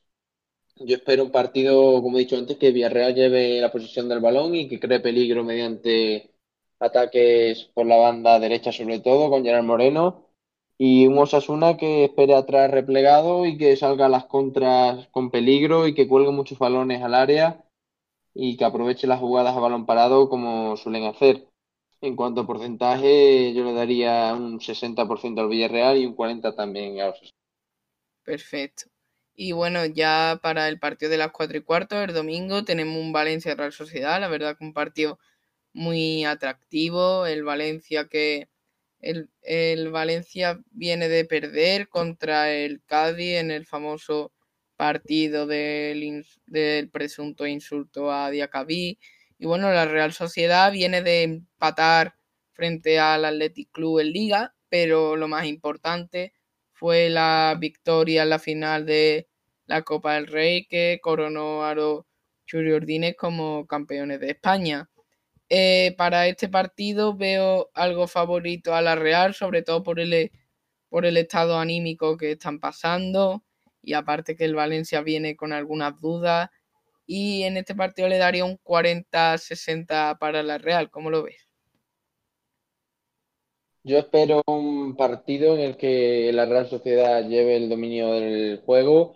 yo 0.77 0.95
espero 0.95 1.23
un 1.25 1.31
partido, 1.31 2.01
como 2.01 2.17
he 2.17 2.21
dicho 2.21 2.37
antes, 2.37 2.57
que 2.57 2.71
Villarreal 2.71 3.15
lleve 3.15 3.61
la 3.61 3.71
posición 3.71 4.09
del 4.09 4.19
balón 4.19 4.55
y 4.55 4.67
que 4.67 4.79
cree 4.79 4.99
peligro 4.99 5.43
mediante 5.43 6.31
ataques 6.79 7.65
por 7.73 7.85
la 7.87 7.97
banda 7.97 8.39
derecha 8.39 8.71
sobre 8.71 8.99
todo, 8.99 9.29
con 9.29 9.43
Gerard 9.43 9.63
Moreno 9.63 10.27
y 10.77 11.07
un 11.07 11.17
Osasuna 11.17 11.77
que 11.77 12.05
espere 12.05 12.35
atrás 12.35 12.69
replegado 12.71 13.45
y 13.45 13.57
que 13.57 13.75
salga 13.77 14.07
a 14.07 14.09
las 14.09 14.25
contras 14.25 15.07
con 15.09 15.31
peligro 15.31 15.87
y 15.87 15.93
que 15.93 16.07
cuelgue 16.07 16.31
muchos 16.31 16.59
balones 16.59 17.01
al 17.03 17.13
área 17.13 17.65
y 18.33 18.57
que 18.57 18.65
aproveche 18.65 19.07
las 19.07 19.19
jugadas 19.19 19.55
a 19.55 19.59
balón 19.59 19.85
parado 19.85 20.29
como 20.29 20.77
suelen 20.77 21.05
hacer. 21.05 21.47
En 22.03 22.17
cuanto 22.17 22.41
a 22.41 22.45
porcentaje, 22.45 23.53
yo 23.53 23.63
le 23.63 23.71
daría 23.71 24.33
un 24.33 24.59
60% 24.59 25.39
al 25.39 25.47
Villarreal 25.47 25.97
y 25.97 26.05
un 26.05 26.17
40% 26.17 26.53
también 26.53 26.99
a 26.99 27.07
Osasuna. 27.07 27.31
Perfecto. 28.25 28.83
Y 29.33 29.53
bueno, 29.53 29.85
ya 29.85 30.37
para 30.43 30.67
el 30.67 30.79
partido 30.79 31.11
de 31.11 31.17
las 31.17 31.31
4 31.31 31.57
y 31.57 31.61
cuarto, 31.61 32.03
el 32.03 32.13
domingo, 32.13 32.65
tenemos 32.65 32.97
un 32.97 33.13
Valencia 33.13 33.55
Real 33.55 33.71
Sociedad, 33.71 34.19
la 34.19 34.27
verdad 34.27 34.57
que 34.57 34.65
un 34.65 34.73
partido 34.73 35.17
muy 35.71 36.25
atractivo, 36.25 37.25
el 37.25 37.45
Valencia 37.45 38.09
que 38.09 38.49
el, 38.99 39.89
Valencia 39.89 40.61
viene 40.71 41.07
de 41.07 41.23
perder 41.23 41.87
contra 41.87 42.51
el 42.51 42.83
Cádiz 42.85 43.37
en 43.37 43.49
el 43.49 43.65
famoso 43.65 44.33
partido 44.75 45.47
del, 45.47 46.25
del 46.47 46.89
presunto 46.89 47.47
insulto 47.47 48.11
a 48.11 48.29
Diacabí. 48.29 48.99
Y 49.43 49.45
bueno, 49.45 49.69
la 49.73 49.83
Real 49.83 50.13
Sociedad 50.13 50.71
viene 50.71 51.01
de 51.01 51.23
empatar 51.23 52.15
frente 52.53 52.97
al 52.97 53.25
Athletic 53.25 53.71
Club 53.73 53.99
en 53.99 54.13
Liga, 54.13 54.55
pero 54.69 55.17
lo 55.17 55.27
más 55.27 55.45
importante 55.47 56.31
fue 56.71 57.09
la 57.09 57.57
victoria 57.59 58.23
en 58.23 58.29
la 58.29 58.39
final 58.39 58.85
de 58.85 59.27
la 59.65 59.81
Copa 59.81 60.13
del 60.13 60.27
Rey 60.27 60.65
que 60.65 60.97
coronó 61.01 61.65
a 61.65 61.75
los 61.75 62.05
Churiordines 62.45 63.17
como 63.17 63.67
campeones 63.67 64.21
de 64.21 64.29
España. 64.29 64.89
Eh, 65.49 65.93
para 65.97 66.27
este 66.27 66.47
partido 66.47 67.13
veo 67.13 67.69
algo 67.73 68.07
favorito 68.07 68.73
a 68.73 68.81
la 68.81 68.95
Real, 68.95 69.33
sobre 69.33 69.61
todo 69.61 69.83
por 69.83 69.99
el, 69.99 70.31
por 70.87 71.05
el 71.05 71.17
estado 71.17 71.59
anímico 71.59 72.15
que 72.15 72.31
están 72.31 72.61
pasando 72.61 73.43
y 73.81 73.91
aparte 73.91 74.37
que 74.37 74.45
el 74.45 74.55
Valencia 74.55 75.01
viene 75.01 75.35
con 75.35 75.51
algunas 75.51 75.99
dudas 75.99 76.49
y 77.05 77.43
en 77.43 77.57
este 77.57 77.75
partido 77.75 78.07
le 78.07 78.17
daría 78.17 78.45
un 78.45 78.57
40-60 78.57 80.17
para 80.19 80.43
la 80.43 80.57
Real, 80.57 80.89
¿cómo 80.89 81.09
lo 81.09 81.23
ves? 81.23 81.47
Yo 83.85 83.97
espero 83.97 84.41
un 84.47 84.95
partido 84.95 85.55
en 85.55 85.59
el 85.59 85.77
que 85.77 86.31
la 86.33 86.45
Real 86.45 86.69
Sociedad 86.69 87.27
lleve 87.27 87.57
el 87.57 87.69
dominio 87.69 88.13
del 88.13 88.61
juego 88.65 89.15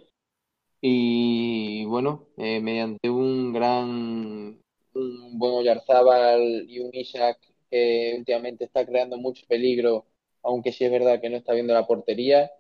y 0.81 1.85
bueno, 1.85 2.27
eh, 2.37 2.59
mediante 2.59 3.09
un 3.09 3.53
gran, 3.53 4.61
un 4.93 5.39
buen 5.39 5.53
Oyarzábal 5.53 6.65
y 6.69 6.79
un 6.79 6.93
Isaac 6.93 7.39
que 7.71 8.15
últimamente 8.17 8.65
está 8.65 8.85
creando 8.85 9.17
mucho 9.17 9.45
peligro, 9.47 10.05
aunque 10.43 10.71
sí 10.71 10.85
es 10.85 10.91
verdad 10.91 11.21
que 11.21 11.29
no 11.29 11.37
está 11.37 11.53
viendo 11.53 11.73
la 11.73 11.87
portería. 11.87 12.51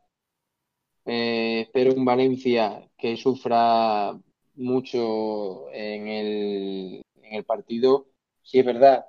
Eh, 1.05 1.61
espero 1.61 1.93
un 1.93 2.05
Valencia 2.05 2.89
que 2.97 3.17
sufra 3.17 4.17
mucho 4.57 5.71
en 5.71 6.07
el, 6.07 7.03
en 7.23 7.33
el 7.35 7.45
partido. 7.45 8.07
Sí 8.43 8.59
es 8.59 8.65
verdad 8.65 9.05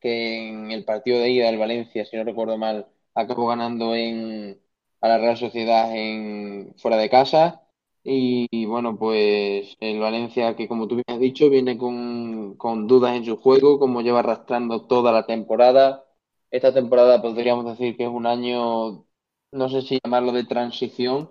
que 0.00 0.48
en 0.48 0.70
el 0.70 0.84
partido 0.84 1.18
de 1.20 1.30
ida 1.30 1.46
del 1.46 1.58
Valencia, 1.58 2.04
si 2.04 2.16
no 2.16 2.24
recuerdo 2.24 2.56
mal, 2.58 2.86
acabó 3.14 3.46
ganando 3.48 3.94
en, 3.94 4.60
a 5.00 5.08
la 5.08 5.18
Real 5.18 5.36
Sociedad 5.36 5.94
en, 5.94 6.74
fuera 6.78 6.96
de 6.96 7.10
casa. 7.10 7.62
Y, 8.02 8.46
y 8.50 8.64
bueno, 8.66 8.98
pues 8.98 9.76
el 9.80 10.00
Valencia, 10.00 10.56
que 10.56 10.68
como 10.68 10.88
tú 10.88 10.94
bien 10.96 11.04
has 11.08 11.20
dicho, 11.20 11.50
viene 11.50 11.76
con, 11.76 12.54
con 12.56 12.86
dudas 12.86 13.14
en 13.16 13.24
su 13.26 13.36
juego, 13.36 13.78
como 13.78 14.00
lleva 14.00 14.20
arrastrando 14.20 14.86
toda 14.86 15.12
la 15.12 15.26
temporada. 15.26 16.06
Esta 16.50 16.72
temporada 16.74 17.20
podríamos 17.22 17.66
decir 17.66 17.96
que 17.96 18.04
es 18.04 18.08
un 18.10 18.26
año, 18.26 19.04
no 19.52 19.68
sé 19.68 19.82
si 19.82 19.98
llamarlo 20.02 20.32
de 20.32 20.44
transición, 20.44 21.30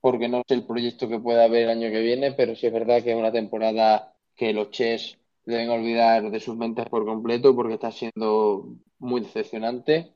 porque 0.00 0.28
no 0.28 0.42
sé 0.46 0.54
el 0.54 0.66
proyecto 0.66 1.08
que 1.08 1.18
pueda 1.20 1.44
haber 1.44 1.64
el 1.64 1.70
año 1.70 1.90
que 1.90 2.00
viene, 2.00 2.32
pero 2.32 2.54
sí 2.56 2.66
es 2.66 2.72
verdad 2.72 3.02
que 3.02 3.10
es 3.12 3.16
una 3.16 3.32
temporada 3.32 4.14
que 4.36 4.52
los 4.52 4.70
Chess 4.70 5.18
deben 5.44 5.70
olvidar 5.70 6.30
de 6.30 6.40
sus 6.40 6.56
mentes 6.56 6.86
por 6.88 7.04
completo 7.06 7.54
porque 7.56 7.74
está 7.74 7.90
siendo 7.92 8.76
muy 8.98 9.20
decepcionante. 9.22 10.14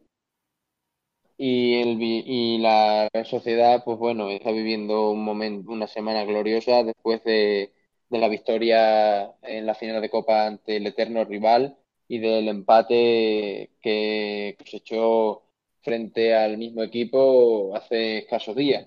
Y, 1.36 1.74
el, 1.80 1.98
y 2.02 2.58
la 2.58 3.08
sociedad, 3.24 3.82
pues 3.84 3.98
bueno, 3.98 4.28
está 4.30 4.52
viviendo 4.52 5.10
un 5.10 5.24
momento, 5.24 5.72
una 5.72 5.86
semana 5.88 6.24
gloriosa 6.24 6.84
después 6.84 7.24
de, 7.24 7.72
de 8.10 8.18
la 8.18 8.28
victoria 8.28 9.34
en 9.42 9.66
la 9.66 9.74
final 9.74 10.00
de 10.02 10.10
Copa 10.10 10.46
ante 10.46 10.76
el 10.76 10.86
eterno 10.86 11.24
rival 11.24 11.76
y 12.06 12.18
del 12.20 12.46
empate 12.48 13.72
que 13.80 14.54
cosechó 14.58 15.42
frente 15.82 16.34
al 16.36 16.58
mismo 16.58 16.82
equipo 16.84 17.74
hace 17.74 18.18
escasos 18.18 18.54
días. 18.56 18.86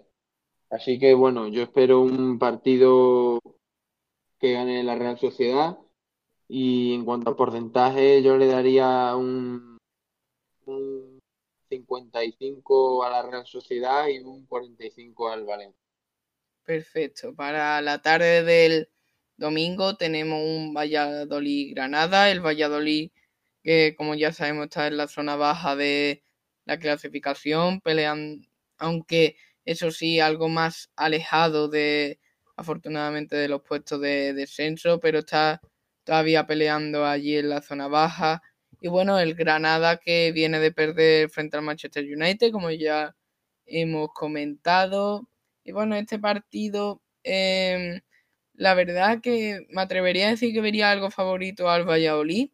Así 0.70 1.00
que 1.00 1.14
bueno, 1.14 1.48
yo 1.48 1.64
espero 1.64 2.02
un 2.02 2.40
partido 2.40 3.40
que 4.40 4.54
gane 4.54 4.84
la 4.84 4.96
Real 4.96 5.20
Sociedad 5.20 5.78
y 6.48 6.94
en 6.94 7.06
cuanto 7.06 7.32
a 7.32 7.36
porcentaje 7.36 8.22
yo 8.22 8.38
le 8.38 8.48
daría 8.48 9.16
un, 9.16 9.78
un 10.66 11.20
55 11.70 13.04
a 13.04 13.10
la 13.10 13.22
Real 13.24 13.46
Sociedad 13.46 14.08
y 14.08 14.20
un 14.20 14.46
45 14.46 15.30
al 15.30 15.46
Valencia. 15.46 15.82
Perfecto. 16.64 17.36
Para 17.36 17.82
la 17.82 18.02
tarde 18.02 18.44
del 18.44 18.90
domingo 19.38 19.96
tenemos 19.98 20.42
un 20.42 20.74
Valladolid-Granada. 20.74 22.32
El 22.32 22.46
Valladolid, 22.46 23.12
que 23.64 23.96
como 23.96 24.16
ya 24.16 24.32
sabemos 24.32 24.66
está 24.66 24.88
en 24.88 24.98
la 24.98 25.08
zona 25.08 25.36
baja 25.36 25.76
de 25.76 26.24
la 26.66 26.80
clasificación, 26.80 27.82
pelean, 27.82 28.48
aunque 28.78 29.38
eso 29.66 29.92
sí, 29.92 30.20
algo 30.20 30.50
más 30.50 30.92
alejado 30.96 31.68
de, 31.70 32.20
afortunadamente, 32.56 33.36
de 33.36 33.50
los 33.50 33.62
puestos 33.64 34.02
de 34.02 34.34
descenso, 34.34 35.00
pero 35.00 35.20
está 35.20 35.62
todavía 36.04 36.48
peleando 36.48 37.06
allí 37.06 37.38
en 37.38 37.50
la 37.50 37.62
zona 37.62 37.88
baja. 37.88 38.42
Y 38.80 38.88
bueno, 38.90 39.20
el 39.20 39.36
Granada 39.36 39.98
que 39.98 40.32
viene 40.32 40.60
de 40.60 40.72
perder 40.72 41.30
frente 41.30 41.58
al 41.58 41.64
Manchester 41.64 42.06
United, 42.06 42.52
como 42.52 42.70
ya 42.72 43.16
hemos 43.66 44.10
comentado. 44.14 45.28
Y 45.64 45.72
bueno, 45.72 45.96
este 45.96 46.20
partido, 46.20 47.02
eh, 47.24 48.02
la 48.54 48.74
verdad 48.76 49.22
que 49.22 49.62
me 49.70 49.82
atrevería 49.82 50.28
a 50.28 50.32
decir 50.32 50.54
que 50.54 50.62
vería 50.62 50.92
algo 50.92 51.12
favorito 51.12 51.70
al 51.70 51.86
Valladolid, 51.90 52.50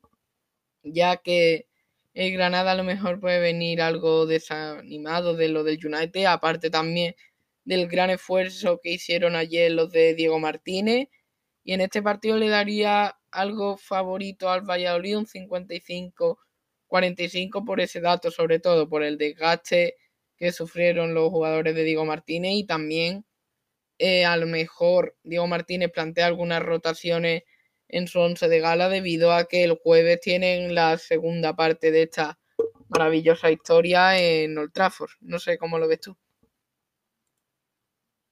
ya 0.84 1.18
que 1.18 1.68
el 2.14 2.34
Granada 2.34 2.72
a 2.72 2.76
lo 2.76 2.84
mejor 2.84 3.20
puede 3.20 3.40
venir 3.40 3.82
algo 3.82 4.26
desanimado 4.26 5.36
de 5.36 5.50
lo 5.50 5.64
del 5.64 5.86
United, 5.86 6.26
aparte 6.26 6.70
también 6.70 7.16
del 7.64 7.88
gran 7.88 8.10
esfuerzo 8.10 8.80
que 8.82 8.92
hicieron 8.92 9.36
ayer 9.36 9.72
los 9.72 9.92
de 9.92 10.16
Diego 10.16 10.40
Martínez. 10.40 11.08
Y 11.64 11.74
en 11.74 11.82
este 11.82 12.02
partido 12.02 12.38
le 12.38 12.50
daría 12.50 13.18
algo 13.32 13.78
favorito 13.78 14.50
al 14.50 14.62
Valladolid, 14.62 15.18
un 15.18 15.28
55-45 15.28 17.66
por 17.66 17.80
ese 17.80 18.02
dato, 18.02 18.32
sobre 18.32 18.60
todo 18.60 18.90
por 18.90 19.04
el 19.04 19.18
desgaste 19.18 19.96
que 20.38 20.52
sufrieron 20.52 21.14
los 21.14 21.30
jugadores 21.30 21.76
de 21.76 21.84
Diego 21.84 22.04
Martínez 22.04 22.54
y 22.56 22.66
también 22.66 23.26
eh, 24.00 24.26
a 24.26 24.36
lo 24.38 24.48
mejor 24.48 25.16
Diego 25.24 25.46
Martínez 25.48 25.92
plantea 25.92 26.26
algunas 26.26 26.64
rotaciones 26.64 27.44
en 27.92 28.08
su 28.08 28.20
once 28.20 28.48
de 28.48 28.60
gala 28.60 28.90
debido 28.90 29.34
a 29.34 29.46
que 29.46 29.64
el 29.64 29.78
jueves 29.78 30.20
tienen 30.22 30.74
la 30.74 30.98
segunda 30.98 31.56
parte 31.56 31.92
de 31.92 32.04
esta 32.04 32.40
maravillosa 32.88 33.52
historia 33.52 34.18
en 34.20 34.58
Old 34.58 34.72
Trafford. 34.74 35.12
No 35.22 35.40
sé 35.40 35.58
cómo 35.58 35.78
lo 35.78 35.88
ves 35.88 36.00
tú. 36.00 36.16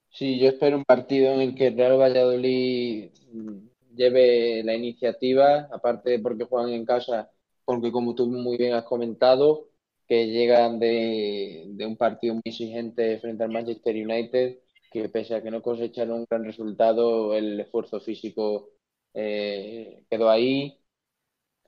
Sí, 0.09 0.39
yo 0.39 0.49
espero 0.49 0.77
un 0.77 0.85
partido 0.85 1.33
en 1.33 1.41
el 1.41 1.55
que 1.55 1.67
el 1.67 1.77
Real 1.77 1.99
Valladolid 1.99 3.11
mm, 3.31 3.57
lleve 3.95 4.63
la 4.63 4.73
iniciativa, 4.73 5.69
aparte 5.71 6.11
de 6.11 6.19
porque 6.19 6.45
juegan 6.45 6.71
en 6.71 6.85
casa, 6.85 7.29
porque 7.63 7.91
como 7.91 8.15
tú 8.15 8.27
muy 8.27 8.57
bien 8.57 8.73
has 8.73 8.85
comentado, 8.85 9.69
que 10.07 10.27
llegan 10.27 10.79
de, 10.79 11.65
de 11.67 11.85
un 11.85 11.95
partido 11.95 12.33
muy 12.33 12.41
exigente 12.45 13.19
frente 13.19 13.43
al 13.43 13.51
Manchester 13.51 13.95
United, 13.95 14.57
que 14.91 15.09
pese 15.09 15.35
a 15.35 15.43
que 15.43 15.51
no 15.51 15.61
cosecharon 15.61 16.19
un 16.21 16.25
gran 16.29 16.43
resultado, 16.43 17.35
el 17.35 17.59
esfuerzo 17.59 17.99
físico 17.99 18.71
eh, 19.19 20.05
quedó 20.09 20.29
ahí 20.29 20.79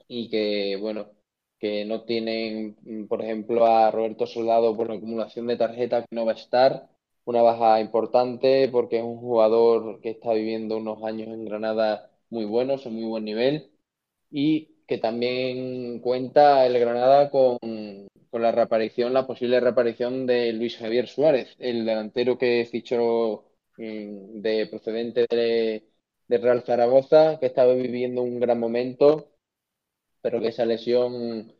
y 0.08 0.28
que, 0.30 0.76
bueno, 0.80 1.10
que 1.58 1.84
no 1.84 2.02
tienen, 2.04 2.76
mm, 2.82 3.06
por 3.06 3.22
ejemplo, 3.22 3.66
a 3.66 3.90
Roberto 3.90 4.26
Soldado 4.26 4.76
por 4.76 4.88
la 4.88 4.96
acumulación 4.96 5.46
de 5.46 5.56
tarjetas 5.56 6.04
que 6.08 6.16
no 6.16 6.24
va 6.26 6.32
a 6.32 6.34
estar, 6.34 6.88
una 7.24 7.42
baja 7.42 7.80
importante 7.80 8.68
porque 8.70 8.98
es 8.98 9.04
un 9.04 9.18
jugador 9.18 10.00
que 10.00 10.10
está 10.10 10.32
viviendo 10.34 10.76
unos 10.78 11.02
años 11.04 11.28
en 11.28 11.44
Granada 11.44 12.10
muy 12.30 12.44
buenos, 12.44 12.86
en 12.86 12.94
muy 12.94 13.04
buen 13.04 13.24
nivel 13.24 13.70
y 14.30 14.68
que 14.86 14.98
también 14.98 16.00
cuenta 16.00 16.66
el 16.66 16.78
Granada 16.78 17.30
con, 17.30 17.58
con 18.30 18.42
la 18.42 18.52
reaparición, 18.52 19.12
la 19.12 19.26
posible 19.26 19.60
reaparición 19.60 20.26
de 20.26 20.52
Luis 20.52 20.76
Javier 20.78 21.08
Suárez, 21.08 21.54
el 21.58 21.84
delantero 21.84 22.38
que 22.38 22.66
fichó 22.70 23.44
mm, 23.76 24.40
de 24.42 24.66
procedente 24.68 25.26
de, 25.30 25.84
de 26.32 26.38
Real 26.38 26.62
Zaragoza, 26.64 27.38
que 27.38 27.46
estaba 27.46 27.74
viviendo 27.74 28.22
un 28.22 28.40
gran 28.40 28.58
momento 28.58 29.32
pero 30.22 30.40
que 30.40 30.48
esa 30.48 30.64
lesión 30.64 31.52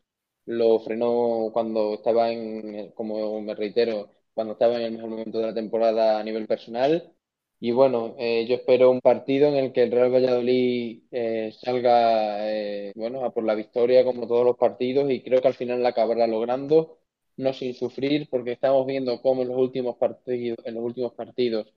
lo 0.46 0.80
frenó 0.80 1.50
cuando 1.52 1.94
estaba 1.94 2.30
en, 2.32 2.92
como 2.92 3.40
me 3.42 3.54
reitero, 3.54 4.10
cuando 4.34 4.54
estaba 4.54 4.76
en 4.76 4.82
el 4.82 4.92
mejor 4.92 5.10
momento 5.10 5.38
de 5.38 5.46
la 5.48 5.54
temporada 5.54 6.18
a 6.20 6.24
nivel 6.24 6.46
personal. 6.46 7.12
Y 7.60 7.70
bueno, 7.72 8.16
eh, 8.18 8.46
yo 8.48 8.56
espero 8.56 8.90
un 8.90 9.00
partido 9.00 9.48
en 9.48 9.54
el 9.54 9.72
que 9.72 9.84
el 9.84 9.92
Real 9.92 10.12
Valladolid 10.12 11.04
eh, 11.12 11.52
salga 11.60 12.50
eh, 12.50 12.92
bueno, 12.96 13.24
a 13.24 13.32
por 13.32 13.44
la 13.44 13.54
victoria 13.54 14.04
como 14.04 14.26
todos 14.26 14.44
los 14.44 14.56
partidos 14.56 15.10
y 15.10 15.22
creo 15.22 15.40
que 15.40 15.48
al 15.48 15.54
final 15.54 15.82
la 15.82 15.90
acabará 15.90 16.26
logrando, 16.26 16.98
no 17.36 17.52
sin 17.52 17.74
sufrir, 17.74 18.28
porque 18.30 18.52
estamos 18.52 18.86
viendo 18.86 19.20
cómo 19.22 19.42
en 19.42 19.48
los 19.48 19.58
últimos 19.58 19.96
partidos, 19.96 20.58
en 20.64 20.74
los 20.74 20.84
últimos 20.84 21.12
partidos 21.14 21.72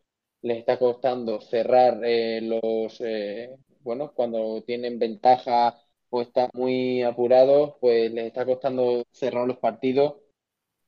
les 0.47 0.57
está 0.59 0.77
costando 0.79 1.41
cerrar 1.41 1.99
eh, 2.03 2.41
los, 2.41 3.01
eh, 3.01 3.55
bueno, 3.81 4.13
cuando 4.13 4.63
tienen 4.63 4.99
ventaja 4.99 5.77
o 6.09 6.21
están 6.21 6.49
muy 6.53 7.01
apurados, 7.03 7.75
pues 7.81 8.11
les 8.13 8.27
está 8.27 8.45
costando 8.45 9.03
cerrar 9.11 9.47
los 9.47 9.57
partidos. 9.57 10.15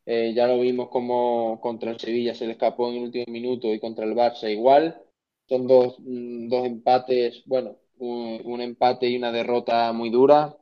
Eh, 0.05 0.33
ya 0.35 0.47
lo 0.47 0.59
vimos 0.61 0.89
como 0.89 1.59
contra 1.61 1.91
el 1.91 1.99
Sevilla 1.99 2.33
se 2.35 2.45
le 2.47 2.53
escapó 2.53 2.89
en 2.89 2.95
el 2.97 3.03
último 3.05 3.25
minuto 3.29 3.73
y 3.73 3.79
contra 3.79 4.05
el 4.05 4.15
Barça 4.15 4.51
igual. 4.51 5.01
Son 5.49 5.67
dos, 5.67 5.97
mm, 5.99 6.49
dos 6.49 6.65
empates, 6.67 7.43
bueno, 7.45 7.77
un, 7.99 8.41
un 8.45 8.61
empate 8.61 9.07
y 9.09 9.17
una 9.17 9.31
derrota 9.31 9.91
muy 9.93 10.09
dura 10.09 10.57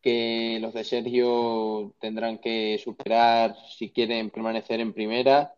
que 0.00 0.58
los 0.60 0.74
de 0.74 0.84
Sergio 0.84 1.94
tendrán 2.00 2.38
que 2.38 2.78
superar 2.78 3.56
si 3.78 3.90
quieren 3.92 4.30
permanecer 4.30 4.80
en 4.80 4.92
primera, 4.92 5.54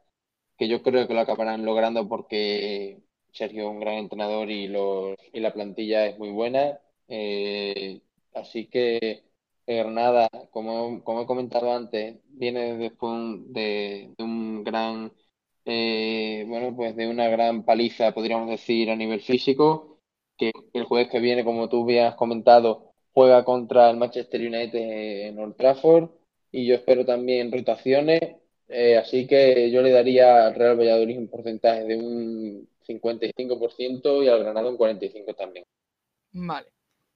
que 0.57 0.69
yo 0.69 0.83
creo 0.83 1.07
que 1.07 1.15
lo 1.15 1.21
acabarán 1.21 1.65
logrando 1.65 2.09
porque 2.09 3.03
Sergio 3.33 3.65
es 3.65 3.71
un 3.71 3.81
gran 3.81 3.95
entrenador 3.95 4.51
y, 4.51 4.69
los, 4.69 5.17
y 5.33 5.41
la 5.41 5.53
plantilla 5.53 6.07
es 6.07 6.19
muy 6.19 6.31
buena. 6.31 6.79
Eh, 7.09 8.01
así 8.35 8.67
que 8.69 9.25
eh, 9.67 9.77
Granada, 9.79 10.29
como, 10.51 11.03
como 11.05 11.23
he 11.23 11.27
comentado 11.27 11.73
antes, 11.75 12.19
viene 12.29 12.77
después 12.77 13.13
de 13.53 14.15
un 14.19 14.65
gran, 14.65 15.13
eh, 15.65 16.45
bueno, 16.49 16.75
pues 16.77 16.97
de 16.97 17.09
una 17.09 17.29
gran 17.29 17.65
paliza, 17.65 18.13
podríamos 18.13 18.49
decir, 18.49 18.91
a 18.91 18.97
nivel 18.97 19.21
físico, 19.21 19.99
que 20.37 20.53
el 20.73 20.85
jueves 20.85 21.09
que 21.11 21.21
viene, 21.21 21.45
como 21.45 21.69
tú 21.69 21.85
bien 21.85 22.05
has 22.07 22.15
comentado, 22.17 22.93
juega 23.13 23.45
contra 23.45 23.91
el 23.91 23.97
Manchester 23.97 24.41
United 24.41 24.75
en 25.29 25.39
Old 25.39 25.57
Trafford 25.57 26.11
y 26.53 26.67
yo 26.67 26.75
espero 26.75 27.05
también 27.05 27.51
rotaciones, 27.53 28.21
eh, 28.69 28.97
así 28.97 29.27
que 29.27 29.71
yo 29.71 29.83
le 29.83 29.91
daría 29.91 30.47
al 30.47 30.55
Real 30.55 30.79
Valladolid 30.79 31.19
un 31.19 31.29
porcentaje 31.29 31.85
de 31.85 31.97
un 31.97 32.69
55% 32.87 34.25
y 34.25 34.29
al 34.29 34.41
Granada 34.41 34.69
un 34.69 34.79
45% 34.79 35.35
también. 35.37 35.65
Vale. 36.33 36.69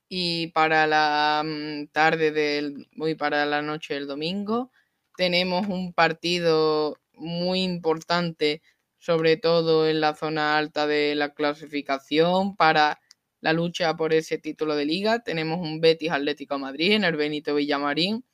Y 0.09 0.49
para 0.49 0.87
la 0.87 1.43
mm, 1.45 1.89
tarde 1.93 2.33
del, 2.33 2.89
y 2.93 3.15
para 3.15 3.47
la 3.47 3.63
noche 3.63 3.95
del 3.95 4.07
domingo, 4.07 4.71
tenemos 5.17 5.69
un 5.69 5.93
partido 5.93 6.97
muy 7.13 7.63
importante, 7.63 8.63
sobre 8.99 9.37
todo 9.37 9.89
en 9.89 10.01
la 10.01 10.15
zona 10.15 10.59
alta 10.59 10.87
de 10.87 11.15
la 11.15 11.35
clasificación 11.35 12.57
para 12.57 13.01
la 13.41 13.53
lucha 13.53 13.97
por 13.97 14.13
ese 14.13 14.39
título 14.39 14.75
de 14.77 14.85
liga. 14.85 15.21
Tenemos 15.21 15.61
un 15.61 15.81
Betis 15.81 16.11
Atlético 16.11 16.59
Madrid 16.59 16.93
en 16.93 17.05
el 17.05 17.17
Benito 17.17 17.55
Villamarín. 17.55 18.25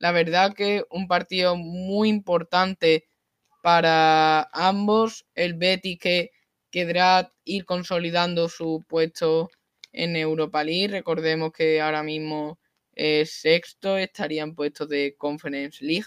La 0.00 0.10
verdad 0.12 0.54
que 0.54 0.82
un 0.90 1.06
partido 1.06 1.54
muy 1.56 2.08
importante 2.08 3.06
para 3.62 4.48
ambos. 4.52 5.26
El 5.34 5.54
Betis 5.54 5.98
que 6.00 6.30
querrá 6.70 7.32
ir 7.44 7.64
consolidando 7.66 8.48
su 8.48 8.84
puesto 8.88 9.50
en 9.92 10.16
Europa 10.16 10.64
League. 10.64 10.88
Recordemos 10.88 11.52
que 11.52 11.80
ahora 11.80 12.02
mismo 12.02 12.58
es 12.94 13.32
sexto, 13.40 13.98
estaría 13.98 14.42
en 14.42 14.54
puestos 14.54 14.88
de 14.88 15.14
Conference 15.18 15.84
League. 15.84 16.06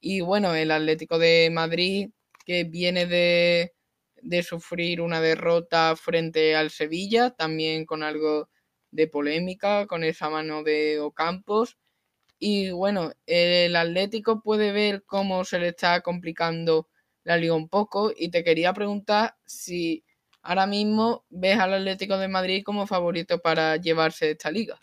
Y 0.00 0.20
bueno, 0.22 0.54
el 0.54 0.70
Atlético 0.70 1.18
de 1.18 1.50
Madrid 1.52 2.10
que 2.46 2.64
viene 2.64 3.06
de, 3.06 3.74
de 4.22 4.42
sufrir 4.42 5.00
una 5.02 5.20
derrota 5.20 5.94
frente 5.96 6.56
al 6.56 6.70
Sevilla, 6.70 7.30
también 7.30 7.84
con 7.86 8.02
algo 8.02 8.50
de 8.90 9.08
polémica, 9.08 9.86
con 9.86 10.04
esa 10.04 10.30
mano 10.30 10.62
de 10.62 11.00
Ocampos. 11.00 11.76
Y 12.42 12.70
bueno, 12.70 13.12
el 13.26 13.76
Atlético 13.76 14.40
puede 14.40 14.72
ver 14.72 15.04
cómo 15.04 15.44
se 15.44 15.58
le 15.58 15.68
está 15.68 16.00
complicando 16.00 16.88
la 17.22 17.36
liga 17.36 17.54
un 17.54 17.68
poco 17.68 18.12
y 18.16 18.30
te 18.30 18.42
quería 18.42 18.72
preguntar 18.72 19.36
si 19.44 20.04
ahora 20.40 20.66
mismo 20.66 21.26
ves 21.28 21.58
al 21.58 21.74
Atlético 21.74 22.16
de 22.16 22.28
Madrid 22.28 22.62
como 22.64 22.86
favorito 22.86 23.40
para 23.40 23.76
llevarse 23.76 24.30
esta 24.30 24.50
liga. 24.50 24.80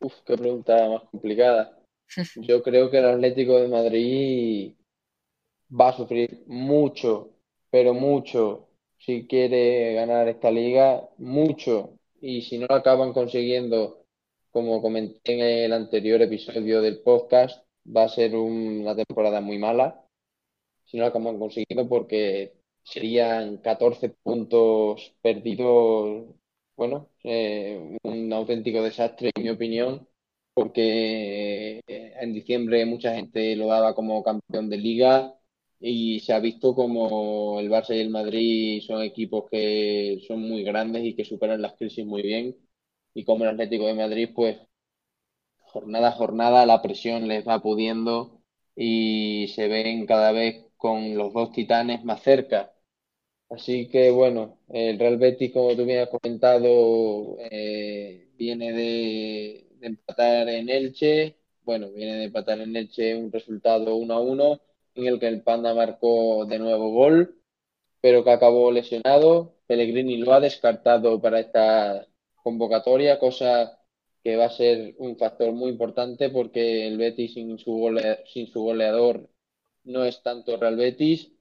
Uf, 0.00 0.12
qué 0.26 0.36
pregunta 0.36 0.90
más 0.90 1.04
complicada. 1.10 1.78
Yo 2.36 2.62
creo 2.62 2.90
que 2.90 2.98
el 2.98 3.06
Atlético 3.06 3.58
de 3.58 3.68
Madrid 3.68 4.74
va 5.70 5.88
a 5.88 5.96
sufrir 5.96 6.44
mucho, 6.46 7.30
pero 7.70 7.94
mucho, 7.94 8.68
si 8.98 9.26
quiere 9.26 9.94
ganar 9.94 10.28
esta 10.28 10.50
liga, 10.50 11.08
mucho. 11.16 11.98
Y 12.20 12.42
si 12.42 12.58
no 12.58 12.66
lo 12.68 12.74
acaban 12.74 13.14
consiguiendo, 13.14 14.03
como 14.54 14.80
comenté 14.82 15.34
en 15.34 15.40
el 15.66 15.72
anterior 15.72 16.22
episodio 16.22 16.80
del 16.80 17.00
podcast, 17.02 17.66
va 17.86 18.04
a 18.04 18.08
ser 18.08 18.36
una 18.36 18.94
temporada 18.96 19.40
muy 19.40 19.58
mala. 19.58 20.06
Si 20.84 20.96
no 20.96 21.04
lo 21.04 21.08
acaban 21.10 21.38
consiguiendo, 21.40 21.88
porque 21.88 22.54
serían 22.84 23.58
14 23.58 24.10
puntos 24.10 25.14
perdidos, 25.22 26.26
bueno, 26.76 27.10
eh, 27.24 27.98
un 28.04 28.32
auténtico 28.32 28.82
desastre 28.82 29.30
en 29.34 29.42
mi 29.44 29.50
opinión, 29.50 30.08
porque 30.54 31.80
eh, 31.86 32.14
en 32.20 32.32
diciembre 32.34 32.86
mucha 32.86 33.14
gente 33.16 33.56
lo 33.56 33.66
daba 33.68 33.94
como 33.94 34.22
campeón 34.22 34.70
de 34.70 34.76
liga 34.78 35.34
y 35.80 36.20
se 36.20 36.32
ha 36.32 36.38
visto 36.40 36.74
como 36.76 37.58
el 37.60 37.70
Barça 37.70 37.94
y 37.96 38.00
el 38.00 38.10
Madrid 38.10 38.82
son 38.86 39.02
equipos 39.02 39.46
que 39.50 40.22
son 40.28 40.40
muy 40.42 40.62
grandes 40.64 41.04
y 41.04 41.14
que 41.16 41.24
superan 41.24 41.62
las 41.62 41.74
crisis 41.74 42.06
muy 42.06 42.22
bien 42.22 42.56
y 43.14 43.24
como 43.24 43.44
el 43.44 43.50
Atlético 43.50 43.86
de 43.86 43.94
Madrid 43.94 44.30
pues 44.34 44.58
jornada 45.58 46.08
a 46.08 46.12
jornada 46.12 46.66
la 46.66 46.82
presión 46.82 47.28
les 47.28 47.46
va 47.46 47.60
pudiendo 47.60 48.42
y 48.76 49.48
se 49.54 49.68
ven 49.68 50.06
cada 50.06 50.32
vez 50.32 50.64
con 50.76 51.16
los 51.16 51.32
dos 51.32 51.52
titanes 51.52 52.04
más 52.04 52.22
cerca. 52.22 52.72
Así 53.50 53.88
que 53.88 54.10
bueno, 54.10 54.58
el 54.68 54.98
Real 54.98 55.18
Betis, 55.18 55.52
como 55.52 55.76
tú 55.76 55.84
me 55.86 56.00
has 56.00 56.08
comentado, 56.10 57.36
eh, 57.50 58.30
viene 58.36 58.72
de, 58.72 59.68
de, 59.80 59.86
empatar 59.86 60.48
en 60.48 60.68
Elche. 60.68 61.36
Bueno, 61.62 61.90
viene 61.92 62.16
de 62.16 62.24
empatar 62.24 62.60
en 62.60 62.76
Elche 62.76 63.14
un 63.16 63.32
resultado 63.32 63.96
1 63.96 64.14
a 64.14 64.20
1 64.20 64.60
en 64.96 65.06
el 65.06 65.20
que 65.20 65.28
el 65.28 65.42
Panda 65.42 65.74
marcó 65.74 66.46
de 66.46 66.58
nuevo 66.58 66.90
gol, 66.92 67.40
pero 68.00 68.24
que 68.24 68.30
acabó 68.30 68.72
lesionado. 68.72 69.56
Pellegrini 69.66 70.18
lo 70.18 70.34
ha 70.34 70.40
descartado 70.40 71.20
para 71.20 71.40
esta 71.40 72.06
convocatoria, 72.44 73.18
cosa 73.18 73.80
que 74.22 74.36
va 74.36 74.46
a 74.46 74.50
ser 74.50 74.94
un 74.98 75.16
factor 75.18 75.52
muy 75.52 75.70
importante 75.70 76.30
porque 76.30 76.86
el 76.86 76.98
Betis 76.98 77.34
sin 77.34 77.58
su, 77.58 77.72
goleador 78.54 79.30
no 79.84 80.04
es 80.04 80.22
tanto 80.22 80.56
Real 80.56 80.76
Betis. 80.76 81.32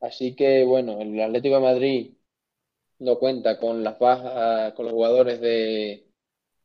Así 0.00 0.34
que 0.36 0.64
bueno, 0.64 1.00
el 1.00 1.20
Atlético 1.20 1.56
de 1.56 1.62
Madrid 1.62 2.14
no 2.98 3.18
cuenta 3.18 3.58
con 3.58 3.84
las 3.84 3.98
bajas, 3.98 4.74
con 4.74 4.86
los 4.86 4.94
jugadores 4.94 5.40
de, 5.40 6.10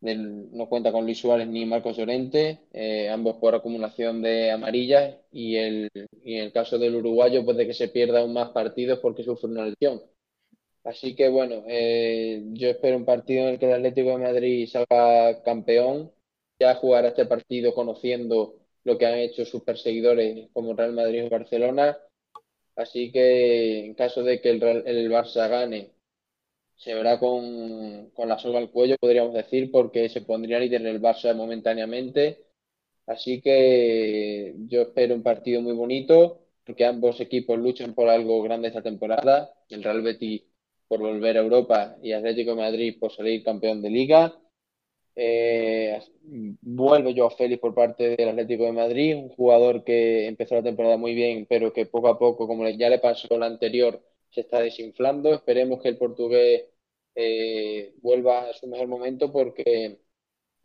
no 0.02 0.70
cuenta 0.70 0.92
con 0.92 1.06
Luis 1.06 1.20
Suárez 1.20 1.48
ni 1.48 1.66
Marcos 1.66 1.98
Llorente, 1.98 2.68
eh, 2.74 3.10
ambos 3.10 3.38
por 3.38 3.56
acumulación 3.56 4.22
de 4.22 4.52
amarillas 4.52 5.18
y, 5.32 5.56
el, 5.58 5.90
y 6.24 6.36
en 6.36 6.44
el 6.46 6.52
caso 6.54 6.78
del 6.78 6.96
uruguayo 6.96 7.46
puede 7.46 7.66
que 7.68 7.74
se 7.74 7.88
pierda 7.90 8.20
aún 8.22 8.34
más 8.34 8.50
partidos 8.52 9.00
porque 9.00 9.24
sufre 9.24 9.50
una 9.50 9.66
lesión. 9.66 10.02
Así 10.86 11.16
que 11.16 11.30
bueno, 11.30 11.64
eh, 11.68 12.44
yo 12.54 12.70
espero 12.70 12.96
un 12.98 13.06
partido 13.06 13.44
en 13.44 13.54
el 13.56 13.60
que 13.60 13.66
el 13.66 13.74
Atlético 13.74 14.10
de 14.12 14.18
Madrid 14.20 14.68
salga 14.68 15.42
campeón, 15.44 16.12
ya 16.60 16.76
jugar 16.76 17.06
este 17.06 17.26
partido 17.26 17.74
conociendo 17.74 18.60
lo 18.84 18.98
que 18.98 19.06
han 19.08 19.16
hecho 19.20 19.46
sus 19.46 19.64
perseguidores 19.64 20.48
como 20.54 20.76
Real 20.76 20.94
Madrid 20.94 21.26
o 21.26 21.30
Barcelona. 21.30 21.98
Así 22.76 23.12
que 23.12 23.86
en 23.86 23.96
caso 23.96 24.24
de 24.24 24.42
que 24.42 24.52
el, 24.52 24.64
el 24.64 25.12
Barça 25.12 25.50
gane 25.50 25.92
se 26.76 26.94
verá 26.94 27.20
con, 27.20 28.12
la 28.28 28.40
soga 28.40 28.60
al 28.60 28.72
cuello, 28.72 28.98
podríamos 29.00 29.34
decir, 29.34 29.72
porque 29.72 30.10
se 30.10 30.22
pondría 30.22 30.60
líder 30.60 30.86
el 30.86 31.02
Barça 31.02 31.36
momentáneamente. 31.36 32.46
Así 33.08 33.42
que 33.42 34.56
yo 34.68 34.84
espero 34.84 35.16
un 35.16 35.24
partido 35.24 35.62
muy 35.62 35.74
bonito, 35.74 36.42
porque 36.66 36.86
ambos 36.86 37.20
equipos 37.22 37.60
luchan 37.60 37.94
por 37.96 38.10
algo 38.10 38.42
grande 38.44 38.70
esta 38.70 38.84
temporada. 38.84 39.54
El 39.70 39.84
Real 39.84 40.02
Betis 40.02 40.44
por 40.98 41.10
volver 41.10 41.38
a 41.38 41.42
Europa 41.42 41.98
y 42.02 42.14
Atlético 42.14 42.52
de 42.52 42.58
Madrid 42.58 42.98
por 43.00 43.12
salir 43.12 43.44
campeón 43.44 43.82
de 43.82 43.90
liga. 43.90 44.40
Eh, 45.16 46.00
vuelve 46.62 47.14
yo 47.14 47.28
a 47.28 47.32
Félix 47.32 47.62
por 47.62 47.74
parte 47.74 48.16
del 48.16 48.30
Atlético 48.30 48.64
de 48.66 48.72
Madrid, 48.74 49.16
un 49.16 49.30
jugador 49.30 49.84
que 49.84 50.28
empezó 50.28 50.56
la 50.56 50.64
temporada 50.64 50.98
muy 50.98 51.14
bien, 51.14 51.46
pero 51.50 51.74
que 51.74 51.86
poco 51.86 52.08
a 52.10 52.20
poco, 52.20 52.48
como 52.48 52.68
ya 52.70 52.90
le 52.90 53.00
pasó 53.00 53.38
la 53.38 53.48
anterior, 53.48 54.02
se 54.30 54.42
está 54.42 54.60
desinflando. 54.62 55.34
Esperemos 55.34 55.82
que 55.82 55.90
el 55.90 55.98
portugués 55.98 56.66
eh, 57.16 57.94
vuelva 58.02 58.50
a 58.50 58.54
su 58.54 58.68
mejor 58.68 58.88
momento 58.88 59.32
porque 59.32 60.00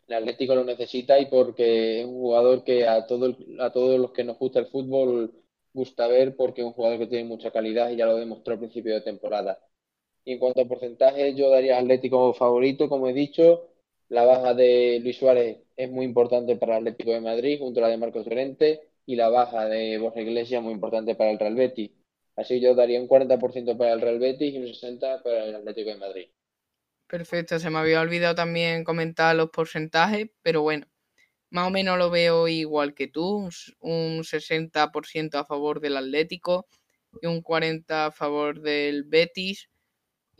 el 0.08 0.14
Atlético 0.14 0.54
lo 0.54 0.64
necesita 0.64 1.18
y 1.20 1.26
porque 1.26 2.00
es 2.00 2.06
un 2.06 2.14
jugador 2.20 2.64
que 2.64 2.86
a, 2.86 3.06
todo, 3.06 3.36
a 3.60 3.72
todos 3.72 4.00
los 4.00 4.12
que 4.12 4.24
nos 4.24 4.38
gusta 4.38 4.60
el 4.60 4.66
fútbol 4.66 5.32
gusta 5.72 6.06
ver 6.08 6.36
porque 6.36 6.62
es 6.62 6.66
un 6.66 6.72
jugador 6.72 6.98
que 6.98 7.06
tiene 7.06 7.24
mucha 7.28 7.50
calidad 7.52 7.90
y 7.90 7.96
ya 7.96 8.06
lo 8.06 8.16
demostró 8.16 8.54
al 8.54 8.60
principio 8.60 8.94
de 8.94 9.02
temporada. 9.02 9.58
Y 10.24 10.32
en 10.32 10.38
cuanto 10.38 10.60
a 10.62 10.68
porcentaje, 10.68 11.34
yo 11.34 11.50
daría 11.50 11.78
Atlético 11.78 12.32
favorito, 12.34 12.88
como 12.88 13.08
he 13.08 13.12
dicho. 13.12 13.68
La 14.08 14.24
baja 14.24 14.54
de 14.54 15.00
Luis 15.02 15.16
Suárez 15.16 15.58
es 15.76 15.90
muy 15.90 16.04
importante 16.04 16.56
para 16.56 16.72
el 16.72 16.78
Atlético 16.78 17.12
de 17.12 17.20
Madrid, 17.20 17.58
junto 17.60 17.80
a 17.80 17.82
la 17.84 17.88
de 17.88 17.96
Marcos 17.96 18.26
Llorente, 18.26 18.80
y 19.06 19.16
la 19.16 19.28
baja 19.28 19.66
de 19.66 19.98
Borja 19.98 20.20
Iglesias 20.20 20.62
muy 20.62 20.72
importante 20.72 21.14
para 21.14 21.30
el 21.30 21.38
Real 21.38 21.54
Betis. 21.54 21.90
Así 22.36 22.60
yo 22.60 22.74
daría 22.74 23.00
un 23.00 23.08
40% 23.08 23.76
para 23.76 23.92
el 23.92 24.00
Real 24.00 24.18
Betis 24.18 24.54
y 24.54 24.58
un 24.58 24.66
60% 24.66 25.22
para 25.22 25.44
el 25.44 25.54
Atlético 25.54 25.90
de 25.90 25.96
Madrid. 25.96 26.28
Perfecto, 27.06 27.58
se 27.58 27.70
me 27.70 27.78
había 27.78 28.00
olvidado 28.00 28.34
también 28.34 28.84
comentar 28.84 29.34
los 29.34 29.50
porcentajes, 29.50 30.28
pero 30.42 30.62
bueno, 30.62 30.86
más 31.50 31.66
o 31.66 31.70
menos 31.70 31.98
lo 31.98 32.10
veo 32.10 32.46
igual 32.46 32.94
que 32.94 33.08
tú, 33.08 33.48
un 33.80 34.22
60% 34.22 35.34
a 35.38 35.44
favor 35.44 35.80
del 35.80 35.96
Atlético 35.96 36.68
y 37.20 37.26
un 37.26 37.42
40% 37.42 38.06
a 38.06 38.12
favor 38.12 38.60
del 38.60 39.04
Betis. 39.04 39.69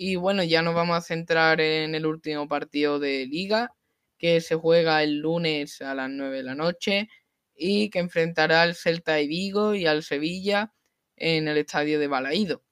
Y 0.02 0.16
bueno, 0.16 0.42
ya 0.42 0.62
nos 0.62 0.74
vamos 0.74 0.96
a 0.96 1.02
centrar 1.02 1.60
en 1.60 1.94
el 1.94 2.06
último 2.06 2.48
partido 2.48 2.98
de 2.98 3.26
liga, 3.26 3.74
que 4.16 4.40
se 4.40 4.54
juega 4.54 5.02
el 5.02 5.18
lunes 5.18 5.82
a 5.82 5.94
las 5.94 6.08
9 6.08 6.38
de 6.38 6.42
la 6.42 6.54
noche 6.54 7.10
y 7.54 7.90
que 7.90 7.98
enfrentará 7.98 8.62
al 8.62 8.74
Celta 8.74 9.12
de 9.16 9.26
Vigo 9.26 9.74
y 9.74 9.84
al 9.84 10.02
Sevilla 10.02 10.72
en 11.16 11.48
el 11.48 11.58
estadio 11.58 11.98
de 12.00 12.06
Balaído. 12.06 12.64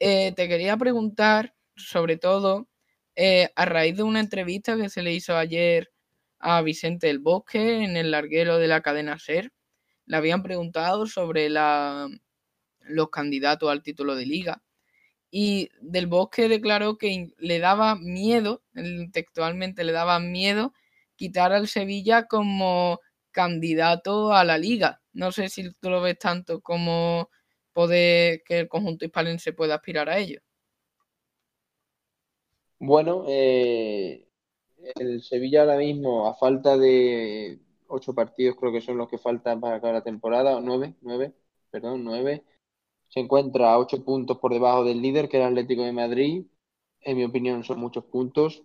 Eh, 0.00 0.32
te 0.32 0.48
quería 0.48 0.76
preguntar, 0.76 1.54
sobre 1.76 2.16
todo, 2.16 2.68
eh, 3.14 3.50
a 3.54 3.66
raíz 3.66 3.96
de 3.96 4.02
una 4.02 4.18
entrevista 4.18 4.76
que 4.76 4.88
se 4.88 5.02
le 5.02 5.12
hizo 5.12 5.36
ayer 5.36 5.92
a 6.40 6.60
Vicente 6.62 7.06
del 7.06 7.20
Bosque 7.20 7.84
en 7.84 7.96
el 7.96 8.10
larguero 8.10 8.58
de 8.58 8.66
la 8.66 8.82
cadena 8.82 9.20
SER, 9.20 9.52
le 10.06 10.16
habían 10.16 10.42
preguntado 10.42 11.06
sobre 11.06 11.50
la, 11.50 12.08
los 12.80 13.10
candidatos 13.10 13.70
al 13.70 13.84
título 13.84 14.16
de 14.16 14.26
liga. 14.26 14.63
Y 15.36 15.68
del 15.80 16.06
Bosque 16.06 16.48
declaró 16.48 16.96
que 16.96 17.34
le 17.38 17.58
daba 17.58 17.96
miedo, 17.96 18.62
textualmente 19.12 19.82
le 19.82 19.90
daba 19.90 20.20
miedo, 20.20 20.72
quitar 21.16 21.52
al 21.52 21.66
Sevilla 21.66 22.28
como 22.28 23.00
candidato 23.32 24.32
a 24.32 24.44
la 24.44 24.58
liga. 24.58 25.02
No 25.12 25.32
sé 25.32 25.48
si 25.48 25.74
tú 25.80 25.90
lo 25.90 26.00
ves 26.00 26.20
tanto 26.20 26.60
como 26.60 27.30
poder 27.72 28.44
que 28.44 28.60
el 28.60 28.68
conjunto 28.68 29.06
hispalense 29.06 29.52
pueda 29.52 29.74
aspirar 29.74 30.08
a 30.08 30.18
ello. 30.18 30.40
Bueno, 32.78 33.24
eh, 33.26 34.28
el 34.94 35.20
Sevilla 35.20 35.62
ahora 35.62 35.78
mismo, 35.78 36.28
a 36.28 36.36
falta 36.36 36.76
de 36.76 37.58
ocho 37.88 38.14
partidos, 38.14 38.54
creo 38.54 38.70
que 38.70 38.80
son 38.80 38.98
los 38.98 39.08
que 39.08 39.18
faltan 39.18 39.60
para 39.60 39.78
acabar 39.78 39.96
la 39.96 40.04
temporada, 40.04 40.56
o 40.56 40.60
nueve, 40.60 40.94
nueve, 41.00 41.32
perdón, 41.72 42.04
nueve, 42.04 42.44
se 43.14 43.20
encuentra 43.20 43.72
a 43.74 43.78
ocho 43.80 44.04
puntos 44.04 44.38
por 44.40 44.52
debajo 44.54 44.84
del 44.84 45.02
líder, 45.02 45.28
que 45.30 45.38
es 45.38 45.42
el 45.44 45.50
Atlético 45.50 45.84
de 45.84 45.92
Madrid. 45.92 46.46
En 47.02 47.16
mi 47.18 47.24
opinión, 47.24 47.64
son 47.64 47.80
muchos 47.80 48.04
puntos. 48.06 48.64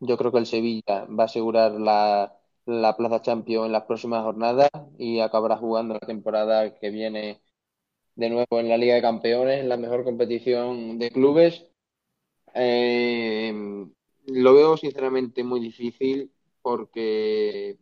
Yo 0.00 0.16
creo 0.18 0.32
que 0.32 0.38
el 0.38 0.46
Sevilla 0.46 1.06
va 1.06 1.24
a 1.24 1.26
asegurar 1.26 1.72
la, 1.72 2.36
la 2.66 2.96
Plaza 2.96 3.22
Champions 3.22 3.66
en 3.66 3.72
las 3.72 3.84
próximas 3.84 4.22
jornadas 4.24 4.70
y 4.98 5.20
acabará 5.20 5.56
jugando 5.56 5.94
la 5.94 6.00
temporada 6.00 6.74
que 6.78 6.90
viene 6.90 7.42
de 8.16 8.30
nuevo 8.30 8.60
en 8.60 8.68
la 8.70 8.78
Liga 8.78 8.94
de 8.96 9.02
Campeones, 9.02 9.60
en 9.60 9.68
la 9.70 9.76
mejor 9.78 10.04
competición 10.04 10.98
de 10.98 11.10
clubes. 11.12 11.66
Eh, 12.54 13.52
lo 14.26 14.54
veo 14.54 14.76
sinceramente 14.76 15.44
muy 15.44 15.60
difícil 15.60 16.32
porque 16.62 17.78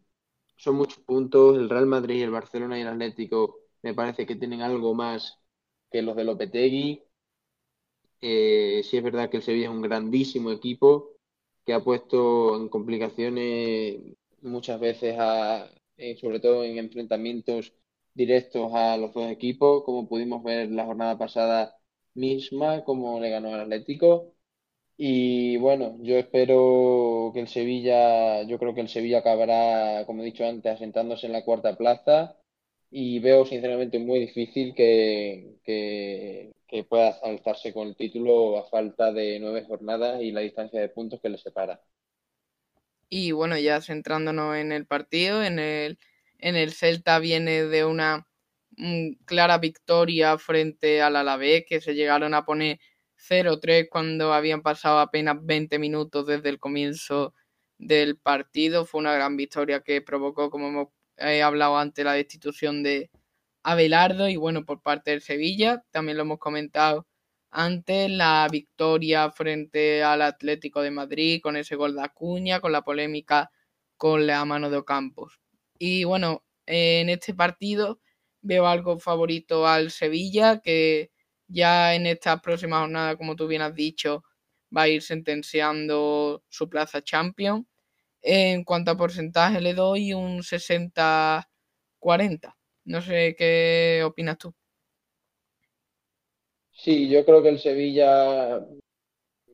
son 0.59 0.77
muchos 0.77 1.01
puntos. 1.05 1.57
El 1.59 1.71
Real 1.71 1.87
Madrid, 1.87 2.25
el 2.25 2.33
Barcelona 2.33 2.79
y 2.79 2.83
el 2.83 2.89
Atlético 2.89 3.59
me 3.83 3.95
parece 3.95 4.27
que 4.27 4.37
tienen 4.37 4.63
algo 4.63 4.95
más 4.95 5.40
que 5.91 6.03
los 6.03 6.17
de 6.17 6.25
Lopetegui. 6.25 7.03
Eh, 8.21 8.83
sí 8.85 8.97
es 8.99 9.03
verdad 9.03 9.31
que 9.31 9.39
el 9.39 9.43
Sevilla 9.43 9.67
es 9.67 9.71
un 9.71 9.81
grandísimo 9.83 10.51
equipo 10.53 11.13
que 11.65 11.73
ha 11.73 11.83
puesto 11.83 12.57
en 12.57 12.69
complicaciones 12.69 13.99
muchas 14.43 14.79
veces, 14.81 15.17
eh, 15.97 16.17
sobre 16.17 16.41
todo 16.41 16.65
en 16.65 16.79
enfrentamientos 16.79 17.73
directos 18.15 18.73
a 18.75 18.97
los 18.97 19.15
dos 19.15 19.31
equipos, 19.31 19.85
como 19.85 20.09
pudimos 20.09 20.43
ver 20.43 20.71
la 20.71 20.85
jornada 20.85 21.17
pasada 21.19 21.77
misma, 22.15 22.85
como 22.85 23.21
le 23.21 23.31
ganó 23.31 23.55
al 23.55 23.61
Atlético. 23.63 24.35
Y 24.99 25.57
bueno, 25.59 25.99
yo 26.03 26.17
espero 26.19 27.33
que 27.35 27.41
el 27.41 27.49
Sevilla, 27.49 28.43
yo 28.45 28.59
creo 28.59 28.75
que 28.75 28.83
el 28.83 28.89
Sevilla 28.91 29.21
acabará, 29.21 30.05
como 30.07 30.23
he 30.23 30.27
dicho 30.27 30.47
antes, 30.47 30.73
asentándose 30.75 31.27
en 31.27 31.33
la 31.35 31.45
cuarta 31.45 31.77
plaza 31.77 32.40
y 32.91 33.21
veo 33.21 33.47
sinceramente 33.47 33.99
muy 33.99 34.19
difícil 34.21 34.75
que, 34.75 35.57
que, 35.65 36.85
pueda 36.89 37.17
alzarse 37.23 37.73
con 37.73 37.89
el 37.89 37.97
título 37.97 38.59
a 38.59 38.69
falta 38.69 39.13
de 39.13 39.39
nueve 39.39 39.65
jornadas 39.67 40.23
y 40.23 40.33
la 40.33 40.41
distancia 40.41 40.81
de 40.81 40.89
puntos 40.89 41.21
que 41.21 41.29
le 41.29 41.39
separa. 41.39 41.81
Y 43.09 43.33
bueno, 43.33 43.59
ya 43.59 43.81
centrándonos 43.81 44.57
en 44.57 44.73
el 44.73 44.87
partido, 44.87 45.45
en 45.45 45.59
el, 45.59 45.99
en 46.39 46.57
el 46.57 46.73
Celta 46.73 47.19
viene 47.19 47.65
de 47.65 47.85
una 47.85 48.27
mm, 48.77 49.25
clara 49.25 49.59
victoria 49.59 50.39
frente 50.39 51.03
al 51.03 51.17
Alavés, 51.17 51.65
que 51.69 51.81
se 51.81 51.95
llegaron 51.95 52.35
a 52.35 52.45
poner 52.45 52.81
0-3 53.17 53.89
cuando 53.91 54.33
habían 54.33 54.63
pasado 54.63 55.01
apenas 55.01 55.45
20 55.45 55.79
minutos 55.79 56.27
desde 56.27 56.49
el 56.49 56.59
comienzo 56.59 57.35
del 57.79 58.17
partido. 58.17 58.87
Fue 58.87 59.01
una 59.01 59.13
gran 59.13 59.37
victoria 59.37 59.81
que 59.81 60.01
provocó, 60.03 60.51
como 60.51 60.69
hemos 60.69 60.89
eh, 61.21 61.43
hablado 61.43 61.79
antes, 61.79 62.05
la 62.05 62.15
destitución 62.15 62.83
de 62.83 63.11
Abelardo 63.63 64.29
y 64.29 64.37
bueno, 64.37 64.65
por 64.65 64.83
parte 64.83 65.13
del 65.13 65.23
Sevilla, 65.23 65.85
también 65.91 66.17
lo 66.17 66.23
hemos 66.23 66.39
comentado 66.39 67.07
ante 67.51 68.09
la 68.09 68.47
victoria 68.51 69.31
frente 69.31 70.03
al 70.03 70.23
Atlético 70.23 70.83
de 70.83 70.91
Madrid 70.91 71.41
con 71.43 71.57
ese 71.57 71.77
gol 71.77 71.95
de 71.95 72.03
Acuña, 72.03 72.61
con 72.61 72.73
la 72.73 72.83
polémica 72.83 73.51
con 73.97 74.27
la 74.27 74.45
mano 74.45 74.71
de 74.71 74.79
Ocampos. 74.79 75.41
Y 75.79 76.05
bueno, 76.05 76.45
en 76.67 77.11
este 77.11 77.35
partido 77.35 78.01
veo 78.41 78.67
algo 78.67 78.99
favorito 78.99 79.67
al 79.67 79.91
Sevilla, 79.91 80.61
que 80.61 81.11
ya 81.49 81.95
en 81.95 82.07
esta 82.07 82.41
próxima 82.41 82.81
jornada, 82.81 83.17
como 83.17 83.37
tú 83.37 83.47
bien 83.47 83.63
has 83.63 83.75
dicho, 83.75 84.25
va 84.75 84.83
a 84.83 84.89
ir 84.89 85.03
sentenciando 85.03 86.45
su 86.49 86.69
plaza 86.71 87.03
champion. 87.03 87.67
En 88.23 88.65
cuanto 88.65 88.91
a 88.91 88.97
porcentaje, 88.97 89.61
le 89.61 89.75
doy 89.75 90.13
un 90.15 90.43
60-40. 90.43 92.57
No 92.85 93.01
sé 93.03 93.35
qué 93.39 94.03
opinas 94.05 94.39
tú. 94.39 94.55
Sí, 96.73 97.09
yo 97.09 97.25
creo 97.25 97.43
que 97.43 97.51
el 97.51 97.59
Sevilla, 97.61 98.61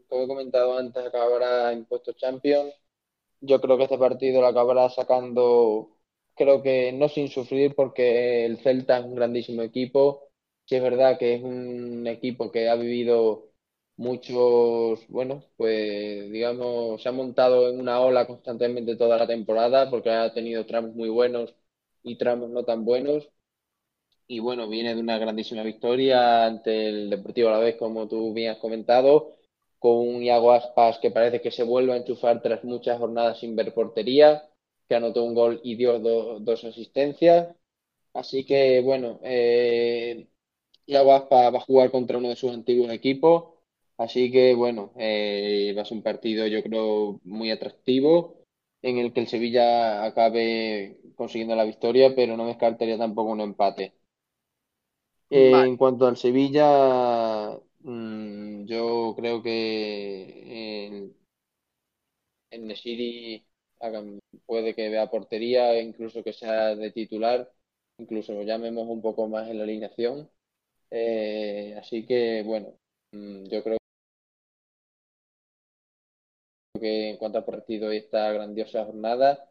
como 0.09 0.25
he 0.25 0.29
comentado 0.29 0.77
antes, 0.79 1.05
acabará 1.05 1.73
en 1.73 1.85
puestos 1.87 2.17
Champions. 2.17 2.73
Yo 3.41 3.61
creo 3.61 3.79
que 3.79 3.85
este 3.85 3.99
partido 3.99 4.43
lo 4.43 4.49
acabará 4.49 4.91
sacando, 4.91 5.99
creo 6.37 6.62
que 6.62 6.93
no 6.93 7.09
sin 7.09 7.29
sufrir, 7.29 7.75
porque 7.77 8.47
el 8.47 8.59
Celta 8.61 8.99
es 9.01 9.07
un 9.07 9.17
grandísimo 9.17 9.62
equipo. 9.62 10.31
Sí 10.67 10.77
es 10.77 10.83
verdad 10.83 11.19
que 11.19 11.37
es 11.37 11.45
un 11.45 12.07
equipo 12.09 12.53
que 12.53 12.71
ha 12.71 12.77
vivido 12.77 13.53
muchos, 13.97 15.07
bueno, 15.09 15.45
pues 15.57 16.31
digamos, 16.31 17.03
se 17.03 17.09
ha 17.09 17.13
montado 17.13 17.69
en 17.71 17.81
una 17.81 18.01
ola 18.01 18.27
constantemente 18.27 18.97
toda 18.97 19.19
la 19.19 19.27
temporada, 19.27 19.91
porque 19.91 20.11
ha 20.11 20.33
tenido 20.35 20.67
tramos 20.67 20.95
muy 20.95 21.09
buenos 21.09 21.55
y 22.03 22.17
tramos 22.19 22.51
no 22.51 22.65
tan 22.65 22.85
buenos 22.85 23.29
y 24.29 24.41
bueno, 24.41 24.69
viene 24.69 24.95
de 24.95 25.01
una 25.01 25.19
grandísima 25.19 25.63
victoria 25.63 26.47
ante 26.47 26.89
el 26.89 27.11
Deportivo 27.11 27.49
Alavés, 27.49 27.77
como 27.77 28.09
tú 28.09 28.33
bien 28.35 28.51
has 28.53 28.59
comentado, 28.59 29.37
con 29.79 29.99
un 29.99 30.23
Iago 30.23 30.53
Aspas 30.53 30.99
que 30.99 31.11
parece 31.11 31.41
que 31.41 31.51
se 31.51 31.63
vuelve 31.63 31.93
a 31.93 31.97
enchufar 31.97 32.43
tras 32.43 32.65
muchas 32.65 32.99
jornadas 32.99 33.39
sin 33.41 33.55
ver 33.57 33.73
portería, 33.75 34.49
que 34.89 34.95
anotó 34.97 35.23
un 35.25 35.35
gol 35.35 35.61
y 35.65 35.77
dio 35.77 35.99
dos 36.01 36.65
asistencias. 36.65 37.55
Así 38.15 38.45
que 38.47 38.81
bueno, 38.83 39.21
eh, 39.25 40.29
Iago 40.87 41.15
Aspas 41.15 41.55
va 41.55 41.59
a 41.59 41.63
jugar 41.63 41.91
contra 41.93 42.19
uno 42.19 42.31
de 42.31 42.37
sus 42.37 42.53
antiguos 42.53 42.91
equipos. 42.93 43.56
Así 43.99 44.31
que 44.31 44.55
bueno, 44.55 44.93
eh, 44.99 45.75
va 45.77 45.83
a 45.83 45.85
ser 45.85 45.97
un 45.99 46.03
partido 46.03 46.47
yo 46.47 46.63
creo 46.63 47.21
muy 47.25 47.51
atractivo 47.51 48.37
en 48.83 48.99
el 48.99 49.13
que 49.13 49.21
el 49.21 49.27
Sevilla 49.29 50.05
acabe 50.05 50.99
consiguiendo 51.17 51.57
la 51.57 51.65
victoria, 51.65 52.15
pero 52.15 52.37
no 52.37 52.47
descartaría 52.47 52.99
tampoco 52.99 53.31
un 53.33 53.41
empate. 53.41 53.95
En 55.31 55.77
cuanto 55.77 56.07
al 56.07 56.17
Sevilla, 56.17 57.51
mm, 57.81 58.65
yo 58.67 59.15
creo 59.17 59.43
que 59.43 60.87
en, 60.87 61.17
en 62.51 62.67
Nesiri 62.67 63.45
puede 64.47 64.75
que 64.75 64.89
vea 64.89 65.11
portería, 65.11 65.81
incluso 65.81 66.23
que 66.25 66.33
sea 66.33 66.75
de 66.75 66.91
titular, 66.93 67.53
incluso 67.99 68.33
lo 68.35 68.43
llamemos 68.43 68.89
un 68.89 69.03
poco 69.03 69.29
más 69.29 69.49
en 69.49 69.59
la 69.59 69.65
alineación. 69.65 70.31
Eh, 70.91 71.77
así 71.79 72.07
que, 72.07 72.43
bueno, 72.45 72.79
mm, 73.13 73.45
yo 73.47 73.63
creo 73.65 73.79
que 76.81 77.11
en 77.11 77.16
cuanto 77.18 77.39
al 77.39 77.45
partido 77.45 77.93
y 77.93 77.99
esta 77.99 78.33
grandiosa 78.33 78.85
jornada, 78.85 79.51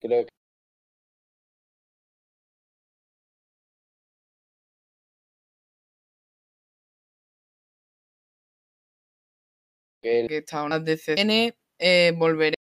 creo 0.00 0.26
que, 10.02 10.26
que 10.28 10.36
está 10.38 10.62
una 10.64 10.78
decepción. 10.78 11.30
Eh, 11.78 12.12
volveremos 12.16 12.59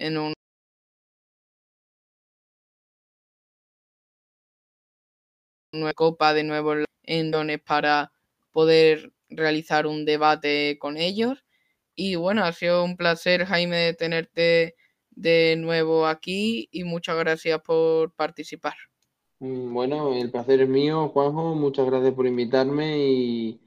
en 0.00 0.18
un 0.18 0.32
una 5.72 5.94
copa 5.94 6.34
de 6.34 6.42
nuevo 6.42 6.74
en 7.04 7.30
Dones 7.30 7.60
para 7.60 8.12
poder 8.50 9.12
realizar 9.28 9.86
un 9.86 10.04
debate 10.04 10.78
con 10.80 10.96
ellos. 10.96 11.44
Y 11.94 12.16
bueno, 12.16 12.44
ha 12.44 12.52
sido 12.52 12.82
un 12.82 12.96
placer, 12.96 13.44
Jaime, 13.44 13.94
tenerte 13.94 14.74
de 15.10 15.54
nuevo 15.56 16.06
aquí 16.06 16.68
y 16.72 16.82
muchas 16.84 17.16
gracias 17.18 17.60
por 17.60 18.12
participar. 18.14 18.74
Mm, 19.38 19.72
bueno, 19.72 20.12
el 20.14 20.30
placer 20.30 20.62
es 20.62 20.68
mío, 20.68 21.08
Juanjo. 21.10 21.54
Muchas 21.54 21.86
gracias 21.86 22.14
por 22.14 22.26
invitarme 22.26 22.98
y, 22.98 23.60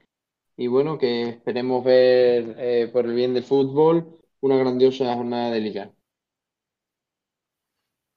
y 0.56 0.66
bueno, 0.66 0.98
que 0.98 1.28
esperemos 1.28 1.84
ver 1.84 2.56
eh, 2.58 2.90
por 2.92 3.06
el 3.06 3.14
bien 3.14 3.32
del 3.34 3.44
fútbol 3.44 4.20
una 4.40 4.56
grandiosa 4.56 5.14
jornada 5.14 5.50
de 5.50 5.60
liga. 5.60 5.90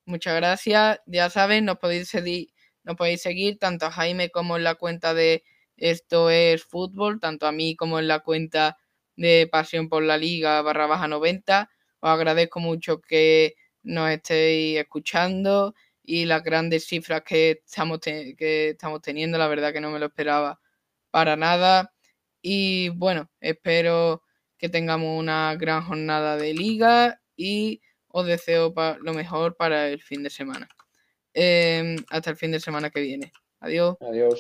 Muchas 0.07 0.35
gracias. 0.37 1.01
Ya 1.05 1.29
saben, 1.29 1.65
nos 1.65 1.79
podéis 1.79 2.07
seguir, 2.07 2.47
nos 2.85 2.95
podéis 2.95 3.21
seguir 3.21 3.59
tanto 3.59 3.87
a 3.87 3.91
Jaime 3.91 4.29
como 4.29 4.55
en 4.55 4.63
la 4.63 4.75
cuenta 4.75 5.13
de 5.13 5.43
esto 5.75 6.29
es 6.29 6.63
fútbol, 6.63 7.19
tanto 7.19 7.45
a 7.45 7.51
mí 7.51 7.75
como 7.75 7.99
en 7.99 8.07
la 8.07 8.21
cuenta 8.21 8.77
de 9.17 9.49
Pasión 9.51 9.89
por 9.89 10.03
la 10.03 10.17
Liga 10.17 10.61
barra 10.61 10.87
baja 10.87 11.09
90. 11.09 11.69
Os 11.99 12.09
agradezco 12.09 12.61
mucho 12.61 13.01
que 13.01 13.55
nos 13.83 14.09
estéis 14.09 14.79
escuchando 14.79 15.75
y 16.03 16.23
las 16.23 16.41
grandes 16.41 16.85
cifras 16.85 17.23
que 17.23 17.61
estamos, 17.65 17.99
que 17.99 18.69
estamos 18.69 19.01
teniendo. 19.01 19.37
La 19.37 19.49
verdad 19.49 19.73
que 19.73 19.81
no 19.81 19.91
me 19.91 19.99
lo 19.99 20.05
esperaba 20.05 20.61
para 21.11 21.35
nada. 21.35 21.93
Y 22.41 22.87
bueno, 22.89 23.29
espero 23.41 24.23
que 24.57 24.69
tengamos 24.69 25.19
una 25.19 25.53
gran 25.55 25.83
jornada 25.83 26.37
de 26.37 26.53
liga 26.53 27.21
y 27.35 27.81
os 28.09 28.25
deseo 28.25 28.73
lo 29.01 29.13
mejor 29.13 29.55
para 29.55 29.89
el 29.89 30.01
fin 30.01 30.23
de 30.23 30.29
semana. 30.29 30.67
Em, 31.33 31.97
hasta 32.09 32.31
el 32.31 32.37
fin 32.37 32.51
de 32.51 32.59
semana 32.59 32.89
que 32.89 33.01
viene. 33.01 33.31
Adiós. 33.59 33.95
Adiós. 34.01 34.35